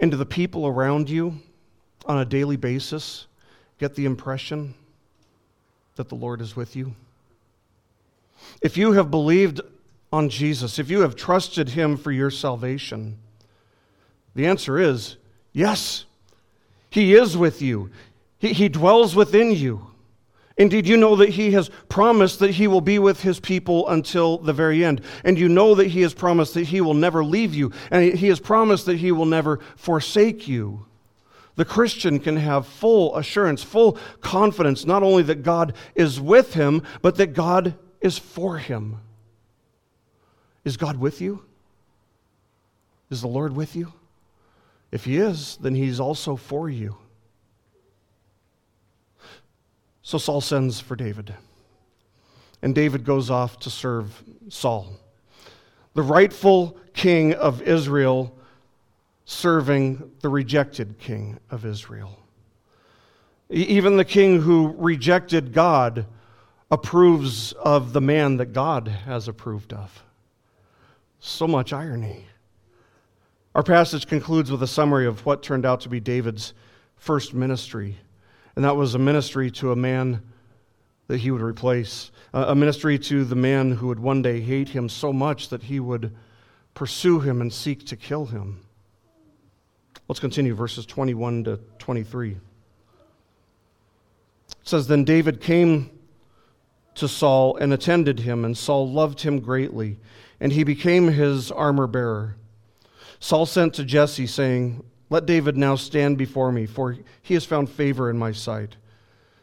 And 0.00 0.10
do 0.10 0.16
the 0.16 0.26
people 0.26 0.66
around 0.66 1.08
you 1.08 1.38
on 2.06 2.18
a 2.18 2.24
daily 2.24 2.56
basis 2.56 3.26
get 3.78 3.94
the 3.94 4.04
impression 4.04 4.74
that 5.96 6.08
the 6.08 6.14
Lord 6.14 6.40
is 6.40 6.56
with 6.56 6.74
you? 6.76 6.94
If 8.60 8.76
you 8.76 8.92
have 8.92 9.10
believed 9.10 9.60
on 10.12 10.28
Jesus, 10.28 10.78
if 10.78 10.90
you 10.90 11.00
have 11.02 11.14
trusted 11.16 11.70
Him 11.70 11.96
for 11.96 12.10
your 12.10 12.30
salvation, 12.30 13.18
the 14.34 14.46
answer 14.46 14.78
is 14.78 15.16
yes. 15.52 16.04
He 16.90 17.14
is 17.14 17.36
with 17.36 17.62
you, 17.62 17.90
He, 18.38 18.52
he 18.52 18.68
dwells 18.68 19.14
within 19.14 19.52
you. 19.52 19.86
Indeed, 20.58 20.86
you 20.86 20.96
know 20.96 21.16
that 21.16 21.30
He 21.30 21.52
has 21.52 21.70
promised 21.88 22.40
that 22.40 22.50
He 22.52 22.66
will 22.66 22.80
be 22.80 22.98
with 22.98 23.22
His 23.22 23.40
people 23.40 23.88
until 23.88 24.38
the 24.38 24.52
very 24.52 24.84
end. 24.84 25.00
And 25.24 25.38
you 25.38 25.48
know 25.48 25.74
that 25.76 25.86
He 25.88 26.02
has 26.02 26.12
promised 26.12 26.54
that 26.54 26.66
He 26.66 26.80
will 26.80 26.94
never 26.94 27.24
leave 27.24 27.54
you. 27.54 27.72
And 27.90 28.12
He 28.12 28.26
has 28.28 28.40
promised 28.40 28.86
that 28.86 28.98
He 28.98 29.12
will 29.12 29.26
never 29.26 29.60
forsake 29.76 30.48
you. 30.48 30.86
The 31.54 31.64
Christian 31.64 32.20
can 32.20 32.36
have 32.36 32.66
full 32.68 33.16
assurance, 33.16 33.64
full 33.64 33.98
confidence, 34.20 34.84
not 34.84 35.02
only 35.02 35.24
that 35.24 35.42
God 35.42 35.74
is 35.96 36.20
with 36.20 36.54
him, 36.54 36.84
but 37.02 37.16
that 37.16 37.34
God 37.34 37.74
is 38.00 38.16
for 38.16 38.58
him. 38.58 38.98
Is 40.64 40.76
God 40.76 40.98
with 40.98 41.20
you? 41.20 41.42
Is 43.10 43.22
the 43.22 43.26
Lord 43.26 43.56
with 43.56 43.74
you? 43.74 43.92
If 44.92 45.04
He 45.04 45.16
is, 45.16 45.58
then 45.60 45.74
He's 45.74 45.98
also 45.98 46.36
for 46.36 46.70
you. 46.70 46.96
So 50.08 50.16
Saul 50.16 50.40
sends 50.40 50.80
for 50.80 50.96
David. 50.96 51.34
And 52.62 52.74
David 52.74 53.04
goes 53.04 53.28
off 53.28 53.58
to 53.58 53.68
serve 53.68 54.24
Saul, 54.48 54.88
the 55.92 56.00
rightful 56.00 56.78
king 56.94 57.34
of 57.34 57.60
Israel, 57.60 58.34
serving 59.26 60.10
the 60.22 60.30
rejected 60.30 60.98
king 60.98 61.38
of 61.50 61.66
Israel. 61.66 62.18
Even 63.50 63.98
the 63.98 64.04
king 64.06 64.40
who 64.40 64.74
rejected 64.78 65.52
God 65.52 66.06
approves 66.70 67.52
of 67.52 67.92
the 67.92 68.00
man 68.00 68.38
that 68.38 68.54
God 68.54 68.88
has 68.88 69.28
approved 69.28 69.74
of. 69.74 70.02
So 71.20 71.46
much 71.46 71.74
irony. 71.74 72.24
Our 73.54 73.62
passage 73.62 74.06
concludes 74.06 74.50
with 74.50 74.62
a 74.62 74.66
summary 74.66 75.06
of 75.06 75.26
what 75.26 75.42
turned 75.42 75.66
out 75.66 75.82
to 75.82 75.90
be 75.90 76.00
David's 76.00 76.54
first 76.96 77.34
ministry 77.34 77.98
and 78.58 78.64
that 78.64 78.74
was 78.74 78.96
a 78.96 78.98
ministry 78.98 79.52
to 79.52 79.70
a 79.70 79.76
man 79.76 80.20
that 81.06 81.18
he 81.18 81.30
would 81.30 81.42
replace, 81.42 82.10
a 82.32 82.56
ministry 82.56 82.98
to 82.98 83.24
the 83.24 83.36
man 83.36 83.70
who 83.70 83.86
would 83.86 84.00
one 84.00 84.20
day 84.20 84.40
hate 84.40 84.68
him 84.68 84.88
so 84.88 85.12
much 85.12 85.50
that 85.50 85.62
he 85.62 85.78
would 85.78 86.12
pursue 86.74 87.20
him 87.20 87.40
and 87.40 87.52
seek 87.52 87.86
to 87.86 87.94
kill 87.94 88.26
him. 88.26 88.58
Let's 90.08 90.18
continue 90.18 90.56
verses 90.56 90.86
21 90.86 91.44
to 91.44 91.60
23. 91.78 92.30
It 92.32 92.38
says, 94.64 94.88
Then 94.88 95.04
David 95.04 95.40
came 95.40 95.96
to 96.96 97.06
Saul 97.06 97.56
and 97.58 97.72
attended 97.72 98.18
him, 98.18 98.44
and 98.44 98.58
Saul 98.58 98.90
loved 98.90 99.20
him 99.20 99.38
greatly, 99.38 100.00
and 100.40 100.52
he 100.52 100.64
became 100.64 101.06
his 101.06 101.52
armor 101.52 101.86
bearer. 101.86 102.34
Saul 103.20 103.46
sent 103.46 103.74
to 103.74 103.84
Jesse, 103.84 104.26
saying, 104.26 104.82
let 105.10 105.26
David 105.26 105.56
now 105.56 105.74
stand 105.76 106.18
before 106.18 106.52
me, 106.52 106.66
for 106.66 106.96
he 107.22 107.34
has 107.34 107.44
found 107.44 107.70
favor 107.70 108.10
in 108.10 108.18
my 108.18 108.32
sight. 108.32 108.76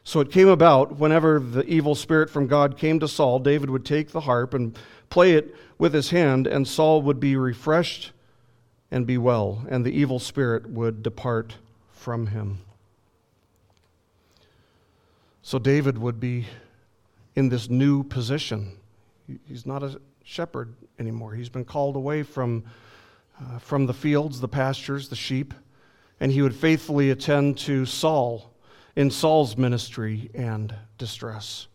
So 0.03 0.19
it 0.19 0.31
came 0.31 0.47
about, 0.47 0.99
whenever 0.99 1.39
the 1.39 1.65
evil 1.65 1.95
spirit 1.95 2.29
from 2.29 2.45
God 2.45 2.77
came 2.77 2.99
to 2.99 3.07
Saul, 3.07 3.39
David 3.39 3.69
would 3.71 3.85
take 3.85 4.11
the 4.11 4.21
harp 4.21 4.53
and 4.53 4.77
play 5.09 5.33
it 5.33 5.55
with 5.77 5.93
his 5.93 6.11
hand, 6.11 6.45
and 6.45 6.67
Saul 6.67 7.01
would 7.01 7.19
be 7.19 7.35
refreshed 7.35 8.11
and 8.91 9.07
be 9.07 9.17
well, 9.17 9.65
and 9.67 9.83
the 9.83 9.91
evil 9.91 10.19
spirit 10.19 10.69
would 10.69 11.01
depart 11.01 11.55
from 11.91 12.27
him. 12.27 12.59
So 15.41 15.57
David 15.57 15.97
would 15.97 16.19
be 16.19 16.45
in 17.35 17.49
this 17.49 17.69
new 17.69 18.03
position. 18.03 18.77
He's 19.47 19.65
not 19.65 19.81
a 19.81 19.99
shepherd 20.23 20.75
anymore. 20.99 21.33
He's 21.33 21.49
been 21.49 21.65
called 21.65 21.95
away 21.95 22.23
from 22.23 22.63
uh, 23.39 23.59
from 23.59 23.85
the 23.85 23.93
fields, 23.93 24.39
the 24.39 24.47
pastures, 24.47 25.09
the 25.09 25.15
sheep, 25.15 25.53
and 26.19 26.31
he 26.31 26.41
would 26.41 26.55
faithfully 26.55 27.09
attend 27.09 27.57
to 27.59 27.85
Saul 27.85 28.53
in 28.95 29.11
Saul's 29.11 29.57
ministry 29.57 30.29
and 30.33 30.73
distress. 30.97 31.67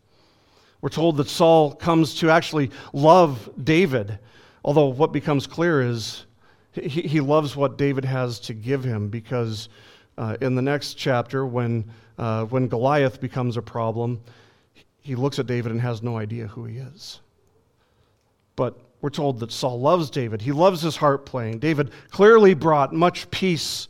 We're 0.81 0.89
told 0.89 1.19
that 1.19 1.29
Saul 1.29 1.75
comes 1.75 2.15
to 2.17 2.31
actually 2.31 2.71
love 2.93 3.51
David, 3.63 4.19
although 4.65 4.87
what 4.87 5.13
becomes 5.13 5.47
clear 5.47 5.83
is 5.83 6.25
he, 6.73 7.03
he 7.03 7.21
loves 7.21 7.57
what 7.57 7.77
David 7.77 8.05
has 8.05 8.41
to 8.41 8.55
give 8.55 8.83
him 8.83 9.09
because 9.09 9.69
uh, 10.17 10.37
in 10.41 10.55
the 10.55 10.63
next 10.63 10.95
chapter, 10.95 11.45
when, 11.45 11.91
uh, 12.19 12.45
when 12.47 12.69
Goliath 12.69 13.21
becomes 13.21 13.57
a 13.57 13.63
problem, 13.63 14.21
he 15.03 15.15
looks 15.15 15.39
at 15.39 15.47
David 15.47 15.73
and 15.73 15.81
has 15.81 16.03
no 16.03 16.17
idea 16.17 16.47
who 16.47 16.65
he 16.65 16.79
is. 16.79 17.21
But 18.57 18.79
we're 19.01 19.11
told 19.11 19.41
that 19.41 19.53
Saul 19.53 19.81
loves 19.81 20.11
David. 20.11 20.43
He 20.43 20.53
loves 20.53 20.83
his 20.83 20.97
harp 20.97 21.25
playing. 21.25 21.59
David 21.59 21.91
clearly 22.11 22.55
brought 22.55 22.93
much 22.93 23.31
peace 23.31 23.89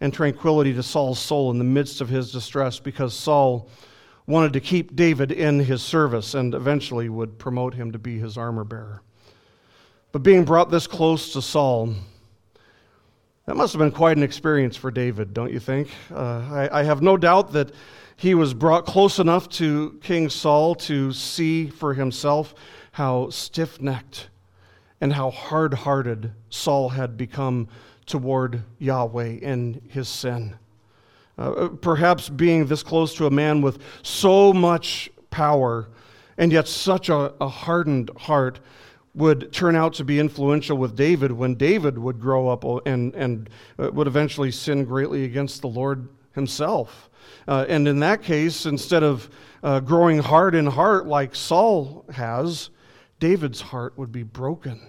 and 0.00 0.12
tranquility 0.12 0.72
to 0.74 0.82
Saul's 0.82 1.18
soul 1.18 1.50
in 1.50 1.58
the 1.58 1.64
midst 1.64 2.00
of 2.00 2.08
his 2.08 2.32
distress 2.32 2.78
because 2.78 3.12
Saul 3.14 3.68
wanted 4.26 4.52
to 4.54 4.60
keep 4.60 4.96
David 4.96 5.30
in 5.32 5.58
his 5.58 5.82
service 5.82 6.34
and 6.34 6.54
eventually 6.54 7.08
would 7.08 7.38
promote 7.38 7.74
him 7.74 7.92
to 7.92 7.98
be 7.98 8.18
his 8.18 8.38
armor 8.38 8.64
bearer. 8.64 9.02
But 10.12 10.22
being 10.22 10.44
brought 10.44 10.70
this 10.70 10.86
close 10.86 11.32
to 11.34 11.42
Saul, 11.42 11.94
that 13.46 13.56
must 13.56 13.72
have 13.72 13.80
been 13.80 13.92
quite 13.92 14.16
an 14.16 14.22
experience 14.22 14.76
for 14.76 14.90
David, 14.90 15.34
don't 15.34 15.52
you 15.52 15.60
think? 15.60 15.88
Uh, 16.10 16.68
I, 16.70 16.80
I 16.80 16.82
have 16.84 17.02
no 17.02 17.16
doubt 17.16 17.52
that 17.52 17.72
he 18.16 18.34
was 18.34 18.54
brought 18.54 18.86
close 18.86 19.18
enough 19.18 19.48
to 19.50 19.98
King 20.02 20.28
Saul 20.28 20.74
to 20.76 21.12
see 21.12 21.68
for 21.68 21.94
himself 21.94 22.54
how 23.00 23.30
stiff 23.30 23.80
necked 23.80 24.28
and 25.00 25.14
how 25.14 25.30
hard 25.30 25.72
hearted 25.72 26.30
Saul 26.50 26.90
had 26.90 27.16
become 27.16 27.66
toward 28.04 28.62
Yahweh 28.78 29.38
in 29.40 29.80
his 29.88 30.06
sin. 30.06 30.54
Uh, 31.38 31.68
perhaps 31.80 32.28
being 32.28 32.66
this 32.66 32.82
close 32.82 33.14
to 33.14 33.24
a 33.24 33.30
man 33.30 33.62
with 33.62 33.78
so 34.02 34.52
much 34.52 35.10
power 35.30 35.88
and 36.36 36.52
yet 36.52 36.68
such 36.68 37.08
a, 37.08 37.32
a 37.40 37.48
hardened 37.48 38.10
heart 38.18 38.60
would 39.14 39.50
turn 39.50 39.74
out 39.74 39.94
to 39.94 40.04
be 40.04 40.20
influential 40.20 40.76
with 40.76 40.94
David 40.94 41.32
when 41.32 41.54
David 41.54 41.96
would 41.96 42.20
grow 42.20 42.50
up 42.50 42.66
and, 42.86 43.14
and 43.14 43.48
uh, 43.78 43.90
would 43.94 44.08
eventually 44.08 44.50
sin 44.50 44.84
greatly 44.84 45.24
against 45.24 45.62
the 45.62 45.68
Lord 45.68 46.06
himself. 46.34 47.08
Uh, 47.48 47.64
and 47.66 47.88
in 47.88 48.00
that 48.00 48.22
case, 48.22 48.66
instead 48.66 49.02
of 49.02 49.30
uh, 49.62 49.80
growing 49.80 50.18
hard 50.18 50.54
in 50.54 50.66
heart 50.66 51.06
like 51.06 51.34
Saul 51.34 52.04
has, 52.12 52.68
David's 53.20 53.60
heart 53.60 53.96
would 53.96 54.10
be 54.10 54.24
broken. 54.24 54.80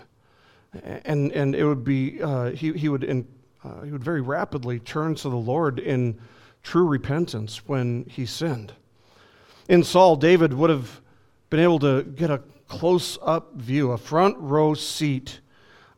And, 1.05 1.31
and 1.33 1.53
it 1.53 1.65
would 1.65 1.83
be, 1.83 2.21
uh, 2.21 2.51
he, 2.51 2.73
he, 2.73 2.89
would 2.89 3.03
in, 3.03 3.27
uh, 3.63 3.81
he 3.81 3.91
would 3.91 4.03
very 4.03 4.21
rapidly 4.21 4.79
turn 4.79 5.13
to 5.15 5.29
the 5.29 5.37
Lord 5.37 5.79
in 5.79 6.19
true 6.63 6.87
repentance 6.87 7.67
when 7.67 8.05
he 8.09 8.25
sinned. 8.25 8.73
In 9.67 9.83
Saul, 9.83 10.15
David 10.15 10.53
would 10.53 10.69
have 10.69 11.01
been 11.49 11.59
able 11.59 11.79
to 11.79 12.03
get 12.03 12.31
a 12.31 12.41
close 12.67 13.17
up 13.21 13.53
view, 13.55 13.91
a 13.91 13.97
front 13.97 14.37
row 14.39 14.73
seat 14.73 15.41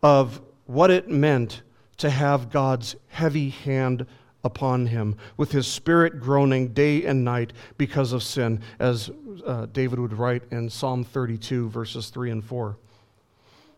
of 0.01 0.41
what 0.65 0.89
it 0.89 1.07
meant 1.07 1.61
to 1.97 2.09
have 2.09 2.49
God's 2.49 2.95
heavy 3.09 3.49
hand 3.49 4.07
upon 4.43 4.87
him, 4.87 5.15
with 5.37 5.51
his 5.51 5.67
spirit 5.67 6.19
groaning 6.19 6.69
day 6.69 7.05
and 7.05 7.23
night 7.23 7.53
because 7.77 8.11
of 8.11 8.23
sin, 8.23 8.61
as 8.79 9.09
uh, 9.45 9.67
David 9.67 9.99
would 9.99 10.13
write 10.13 10.43
in 10.51 10.69
Psalm 10.69 11.03
32, 11.03 11.69
verses 11.69 12.09
3 12.09 12.31
and 12.31 12.43
4. 12.43 12.77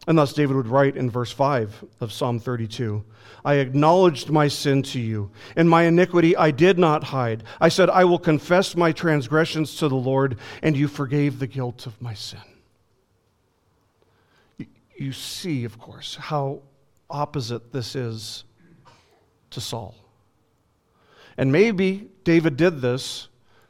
And 0.08 0.18
thus 0.18 0.34
David 0.34 0.56
would 0.56 0.68
write 0.68 0.98
in 0.98 1.10
verse 1.10 1.32
5 1.32 1.84
of 2.00 2.12
Psalm 2.12 2.40
32 2.40 3.04
I 3.44 3.56
acknowledged 3.56 4.32
my 4.32 4.48
sin 4.48 4.82
to 4.84 5.00
you, 5.00 5.30
and 5.56 5.70
my 5.70 5.84
iniquity 5.84 6.36
I 6.36 6.50
did 6.50 6.80
not 6.80 7.04
hide. 7.04 7.44
I 7.62 7.70
said, 7.70 7.92
I 7.92 8.04
will 8.04 8.18
confess 8.18 8.76
my 8.76 8.92
transgressions 8.92 9.76
to 9.78 9.88
the 9.88 9.96
Lord, 9.96 10.40
and 10.64 10.76
you 10.76 10.88
forgave 10.88 11.38
the 11.38 11.46
guilt 11.46 11.86
of 11.86 12.02
my 12.02 12.16
sin. 12.16 12.40
You 14.98 15.12
see, 15.12 15.64
of 15.64 15.78
course, 15.78 16.16
how 16.16 16.62
opposite 17.08 17.72
this 17.72 17.96
is 17.96 18.46
to 19.52 19.62
Saul. 19.62 19.94
And 21.38 21.52
maybe 21.52 22.10
David 22.24 22.58
did 22.58 22.82
this 22.82 23.28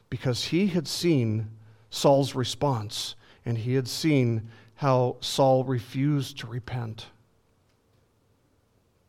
because 0.08 0.44
he 0.44 0.68
had 0.68 0.86
seen 0.86 1.50
Saul's 1.90 2.34
response 2.34 3.16
and 3.44 3.58
he 3.58 3.74
had 3.74 3.88
seen 3.88 4.48
how 4.74 5.16
Saul 5.20 5.64
refused 5.64 6.38
to 6.38 6.46
repent. 6.46 7.06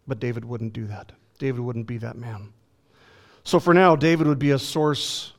But 0.08 0.20
David 0.20 0.46
wouldn't 0.46 0.74
do 0.74 0.86
that. 0.88 1.12
David 1.38 1.62
wouldn't 1.62 1.88
be 1.88 1.98
that 2.00 2.18
man. 2.18 2.54
So 3.44 3.60
for 3.60 3.74
now, 3.74 3.96
David 3.96 4.28
would 4.28 4.40
be 4.40 4.52
a 4.52 4.60
source 4.60 5.34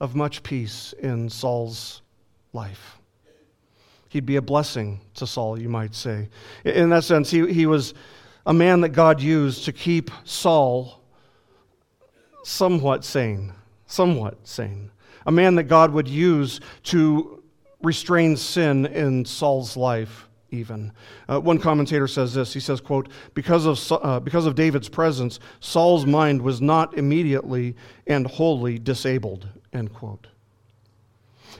of 0.00 0.14
much 0.14 0.42
peace 0.42 0.94
in 0.98 1.28
Saul's 1.28 2.02
life. 2.52 2.98
He'd 4.08 4.26
be 4.26 4.36
a 4.36 4.42
blessing 4.42 5.00
to 5.14 5.26
Saul, 5.26 5.60
you 5.60 5.68
might 5.68 5.94
say. 5.94 6.28
In 6.64 6.90
that 6.90 7.04
sense, 7.04 7.30
he, 7.30 7.52
he 7.52 7.66
was 7.66 7.94
a 8.44 8.52
man 8.52 8.80
that 8.80 8.88
God 8.90 9.20
used 9.20 9.66
to 9.66 9.72
keep 9.72 10.10
Saul 10.24 10.99
somewhat 12.50 13.04
sane. 13.04 13.52
Somewhat 13.86 14.46
sane. 14.46 14.90
A 15.26 15.32
man 15.32 15.54
that 15.56 15.64
God 15.64 15.92
would 15.92 16.08
use 16.08 16.60
to 16.84 17.42
restrain 17.82 18.36
sin 18.36 18.86
in 18.86 19.24
Saul's 19.24 19.76
life 19.76 20.28
even. 20.50 20.92
Uh, 21.28 21.40
one 21.40 21.58
commentator 21.58 22.08
says 22.08 22.34
this. 22.34 22.52
He 22.52 22.60
says, 22.60 22.80
quote, 22.80 23.08
because 23.34 23.66
of, 23.66 24.02
uh, 24.02 24.20
because 24.20 24.46
of 24.46 24.54
David's 24.56 24.88
presence, 24.88 25.38
Saul's 25.60 26.06
mind 26.06 26.42
was 26.42 26.60
not 26.60 26.98
immediately 26.98 27.76
and 28.06 28.26
wholly 28.26 28.78
disabled, 28.78 29.46
end 29.72 29.92
quote. 29.94 30.26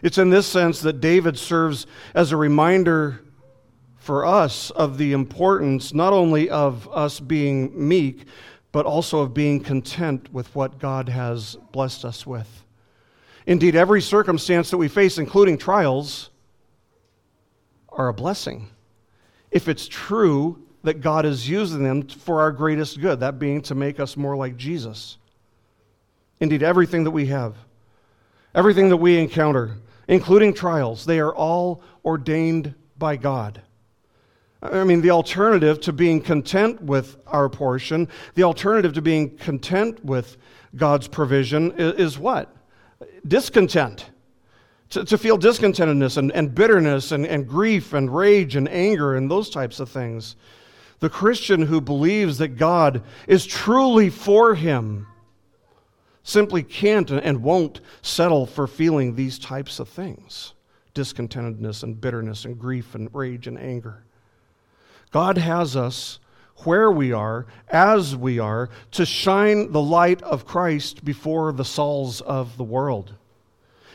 It's 0.02 0.18
in 0.18 0.30
this 0.30 0.46
sense 0.46 0.80
that 0.80 1.00
David 1.00 1.38
serves 1.38 1.86
as 2.14 2.32
a 2.32 2.36
reminder 2.36 3.20
for 3.96 4.24
us 4.24 4.70
of 4.70 4.98
the 4.98 5.12
importance 5.12 5.94
not 5.94 6.12
only 6.12 6.50
of 6.50 6.88
us 6.92 7.20
being 7.20 7.70
meek, 7.88 8.26
but 8.72 8.86
also 8.86 9.20
of 9.20 9.34
being 9.34 9.60
content 9.60 10.32
with 10.32 10.54
what 10.54 10.78
God 10.78 11.08
has 11.08 11.56
blessed 11.72 12.04
us 12.04 12.26
with. 12.26 12.64
Indeed, 13.46 13.74
every 13.74 14.00
circumstance 14.00 14.70
that 14.70 14.76
we 14.76 14.88
face, 14.88 15.18
including 15.18 15.58
trials, 15.58 16.30
are 17.88 18.08
a 18.08 18.14
blessing. 18.14 18.68
If 19.50 19.68
it's 19.68 19.88
true 19.88 20.62
that 20.82 21.00
God 21.00 21.26
is 21.26 21.48
using 21.48 21.82
them 21.82 22.06
for 22.06 22.40
our 22.40 22.52
greatest 22.52 23.00
good, 23.00 23.20
that 23.20 23.38
being 23.38 23.60
to 23.62 23.74
make 23.74 23.98
us 23.98 24.16
more 24.16 24.36
like 24.36 24.56
Jesus. 24.56 25.18
Indeed, 26.38 26.62
everything 26.62 27.04
that 27.04 27.10
we 27.10 27.26
have, 27.26 27.56
everything 28.54 28.88
that 28.88 28.96
we 28.96 29.18
encounter, 29.18 29.76
including 30.08 30.54
trials, 30.54 31.04
they 31.04 31.18
are 31.18 31.34
all 31.34 31.82
ordained 32.04 32.74
by 32.98 33.16
God. 33.16 33.60
I 34.62 34.84
mean, 34.84 35.00
the 35.00 35.10
alternative 35.10 35.80
to 35.82 35.92
being 35.92 36.20
content 36.20 36.82
with 36.82 37.16
our 37.26 37.48
portion, 37.48 38.08
the 38.34 38.42
alternative 38.42 38.92
to 38.94 39.02
being 39.02 39.36
content 39.38 40.04
with 40.04 40.36
God's 40.76 41.08
provision 41.08 41.72
is, 41.76 42.18
what? 42.18 42.54
discontent, 43.26 44.10
to, 44.90 45.04
to 45.04 45.18
feel 45.18 45.38
discontentedness 45.38 46.16
and, 46.16 46.32
and 46.32 46.54
bitterness 46.54 47.12
and, 47.12 47.26
and 47.26 47.48
grief 47.48 47.92
and 47.92 48.14
rage 48.14 48.56
and 48.56 48.68
anger 48.68 49.14
and 49.16 49.30
those 49.30 49.50
types 49.50 49.80
of 49.80 49.88
things. 49.88 50.36
The 50.98 51.10
Christian 51.10 51.62
who 51.62 51.80
believes 51.80 52.38
that 52.38 52.56
God 52.56 53.02
is 53.26 53.46
truly 53.46 54.10
for 54.10 54.54
him 54.54 55.06
simply 56.22 56.62
can't 56.62 57.10
and 57.10 57.42
won't 57.42 57.80
settle 58.02 58.46
for 58.46 58.66
feeling 58.66 59.14
these 59.14 59.38
types 59.38 59.80
of 59.80 59.88
things 59.88 60.54
discontentedness 60.92 61.84
and 61.84 62.00
bitterness 62.00 62.44
and 62.44 62.58
grief 62.58 62.96
and 62.96 63.08
rage 63.14 63.46
and 63.46 63.56
anger. 63.56 64.04
God 65.10 65.38
has 65.38 65.76
us 65.76 66.18
where 66.64 66.90
we 66.90 67.12
are, 67.12 67.46
as 67.68 68.14
we 68.14 68.38
are, 68.38 68.68
to 68.92 69.06
shine 69.06 69.72
the 69.72 69.80
light 69.80 70.22
of 70.22 70.44
Christ 70.44 71.04
before 71.04 71.52
the 71.52 71.64
Sauls 71.64 72.20
of 72.20 72.56
the 72.56 72.64
world. 72.64 73.14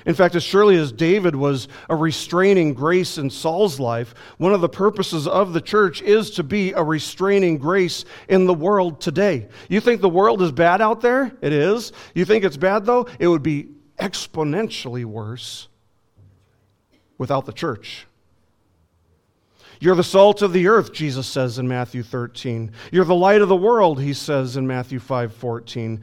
In 0.06 0.14
fact, 0.14 0.36
as 0.36 0.44
surely 0.44 0.78
as 0.78 0.92
David 0.92 1.36
was 1.36 1.68
a 1.90 1.96
restraining 1.96 2.76
grace 2.76 3.18
in 3.18 3.30
Saul's 3.30 3.80
life, 3.80 4.14
one 4.38 4.54
of 4.54 4.62
the 4.62 4.70
purposes 4.70 5.28
of 5.28 5.54
the 5.54 5.62
church 5.62 6.02
is 6.02 6.32
to 6.32 6.44
be 6.44 6.74
a 6.74 6.84
restraining 6.84 7.58
grace 7.58 8.06
in 8.30 8.46
the 8.46 8.54
world 8.54 9.02
today. 9.02 9.48
You 9.68 9.80
think 9.80 10.02
the 10.02 10.10
world 10.10 10.44
is 10.44 10.52
bad 10.52 10.80
out 10.80 11.02
there? 11.02 11.36
It 11.42 11.54
is. 11.54 11.92
You 12.14 12.24
think 12.24 12.44
it's 12.44 12.58
bad, 12.58 12.86
though? 12.86 13.08
It 13.18 13.28
would 13.28 13.42
be 13.42 13.70
exponentially 13.98 15.06
worse 15.06 15.70
without 17.18 17.48
the 17.48 17.54
church. 17.54 18.06
You're 19.80 19.96
the 19.96 20.04
salt 20.04 20.42
of 20.42 20.54
the 20.54 20.68
earth, 20.68 20.94
Jesus 20.94 21.28
says 21.28 21.60
in 21.60 21.68
Matthew 21.68 22.04
13. 22.04 22.72
You're 22.92 23.06
the 23.06 23.16
light 23.16 23.42
of 23.42 23.50
the 23.50 23.56
world, 23.56 24.02
he 24.02 24.14
says 24.14 24.58
in 24.58 24.68
Matthew 24.68 25.00
5 25.00 25.34
14. 25.34 26.02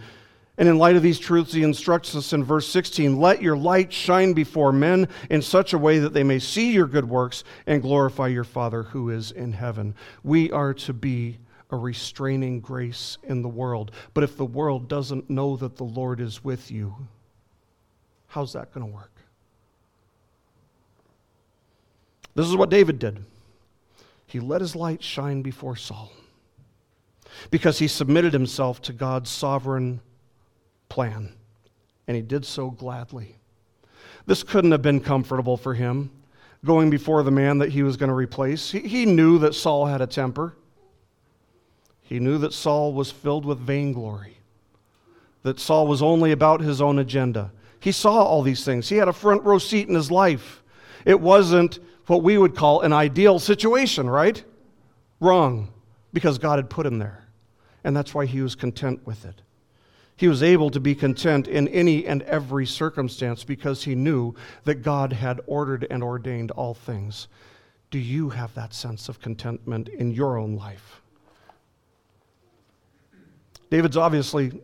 And 0.58 0.68
in 0.68 0.76
light 0.78 0.96
of 0.96 1.02
these 1.02 1.18
truths, 1.18 1.52
he 1.52 1.62
instructs 1.62 2.14
us 2.14 2.32
in 2.32 2.44
verse 2.44 2.68
16 2.68 3.18
Let 3.18 3.42
your 3.42 3.56
light 3.56 3.92
shine 3.92 4.32
before 4.32 4.72
men 4.72 5.08
in 5.30 5.42
such 5.42 5.72
a 5.72 5.78
way 5.78 5.98
that 5.98 6.12
they 6.12 6.22
may 6.22 6.38
see 6.38 6.72
your 6.72 6.86
good 6.86 7.08
works 7.08 7.42
and 7.66 7.82
glorify 7.82 8.28
your 8.28 8.44
Father 8.44 8.82
who 8.82 9.10
is 9.10 9.32
in 9.32 9.52
heaven. 9.52 9.94
We 10.22 10.50
are 10.50 10.74
to 10.74 10.92
be 10.92 11.38
a 11.70 11.76
restraining 11.76 12.60
grace 12.60 13.16
in 13.22 13.40
the 13.40 13.48
world. 13.48 13.92
But 14.12 14.24
if 14.24 14.36
the 14.36 14.44
world 14.44 14.88
doesn't 14.88 15.30
know 15.30 15.56
that 15.56 15.76
the 15.76 15.84
Lord 15.84 16.20
is 16.20 16.44
with 16.44 16.70
you, 16.70 16.94
how's 18.26 18.52
that 18.52 18.72
going 18.74 18.86
to 18.86 18.92
work? 18.92 19.10
This 22.34 22.46
is 22.46 22.56
what 22.56 22.70
David 22.70 22.98
did. 22.98 23.24
He 24.32 24.40
let 24.40 24.62
his 24.62 24.74
light 24.74 25.02
shine 25.02 25.42
before 25.42 25.76
Saul 25.76 26.10
because 27.50 27.78
he 27.78 27.86
submitted 27.86 28.32
himself 28.32 28.80
to 28.82 28.94
God's 28.94 29.28
sovereign 29.28 30.00
plan, 30.88 31.34
and 32.08 32.16
he 32.16 32.22
did 32.22 32.46
so 32.46 32.70
gladly. 32.70 33.36
This 34.24 34.42
couldn't 34.42 34.72
have 34.72 34.80
been 34.80 35.00
comfortable 35.00 35.58
for 35.58 35.74
him, 35.74 36.10
going 36.64 36.88
before 36.88 37.22
the 37.22 37.30
man 37.30 37.58
that 37.58 37.72
he 37.72 37.82
was 37.82 37.98
going 37.98 38.08
to 38.08 38.14
replace. 38.14 38.70
He, 38.70 38.80
he 38.80 39.04
knew 39.04 39.38
that 39.40 39.54
Saul 39.54 39.84
had 39.84 40.00
a 40.00 40.06
temper. 40.06 40.56
He 42.00 42.18
knew 42.18 42.38
that 42.38 42.54
Saul 42.54 42.94
was 42.94 43.10
filled 43.10 43.44
with 43.44 43.58
vainglory, 43.58 44.38
that 45.42 45.60
Saul 45.60 45.86
was 45.86 46.00
only 46.00 46.32
about 46.32 46.62
his 46.62 46.80
own 46.80 46.98
agenda. 46.98 47.52
He 47.80 47.92
saw 47.92 48.22
all 48.22 48.40
these 48.40 48.64
things. 48.64 48.88
He 48.88 48.96
had 48.96 49.08
a 49.08 49.12
front 49.12 49.42
row 49.42 49.58
seat 49.58 49.90
in 49.90 49.94
his 49.94 50.10
life. 50.10 50.62
It 51.04 51.20
wasn't 51.20 51.80
what 52.06 52.22
we 52.22 52.38
would 52.38 52.54
call 52.54 52.80
an 52.80 52.92
ideal 52.92 53.38
situation, 53.38 54.08
right? 54.08 54.42
Wrong, 55.20 55.72
because 56.12 56.38
God 56.38 56.58
had 56.58 56.68
put 56.68 56.86
him 56.86 56.98
there. 56.98 57.24
And 57.84 57.96
that's 57.96 58.14
why 58.14 58.26
he 58.26 58.40
was 58.40 58.54
content 58.54 59.06
with 59.06 59.24
it. 59.24 59.42
He 60.16 60.28
was 60.28 60.42
able 60.42 60.70
to 60.70 60.80
be 60.80 60.94
content 60.94 61.48
in 61.48 61.66
any 61.68 62.06
and 62.06 62.22
every 62.22 62.66
circumstance 62.66 63.44
because 63.44 63.82
he 63.84 63.94
knew 63.94 64.34
that 64.64 64.76
God 64.76 65.12
had 65.12 65.40
ordered 65.46 65.86
and 65.90 66.02
ordained 66.02 66.50
all 66.52 66.74
things. 66.74 67.28
Do 67.90 67.98
you 67.98 68.30
have 68.30 68.54
that 68.54 68.72
sense 68.72 69.08
of 69.08 69.20
contentment 69.20 69.88
in 69.88 70.12
your 70.12 70.38
own 70.38 70.54
life? 70.54 71.02
David's 73.70 73.96
obviously 73.96 74.60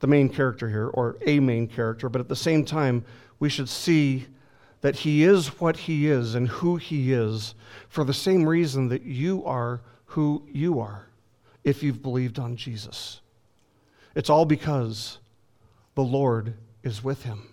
the 0.00 0.06
main 0.06 0.28
character 0.28 0.68
here, 0.68 0.88
or 0.88 1.16
a 1.24 1.40
main 1.40 1.66
character, 1.66 2.08
but 2.08 2.20
at 2.20 2.28
the 2.28 2.36
same 2.36 2.64
time, 2.64 3.04
we 3.38 3.48
should 3.48 3.68
see 3.68 4.26
that 4.86 4.94
he 4.94 5.24
is 5.24 5.48
what 5.60 5.76
he 5.76 6.06
is 6.06 6.36
and 6.36 6.46
who 6.46 6.76
he 6.76 7.12
is 7.12 7.56
for 7.88 8.04
the 8.04 8.14
same 8.14 8.48
reason 8.48 8.86
that 8.86 9.02
you 9.02 9.44
are 9.44 9.80
who 10.04 10.40
you 10.52 10.78
are 10.78 11.08
if 11.64 11.82
you've 11.82 12.00
believed 12.00 12.38
on 12.38 12.54
Jesus. 12.54 13.20
It's 14.14 14.30
all 14.30 14.44
because 14.44 15.18
the 15.96 16.04
Lord 16.04 16.54
is 16.84 17.02
with 17.02 17.24
him. 17.24 17.48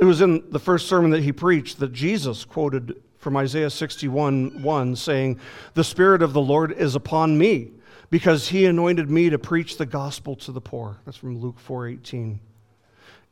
It 0.00 0.06
was 0.06 0.22
in 0.22 0.50
the 0.52 0.58
first 0.58 0.88
sermon 0.88 1.10
that 1.10 1.22
he 1.22 1.32
preached 1.32 1.80
that 1.80 1.92
Jesus 1.92 2.46
quoted 2.46 3.02
from 3.18 3.36
Isaiah 3.36 3.68
61 3.68 4.62
1, 4.62 4.96
saying, 4.96 5.38
The 5.74 5.84
Spirit 5.84 6.22
of 6.22 6.32
the 6.32 6.40
Lord 6.40 6.72
is 6.72 6.94
upon 6.94 7.36
me, 7.36 7.72
because 8.08 8.48
he 8.48 8.64
anointed 8.64 9.10
me 9.10 9.28
to 9.28 9.38
preach 9.38 9.76
the 9.76 9.84
gospel 9.84 10.34
to 10.36 10.50
the 10.50 10.62
poor. 10.62 10.96
That's 11.04 11.18
from 11.18 11.36
Luke 11.36 11.58
4 11.58 11.88
18 11.88 12.40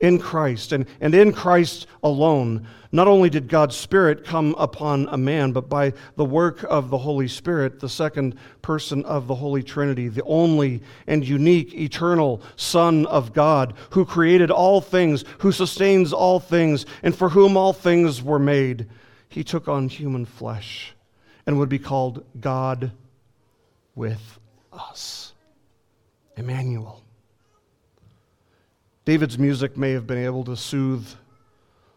in 0.00 0.18
Christ 0.18 0.72
and, 0.72 0.86
and 1.00 1.14
in 1.14 1.32
Christ 1.32 1.86
alone, 2.02 2.66
not 2.92 3.08
only 3.08 3.30
did 3.30 3.48
God's 3.48 3.76
Spirit 3.76 4.24
come 4.24 4.54
upon 4.58 5.08
a 5.10 5.16
man, 5.16 5.52
but 5.52 5.68
by 5.68 5.92
the 6.16 6.24
work 6.24 6.64
of 6.68 6.90
the 6.90 6.98
Holy 6.98 7.28
Spirit, 7.28 7.80
the 7.80 7.88
second 7.88 8.36
person 8.62 9.04
of 9.04 9.26
the 9.26 9.34
Holy 9.34 9.62
Trinity, 9.62 10.08
the 10.08 10.22
only 10.24 10.82
and 11.06 11.26
unique 11.26 11.74
eternal 11.74 12.42
Son 12.56 13.06
of 13.06 13.32
God, 13.32 13.74
who 13.90 14.04
created 14.04 14.50
all 14.50 14.80
things, 14.80 15.24
who 15.38 15.52
sustains 15.52 16.12
all 16.12 16.40
things, 16.40 16.86
and 17.02 17.16
for 17.16 17.30
whom 17.30 17.56
all 17.56 17.72
things 17.72 18.22
were 18.22 18.38
made. 18.38 18.86
he 19.28 19.44
took 19.44 19.68
on 19.68 19.88
human 19.88 20.24
flesh 20.24 20.94
and 21.46 21.58
would 21.58 21.68
be 21.68 21.78
called 21.78 22.24
God 22.40 22.92
with 23.94 24.38
us. 24.72 25.34
Emmanuel. 26.36 27.05
David's 29.06 29.38
music 29.38 29.76
may 29.76 29.92
have 29.92 30.04
been 30.04 30.18
able 30.18 30.42
to 30.42 30.56
soothe 30.56 31.06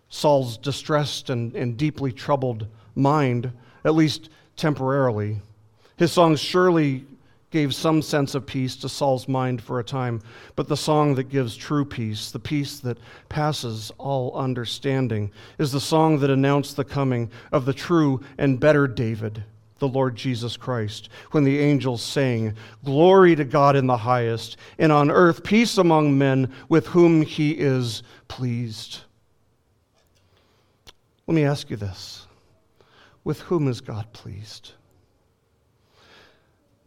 Saul's 0.10 0.58
distressed 0.58 1.32
and, 1.32 1.56
and 1.56 1.76
deeply 1.76 2.12
troubled 2.12 2.68
mind, 2.94 3.52
at 3.84 3.96
least 3.96 4.30
temporarily. 4.56 5.42
His 5.98 6.12
songs 6.12 6.40
surely 6.40 7.06
gave 7.50 7.74
some 7.74 8.04
sense 8.04 8.36
of 8.36 8.46
peace 8.46 8.76
to 8.76 8.88
Saul's 8.88 9.28
mind 9.28 9.60
for 9.60 9.80
a 9.80 9.84
time, 9.84 10.22
but 10.56 10.68
the 10.68 10.78
song 10.78 11.16
that 11.16 11.30
gives 11.30 11.58
true 11.58 11.84
peace, 11.84 12.30
the 12.30 12.38
peace 12.38 12.80
that 12.82 13.00
passes 13.28 13.92
all 13.98 14.32
understanding, 14.38 15.32
is 15.58 15.72
the 15.72 15.80
song 15.80 16.20
that 16.20 16.30
announced 16.30 16.76
the 16.76 16.84
coming 16.84 17.32
of 17.52 17.66
the 17.66 17.74
true 17.74 18.22
and 18.38 18.60
better 18.60 18.88
David, 18.88 19.44
the 19.80 19.88
Lord 19.88 20.16
Jesus 20.16 20.58
Christ, 20.58 21.10
when 21.32 21.44
the 21.44 21.60
angels 21.60 22.02
sang, 22.02 22.56
Glory 22.84 23.36
to 23.36 23.46
God 23.46 23.76
in 23.76 23.88
the 23.88 23.98
highest, 23.98 24.58
and 24.78 24.92
on 24.92 25.10
earth 25.10 25.44
peace 25.44 25.78
among 25.78 26.18
men 26.18 26.52
with 26.68 26.88
whom 26.88 27.22
he 27.22 27.52
is 27.52 28.04
pleased. 28.28 29.00
Let 31.28 31.36
me 31.36 31.44
ask 31.44 31.70
you 31.70 31.78
this 31.78 32.26
with 33.24 33.42
whom 33.42 33.68
is 33.68 33.82
God 33.82 34.12
pleased? 34.14 34.72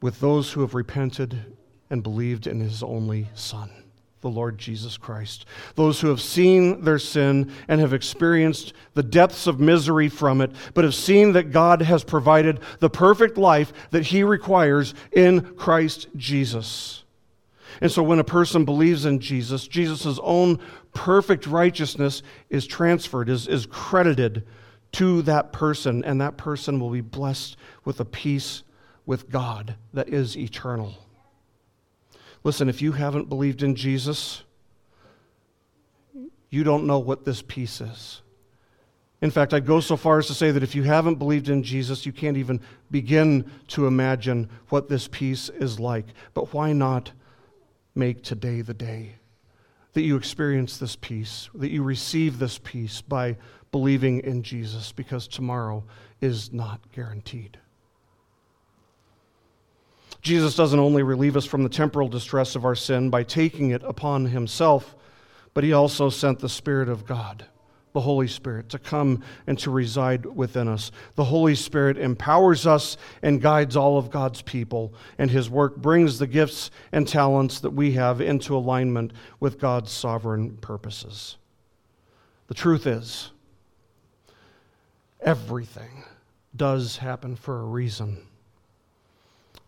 With 0.01 0.19
those 0.19 0.53
who 0.53 0.63
have 0.63 0.75
repented 0.75 1.57
and 1.91 2.03
believed 2.03 2.47
in 2.47 2.59
his 2.59 2.83
only 2.83 3.29
Son, 3.35 3.71
the 4.23 4.29
Lord 4.29 4.57
Jesus 4.57 4.97
Christ. 4.97 5.45
Those 5.75 6.01
who 6.01 6.09
have 6.09 6.21
seen 6.21 6.83
their 6.85 6.99
sin 6.99 7.53
and 7.69 7.81
have 7.81 7.93
experienced 7.93 8.73
the 8.95 9.03
depths 9.03 9.47
of 9.47 9.61
misery 9.61 10.09
from 10.09 10.41
it, 10.41 10.53
but 10.75 10.85
have 10.85 10.95
seen 10.95 11.33
that 11.33 11.51
God 11.51 11.83
has 11.83 12.03
provided 12.03 12.61
the 12.79 12.89
perfect 12.89 13.37
life 13.37 13.73
that 13.91 14.07
he 14.07 14.25
requires 14.25 14.95
in 15.13 15.43
Christ 15.57 16.07
Jesus. 16.17 17.05
And 17.81 17.91
so 17.91 18.03
when 18.03 18.21
a 18.21 18.25
person 18.25 18.65
believes 18.65 19.05
in 19.05 19.19
Jesus, 19.19 19.67
Jesus' 19.67 20.19
own 20.23 20.61
perfect 20.95 21.47
righteousness 21.47 22.23
is 22.49 22.67
transferred, 22.67 23.29
is, 23.29 23.49
is 23.49 23.67
credited 23.67 24.47
to 24.93 25.23
that 25.23 25.53
person, 25.53 26.05
and 26.05 26.21
that 26.21 26.37
person 26.37 26.79
will 26.79 26.91
be 26.91 27.01
blessed 27.01 27.57
with 27.85 27.99
a 27.99 28.05
peace 28.05 28.63
with 29.05 29.31
God 29.31 29.75
that 29.93 30.09
is 30.09 30.37
eternal. 30.37 30.95
Listen, 32.45 32.69
if 32.69 32.83
you 32.83 32.93
haven't 32.93 33.29
believed 33.29 33.63
in 33.63 33.75
Jesus, 33.75 34.43
you 36.51 36.65
don't 36.65 36.87
know 36.87 36.99
what 36.99 37.25
this 37.25 37.43
peace 37.43 37.81
is. 37.81 38.23
In 39.21 39.31
fact, 39.31 39.55
I'd 39.55 39.65
go 39.65 39.79
so 39.79 39.97
far 39.97 40.19
as 40.19 40.27
to 40.27 40.35
say 40.35 40.51
that 40.51 40.65
if 40.65 40.75
you 40.75 40.83
haven't 40.83 41.15
believed 41.15 41.49
in 41.49 41.63
Jesus, 41.63 42.05
you 42.05 42.13
can't 42.13 42.37
even 42.37 42.61
begin 42.91 43.49
to 43.69 43.87
imagine 43.87 44.51
what 44.69 44.89
this 44.89 45.07
peace 45.07 45.49
is 45.49 45.79
like. 45.79 46.07
But 46.35 46.53
why 46.53 46.73
not 46.73 47.13
make 47.95 48.23
today 48.23 48.63
the 48.63 48.75
day 48.75 49.15
that 49.93 50.03
you 50.03 50.17
experience 50.17 50.79
this 50.79 50.97
peace, 50.97 51.49
that 51.55 51.71
you 51.71 51.83
receive 51.83 52.39
this 52.39 52.59
peace 52.59 53.01
by 53.01 53.37
believing 53.71 54.21
in 54.21 54.43
Jesus 54.43 54.91
because 54.91 55.29
tomorrow 55.29 55.85
is 56.21 56.53
not 56.53 56.81
guaranteed. 56.93 57.59
Jesus 60.23 60.55
doesn't 60.55 60.79
only 60.79 61.03
relieve 61.03 61.37
us 61.37 61.45
from 61.45 61.65
the 61.65 61.69
temporal 61.69 62.09
distress 62.09 62.55
of 62.55 62.65
our 62.65 62.77
sin 62.77 63.11
by 63.11 63.25
taking 63.25 63.71
it 63.71 63.83
upon 63.83 64.27
himself, 64.27 64.95
but 65.53 65.65
he 65.65 65.73
also 65.73 66.09
sent 66.09 66.39
the 66.39 66.49
Spirit 66.49 66.89
of 66.89 67.05
God, 67.05 67.45
the 67.93 68.01
Holy 68.01 68.29
Spirit, 68.29 68.69
to 68.69 68.79
come 68.79 69.25
and 69.49 69.59
to 69.59 69.71
reside 69.73 70.25
within 70.25 70.69
us. 70.69 70.93
The 71.17 71.25
Holy 71.25 71.57
Spirit 71.57 71.99
empowers 71.99 72.69
us 72.69 72.97
and 73.21 73.43
guides 73.43 73.77
all 73.77 73.99
of 73.99 74.11
God's 74.11 74.43
people, 74.43 74.95
and 75.19 75.29
his 75.29 75.51
work 75.51 75.77
brings 75.79 76.21
the 76.21 76.29
gifts 76.29 76.71
and 76.93 77.07
talents 77.07 77.59
that 77.59 77.73
we 77.73 77.93
have 77.93 78.21
into 78.21 78.57
alignment 78.57 79.13
with 79.41 79.59
God's 79.59 79.91
sovereign 79.91 80.57
purposes. 80.59 81.37
The 82.47 82.55
truth 82.55 82.87
is, 82.87 83.33
everything 85.21 86.05
does 86.55 86.99
happen 86.99 87.35
for 87.35 87.59
a 87.61 87.65
reason. 87.65 88.29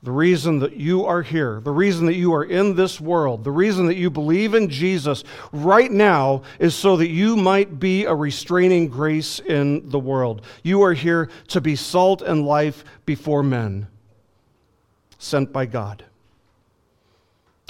The 0.05 0.13
reason 0.13 0.59
that 0.59 0.77
you 0.77 1.07
are 1.07 1.23
here, 1.23 1.61
the 1.65 1.73
reason 1.73 2.05
that 2.07 2.15
you 2.15 2.35
are 2.35 2.45
in 2.45 2.77
this 2.77 3.01
world, 3.01 3.43
the 3.43 3.51
reason 3.51 3.87
that 3.87 3.97
you 3.97 4.11
believe 4.11 4.55
in 4.55 4.69
Jesus 4.69 5.25
right 5.51 5.91
now 5.91 6.43
is 6.59 6.75
so 6.75 6.99
that 6.99 7.09
you 7.09 7.37
might 7.37 7.81
be 7.81 8.05
a 8.05 8.15
restraining 8.15 8.89
grace 8.89 9.41
in 9.41 9.89
the 9.89 9.99
world. 9.99 10.43
You 10.63 10.83
are 10.83 10.93
here 10.93 11.31
to 11.49 11.61
be 11.63 11.75
salt 11.75 12.21
and 12.21 12.45
life 12.45 12.85
before 13.07 13.43
men, 13.43 13.87
sent 15.19 15.53
by 15.53 15.65
God. 15.65 16.05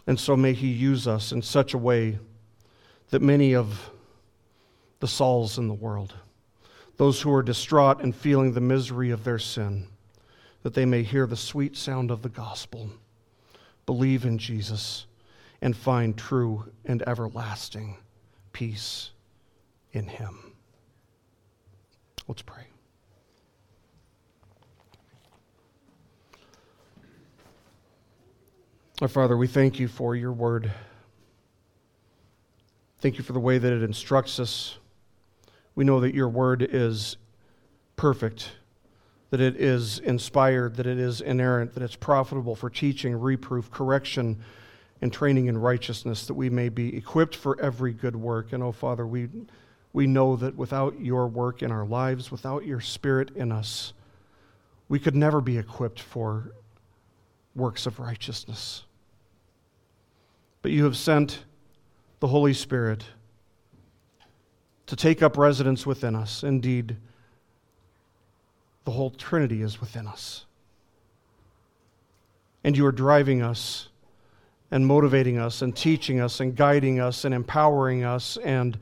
And 0.07 0.18
so 0.18 0.37
may 0.37 0.55
He 0.55 0.68
use 0.68 1.07
us 1.07 1.30
in 1.30 1.41
such 1.41 1.72
a 1.72 1.78
way 1.78 2.18
that 3.11 3.22
many 3.22 3.55
of 3.55 3.91
the 4.99 5.09
Sauls 5.09 5.57
in 5.57 5.68
the 5.68 5.74
world 5.74 6.14
those 6.97 7.20
who 7.20 7.32
are 7.32 7.43
distraught 7.43 8.01
and 8.03 8.14
feeling 8.14 8.53
the 8.53 8.61
misery 8.61 9.11
of 9.11 9.24
their 9.24 9.39
sin, 9.39 9.89
that 10.65 10.75
they 10.75 10.85
may 10.85 11.05
hear 11.05 11.29
the 11.29 11.37
sweet 11.37 11.77
sound 11.77 12.11
of 12.11 12.23
the 12.23 12.29
gospel, 12.29 12.91
believe 13.87 14.25
in 14.25 14.39
Jesus, 14.39 15.07
and 15.62 15.77
find 15.77 16.19
true 16.19 16.73
and 16.85 17.07
everlasting 17.07 17.97
peace 18.53 19.12
in 19.93 20.09
Him. 20.09 20.53
Let's 22.27 22.43
pray. 22.43 22.65
Our 29.01 29.07
Father, 29.07 29.37
we 29.37 29.47
thank 29.47 29.79
you 29.79 29.87
for 29.87 30.17
your 30.17 30.33
word. 30.33 30.73
Thank 32.99 33.19
you 33.19 33.23
for 33.23 33.33
the 33.33 33.39
way 33.39 33.59
that 33.59 33.73
it 33.73 33.85
instructs 33.85 34.41
us 34.41 34.79
we 35.75 35.85
know 35.85 36.01
that 36.01 36.15
your 36.15 36.29
word 36.29 36.62
is 36.62 37.17
perfect, 37.97 38.51
that 39.35 39.41
it 39.41 39.57
is 39.57 39.99
inspired, 39.99 40.76
that 40.76 40.87
it 40.87 40.97
is 40.97 41.20
inerrant, 41.20 41.74
that 41.74 41.82
it's 41.82 41.97
profitable 41.97 42.55
for 42.55 42.70
teaching, 42.70 43.18
reproof, 43.18 43.68
correction, 43.68 44.41
and 45.01 45.12
training 45.12 45.47
in 45.47 45.59
righteousness, 45.59 46.28
that 46.28 46.35
we 46.35 46.49
may 46.49 46.68
be 46.68 46.97
equipped 46.97 47.35
for 47.35 47.61
every 47.61 47.93
good 47.93 48.14
work. 48.14 48.53
And 48.53 48.62
oh, 48.62 48.70
Father, 48.70 49.05
we, 49.05 49.28
we 49.93 50.07
know 50.07 50.37
that 50.37 50.55
without 50.55 51.01
your 51.01 51.26
work 51.26 51.64
in 51.64 51.72
our 51.72 51.85
lives, 51.85 52.30
without 52.30 52.64
your 52.64 52.80
spirit 52.80 53.32
in 53.35 53.51
us, 53.51 53.93
we 54.89 55.01
could 55.01 55.16
never 55.16 55.41
be 55.41 55.59
equipped 55.59 55.99
for 55.99 56.53
works 57.57 57.87
of 57.87 57.99
righteousness. 57.99 58.85
But 60.62 60.70
you 60.70 60.85
have 60.85 60.97
sent 60.97 61.43
the 62.20 62.28
Holy 62.28 62.55
Spirit 62.55 63.03
to 64.87 64.95
take 64.95 65.24
up 65.24 65.37
residence 65.37 65.85
within 65.85 66.14
us. 66.14 66.45
Indeed, 66.45 66.99
the 68.85 68.91
whole 68.91 69.11
Trinity 69.11 69.62
is 69.62 69.80
within 69.80 70.07
us. 70.07 70.45
And 72.62 72.76
you 72.76 72.87
are 72.87 72.93
driving 72.93 73.43
us 73.43 73.89
and 74.70 74.87
motivating 74.87 75.39
us 75.39 75.62
and 75.62 75.74
teaching 75.74 76.20
us 76.20 76.41
and 76.41 76.57
guiding 76.57 77.01
us 77.01 77.24
and 77.24 77.35
empowering 77.35 78.05
us 78.05 78.37
and 78.39 78.78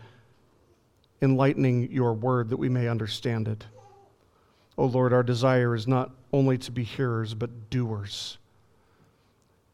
enlightening 1.20 1.90
your 1.92 2.12
word 2.12 2.50
that 2.50 2.56
we 2.56 2.68
may 2.68 2.88
understand 2.88 3.48
it. 3.48 3.64
O 4.76 4.84
oh 4.84 4.86
Lord, 4.86 5.12
our 5.12 5.22
desire 5.22 5.74
is 5.74 5.86
not 5.86 6.10
only 6.32 6.58
to 6.58 6.72
be 6.72 6.82
hearers, 6.82 7.34
but 7.34 7.70
doers. 7.70 8.38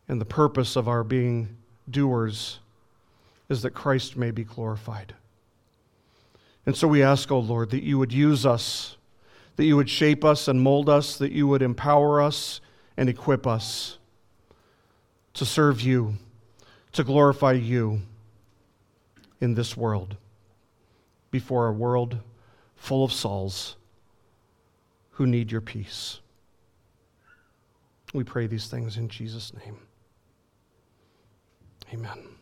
And 0.09 0.21
the 0.21 0.27
purpose 0.27 0.77
of 0.77 0.89
our 0.89 1.05
being 1.05 1.57
doers 1.89 2.59
is 3.49 3.63
that 3.63 3.71
Christ 3.71 4.17
may 4.17 4.31
be 4.31 4.45
glorified. 4.45 5.15
And 6.67 6.77
so 6.77 6.87
we 6.87 7.03
ask, 7.03 7.33
O 7.33 7.37
oh 7.37 7.41
Lord, 7.41 7.71
that 7.71 7.83
you 7.83 7.99
would 7.99 8.13
use 8.13 8.45
us, 8.45 8.98
that 9.59 9.65
you 9.65 9.75
would 9.75 9.91
shape 9.91 10.25
us 10.25 10.47
and 10.47 10.61
mold 10.61 10.89
us, 10.89 11.17
that 11.17 11.33
you 11.33 11.49
would 11.49 11.63
empower 11.63 12.23
us 12.23 12.61
and 12.97 13.09
equip 13.09 13.45
us 13.45 13.99
to 15.35 15.45
serve 15.45 15.81
you, 15.81 16.15
to 16.93 17.03
glorify 17.03 17.51
you 17.53 18.01
in 19.41 19.55
this 19.55 19.77
world, 19.77 20.17
before 21.33 21.67
a 21.67 21.73
world 21.73 22.21
full 22.77 23.03
of 23.03 23.13
Sauls 23.13 23.75
who 25.11 25.27
need 25.27 25.51
your 25.51 25.61
peace. 25.61 26.21
We 28.15 28.23
pray 28.23 28.47
these 28.47 28.69
things 28.69 28.97
in 28.97 29.09
Jesus' 29.09 29.53
name. 29.55 29.77
Amen. 31.93 32.38